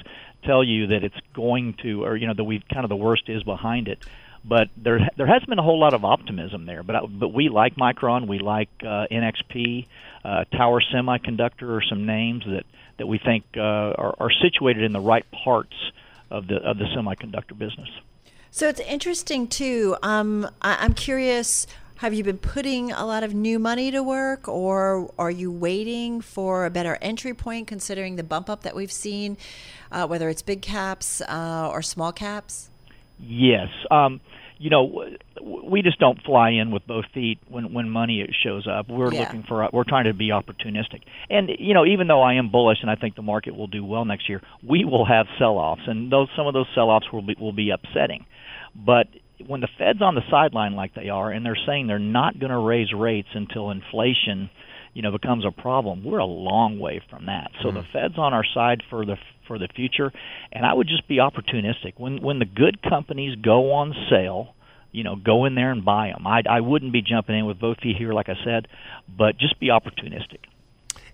tell 0.44 0.64
you 0.64 0.88
that 0.88 1.04
it's 1.04 1.16
going 1.34 1.76
to, 1.82 2.04
or 2.04 2.16
you 2.16 2.28
know, 2.28 2.34
that 2.36 2.44
we 2.44 2.64
kind 2.72 2.86
of 2.86 2.90
the 2.90 2.96
worst 2.96 3.30
is 3.30 3.44
behind 3.44 3.88
it 3.88 4.00
but 4.48 4.70
there 4.78 5.00
there 5.18 5.26
hasn't 5.26 5.50
been 5.50 5.60
a 5.60 5.64
whole 5.64 5.80
lot 5.80 5.94
of 5.94 6.06
optimism 6.06 6.66
there. 6.66 6.84
But 6.84 7.08
but 7.20 7.34
we 7.34 7.50
like 7.50 7.76
Micron, 7.76 8.28
we 8.28 8.40
like 8.40 8.70
uh, 8.82 9.08
NXP, 9.12 9.88
uh, 10.24 10.46
Tower 10.46 10.82
Semiconductor, 10.94 11.78
are 11.78 11.84
some 11.90 12.06
names 12.06 12.44
that 12.46 12.66
that 12.98 13.08
we 13.08 13.18
think 13.18 13.44
uh, 13.58 13.62
are, 13.62 14.16
are 14.20 14.32
situated 14.42 14.84
in 14.84 14.94
the 14.94 15.00
right 15.00 15.26
parts 15.32 15.74
of 16.30 16.48
the 16.48 16.58
of 16.58 16.78
the 16.78 16.86
semiconductor 16.86 17.58
business. 17.58 17.90
So 18.52 18.70
it's 18.70 18.80
interesting 18.82 19.48
too. 19.48 19.98
Um, 20.04 20.50
I, 20.62 20.78
I'm 20.80 20.94
curious. 20.94 21.68
Have 22.00 22.14
you 22.14 22.26
been 22.26 22.38
putting 22.38 22.92
a 22.92 23.06
lot 23.06 23.24
of 23.24 23.34
new 23.34 23.58
money 23.58 23.90
to 23.90 24.04
work, 24.04 24.50
or 24.50 25.12
are 25.18 25.32
you 25.32 25.50
waiting 25.50 26.20
for 26.20 26.66
a 26.66 26.70
better 26.70 26.98
entry 27.02 27.34
point, 27.34 27.68
considering 27.68 28.18
the 28.18 28.24
bump 28.24 28.50
up 28.50 28.64
that 28.64 28.76
we've 28.76 28.92
seen, 28.92 29.38
uh, 29.94 30.06
whether 30.06 30.28
it's 30.28 30.42
big 30.42 30.62
caps 30.62 31.22
uh, 31.22 31.70
or 31.72 31.82
small 31.82 32.12
caps? 32.12 32.70
Yes. 33.20 33.68
Um, 33.90 34.22
you 34.58 34.70
know, 34.70 35.06
we 35.42 35.82
just 35.82 36.00
don't 36.00 36.22
fly 36.24 36.52
in 36.52 36.72
with 36.72 36.88
both 36.88 37.06
feet 37.14 37.40
when 37.50 37.74
when 37.74 37.90
money 37.90 38.26
shows 38.44 38.68
up. 38.68 38.90
We're 38.90 39.14
yeah. 39.14 39.22
looking 39.22 39.44
for 39.44 39.68
we're 39.74 39.84
trying 39.84 40.06
to 40.06 40.14
be 40.14 40.30
opportunistic. 40.30 41.02
And 41.30 41.50
you 41.60 41.74
know, 41.74 41.86
even 41.86 42.08
though 42.08 42.22
I 42.22 42.36
am 42.36 42.52
bullish 42.52 42.78
and 42.82 42.90
I 42.90 42.96
think 42.96 43.16
the 43.16 43.22
market 43.22 43.56
will 43.56 43.68
do 43.68 43.84
well 43.84 44.06
next 44.06 44.30
year, 44.30 44.42
we 44.66 44.86
will 44.86 45.06
have 45.06 45.28
sell-offs 45.38 45.82
and 45.88 46.12
those 46.12 46.30
some 46.38 46.48
of 46.48 46.54
those 46.54 46.68
sell-offs 46.74 47.12
will 47.12 47.22
be 47.22 47.36
will 47.40 47.54
be 47.54 47.72
upsetting. 47.72 48.26
But 48.76 49.08
when 49.46 49.62
the 49.62 49.68
Fed's 49.78 50.02
on 50.02 50.16
the 50.16 50.24
sideline 50.32 50.76
like 50.76 50.94
they 50.94 51.10
are 51.10 51.32
and 51.32 51.46
they're 51.46 51.58
saying 51.66 51.88
they're 51.88 52.00
not 52.00 52.40
going 52.40 52.52
to 52.52 52.58
raise 52.58 52.94
rates 52.94 53.30
until 53.34 53.72
inflation 53.72 54.50
you 54.96 55.04
know 55.04 55.12
becomes 55.12 55.46
a 55.46 55.52
problem 55.52 56.04
we're 56.04 56.18
a 56.18 56.26
long 56.26 56.80
way 56.80 57.00
from 57.12 57.28
that 57.28 57.52
so 57.62 57.68
mm-hmm. 57.68 57.78
the 57.78 57.84
fed's 57.94 58.18
on 58.18 58.34
our 58.34 58.46
side 58.56 58.82
for 58.90 59.06
the 59.06 59.18
for 59.48 59.58
the 59.58 59.68
future. 59.76 60.12
And 60.52 60.66
I 60.66 60.74
would 60.74 60.88
just 60.88 61.08
be 61.08 61.18
opportunistic 61.18 61.94
when 61.98 62.22
when 62.22 62.40
the 62.40 62.46
good 62.46 62.82
companies 62.82 63.38
go 63.42 63.74
on 63.74 63.94
sale. 64.10 64.54
You 64.92 65.04
know, 65.04 65.18
go 65.18 65.44
in 65.44 65.56
there 65.56 65.72
and 65.72 65.84
buy 65.84 66.14
them. 66.16 66.26
I 66.26 66.42
I 66.50 66.62
wouldn't 66.62 66.94
be 66.94 67.02
jumping 67.02 67.38
in 67.38 67.46
with 67.46 67.60
both 67.60 67.82
feet 67.82 67.98
here, 67.98 68.14
like 68.14 68.30
I 68.30 68.36
said, 68.46 68.68
but 69.10 69.38
just 69.38 69.60
be 69.60 69.68
opportunistic. 69.68 70.40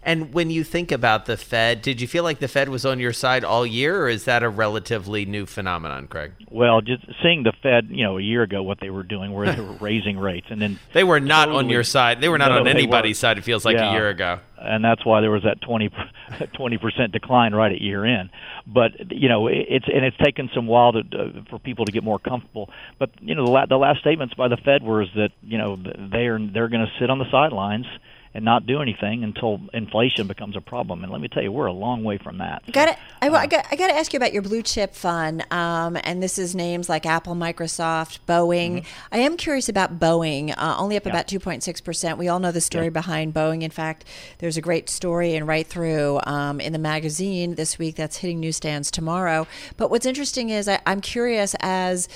And 0.04 0.34
when 0.34 0.50
you 0.50 0.64
think 0.64 0.92
about 0.92 1.26
the 1.26 1.38
Fed, 1.38 1.84
did 1.84 2.02
you 2.02 2.08
feel 2.08 2.24
like 2.24 2.40
the 2.40 2.48
Fed 2.48 2.70
was 2.70 2.88
on 2.88 3.00
your 3.00 3.14
side 3.14 3.44
all 3.44 3.68
year, 3.68 4.02
or 4.02 4.10
is 4.10 4.26
that 4.26 4.42
a 4.42 4.50
relatively 4.50 5.26
new 5.26 5.46
phenomenon, 5.46 6.08
Craig? 6.08 6.32
Well, 6.50 6.82
just 6.82 7.06
seeing 7.22 7.44
the 7.44 7.54
Fed, 7.62 7.90
you 7.92 8.04
know, 8.04 8.18
a 8.18 8.22
year 8.22 8.42
ago 8.42 8.64
what 8.64 8.80
they 8.80 8.90
were 8.90 9.04
doing, 9.04 9.32
where 9.32 9.54
they 9.54 9.62
were 9.62 9.74
raising 9.80 10.18
rates, 10.18 10.48
and 10.50 10.60
then 10.60 10.80
they 10.94 11.04
were 11.04 11.20
not 11.20 11.46
totally, 11.46 11.66
on 11.66 11.70
your 11.70 11.84
side. 11.84 12.20
They 12.20 12.30
were 12.30 12.40
not 12.40 12.50
no, 12.50 12.62
on 12.62 12.68
anybody's 12.68 13.20
side. 13.20 13.38
It 13.38 13.44
feels 13.44 13.64
like 13.64 13.76
yeah, 13.76 13.92
a 13.92 13.94
year 13.94 14.10
ago, 14.10 14.40
and 14.58 14.84
that's 14.84 15.06
why 15.06 15.22
there 15.22 15.30
was 15.30 15.44
that 15.44 15.62
20 15.62 15.90
percent 16.80 17.12
decline 17.12 17.54
right 17.54 17.72
at 17.72 17.80
year 17.80 18.04
end. 18.04 18.32
But 18.66 19.12
you 19.12 19.30
know, 19.30 19.48
it's 19.48 19.86
and 19.88 20.04
it's 20.04 20.18
taken 20.18 20.50
some 20.56 20.66
while 20.66 20.94
to, 20.94 21.00
uh, 21.00 21.44
for 21.52 21.60
people 21.60 21.86
to 21.86 21.92
get 21.92 22.04
more 22.04 22.18
comfortable. 22.18 22.72
But 22.98 23.12
you 23.22 23.36
know, 23.36 23.46
the, 23.46 23.52
la- 23.52 23.66
the 23.68 23.78
last 23.78 24.00
statements 24.00 24.34
by 24.34 24.48
the 24.48 24.58
Fed 24.58 24.82
were 24.82 25.06
that 25.16 25.30
you 25.44 25.60
know 25.60 25.76
they 25.76 26.26
are 26.26 26.40
they're 26.40 26.70
going 26.70 26.86
to 26.86 26.92
sit 27.00 27.12
on 27.12 27.20
the 27.20 27.30
sidelines 27.30 27.86
and 28.34 28.46
not 28.46 28.66
do 28.66 28.82
anything 28.82 29.24
until 29.24 29.60
inflation 29.74 30.28
becomes 30.28 30.56
a 30.56 30.62
problem. 30.62 31.04
And 31.04 31.12
let 31.12 31.22
me 31.22 31.28
tell 31.28 31.44
you, 31.44 31.52
we're 31.52 31.66
a 31.66 31.74
long 31.74 32.04
way 32.04 32.18
from 32.18 32.38
that. 32.38 32.64
So, 32.66 32.72
got 32.72 32.90
it. 32.90 32.98
I, 33.22 33.28
uh, 33.28 33.34
I, 33.34 33.48
got. 33.48 33.66
I 33.72 33.76
got 33.76 33.88
to 33.88 33.94
ask 33.94 34.14
you 34.14 34.18
about 34.18 34.34
your 34.34 34.42
blue 34.42 34.62
chip 34.62 34.94
fund. 34.96 35.46
Um, 35.52 35.98
and 36.04 36.24
this 36.24 36.38
is 36.38 36.56
names 36.56 36.90
like 36.90 37.06
Apple, 37.06 37.36
Microsoft, 37.36 38.20
Boeing. 38.28 38.82
Mm-hmm. 38.82 39.14
I 39.14 39.18
am 39.20 39.38
curious 39.38 39.70
about 39.70 40.00
Boeing. 40.00 40.54
Uh, 40.58 40.76
only 40.78 40.96
up 40.98 41.06
yeah. 41.06 41.12
about 41.12 41.28
two 41.28 41.40
point 41.40 41.64
six 41.64 41.82
percent. 41.82 42.18
We 42.18 42.28
all 42.28 42.40
know 42.40 42.52
the 42.52 42.62
story 42.62 42.86
yeah. 42.86 42.92
behind 42.92 43.34
Boeing. 43.34 43.64
In 43.64 43.72
fact, 43.72 44.06
there's 44.40 44.58
a 44.58 44.62
great 44.62 44.90
story 44.90 45.36
and 45.36 45.48
right 45.48 45.68
through 45.68 46.20
um, 46.24 46.60
in 46.60 46.74
the 46.74 46.80
magazine 46.80 47.56
this 47.56 47.78
week 47.78 47.96
that's 47.96 48.18
hitting 48.18 48.40
newsstands 48.40 48.92
tomorrow. 48.92 49.48
But 49.78 49.92
what's 49.92 50.06
interesting 50.06 50.50
is 50.50 50.68
I, 50.68 50.80
I'm 50.86 51.02
curious 51.02 51.56
as 51.60 52.08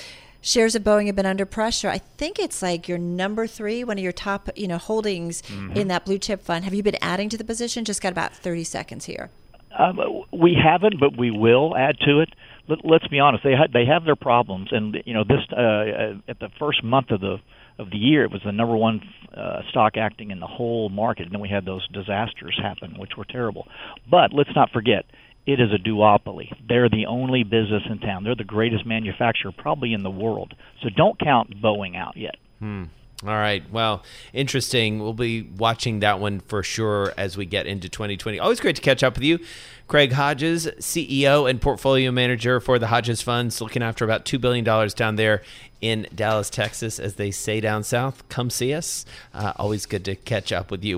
shares 0.46 0.76
of 0.76 0.84
Boeing 0.84 1.08
have 1.08 1.16
been 1.16 1.26
under 1.26 1.46
pressure. 1.46 1.90
I 1.90 1.98
think 1.98 2.40
it's 2.40 2.62
like 2.62 2.88
your 2.88 3.00
number 3.00 3.48
three, 3.48 3.84
one 3.84 3.98
of 3.98 4.04
your 4.04 4.14
top, 4.14 4.50
you 4.56 4.68
know, 4.68 4.78
holdings 4.78 5.42
mm-hmm. 5.42 5.76
in 5.76 5.88
that 5.90 6.06
blue 6.06 6.20
chip 6.20 6.42
fund. 6.42 6.64
Have 6.64 6.74
you 6.74 6.84
been 6.84 6.98
adding 7.02 7.28
to 7.30 7.38
the 7.38 7.44
position? 7.44 7.84
Just 7.84 8.02
got 8.02 8.12
about 8.12 8.34
thirty 8.34 8.64
seconds 8.64 9.06
here. 9.06 9.32
Um, 9.78 10.00
we 10.32 10.56
haven't, 10.56 11.00
but 11.00 11.18
we 11.18 11.32
will 11.32 11.76
add 11.76 11.98
to 12.06 12.22
it. 12.22 12.30
Let, 12.68 13.04
us 13.04 13.08
be 13.10 13.20
honest; 13.20 13.44
they 13.44 13.54
ha- 13.54 13.68
they 13.72 13.86
have 13.86 14.06
their 14.06 14.16
problems, 14.16 14.70
and 14.72 14.96
you 15.06 15.14
know, 15.14 15.24
this 15.24 15.42
uh, 15.52 15.60
uh, 15.60 16.14
at 16.30 16.40
the 16.40 16.50
first 16.58 16.84
month 16.84 17.12
of 17.12 17.20
the 17.20 17.38
of 17.78 17.90
the 17.90 17.98
year, 17.98 18.24
it 18.24 18.32
was 18.32 18.42
the 18.46 18.54
number 18.54 18.76
one 18.78 19.02
uh, 19.36 19.62
stock 19.70 19.98
acting 19.98 20.32
in 20.32 20.40
the 20.40 20.48
whole 20.48 20.90
market, 20.90 21.24
and 21.24 21.34
then 21.34 21.42
we 21.42 21.50
had 21.50 21.66
those 21.66 21.86
disasters 21.90 22.58
happen, 22.62 22.96
which 22.98 23.18
were 23.18 23.26
terrible. 23.26 23.68
But 24.10 24.32
let's 24.34 24.50
not 24.56 24.72
forget, 24.72 25.06
it 25.46 25.60
is 25.60 25.72
a 25.72 25.78
duopoly. 25.78 26.52
They're 26.68 26.90
the 26.90 27.06
only 27.06 27.44
business 27.44 27.84
in 27.90 28.00
town. 28.00 28.24
They're 28.24 28.36
the 28.36 28.44
greatest 28.44 28.86
manufacturer 28.86 29.52
probably 29.52 29.94
in 29.94 30.04
the 30.04 30.10
world. 30.10 30.54
So 30.82 30.90
don't 30.90 31.20
count 31.20 31.62
Boeing 31.62 31.96
out 31.96 32.18
yet. 32.18 32.36
Hmm. 32.60 32.86
All 33.24 33.30
right. 33.30 33.64
Well, 33.72 34.04
interesting. 34.34 35.00
We'll 35.00 35.14
be 35.14 35.42
watching 35.42 36.02
that 36.02 36.20
one 36.20 36.42
for 36.42 36.62
sure 36.64 37.14
as 37.18 37.38
we 37.38 37.46
get 37.46 37.66
into 37.66 37.88
2020. 37.88 38.40
Always 38.40 38.60
great 38.60 38.76
to 38.76 38.82
catch 38.82 39.04
up 39.04 39.16
with 39.16 39.24
you. 39.24 39.40
Craig 39.88 40.12
Hodges, 40.12 40.68
CEO 40.80 41.50
and 41.50 41.62
portfolio 41.62 42.12
manager 42.12 42.60
for 42.60 42.78
the 42.78 42.88
Hodges 42.88 43.22
Funds, 43.22 43.62
looking 43.62 43.82
after 43.82 44.04
about 44.04 44.26
$2 44.26 44.42
billion 44.42 44.64
down 44.64 45.16
there 45.16 45.44
in 45.80 46.08
Dallas, 46.14 46.50
Texas, 46.50 47.00
as 47.00 47.16
they 47.16 47.32
say 47.32 47.62
down 47.62 47.84
south. 47.84 48.28
Come 48.30 48.50
see 48.50 48.74
us. 48.74 49.06
Uh, 49.34 49.54
always 49.56 49.86
good 49.86 50.04
to 50.06 50.16
catch 50.16 50.52
up 50.52 50.70
with 50.70 50.84
you. 50.84 50.98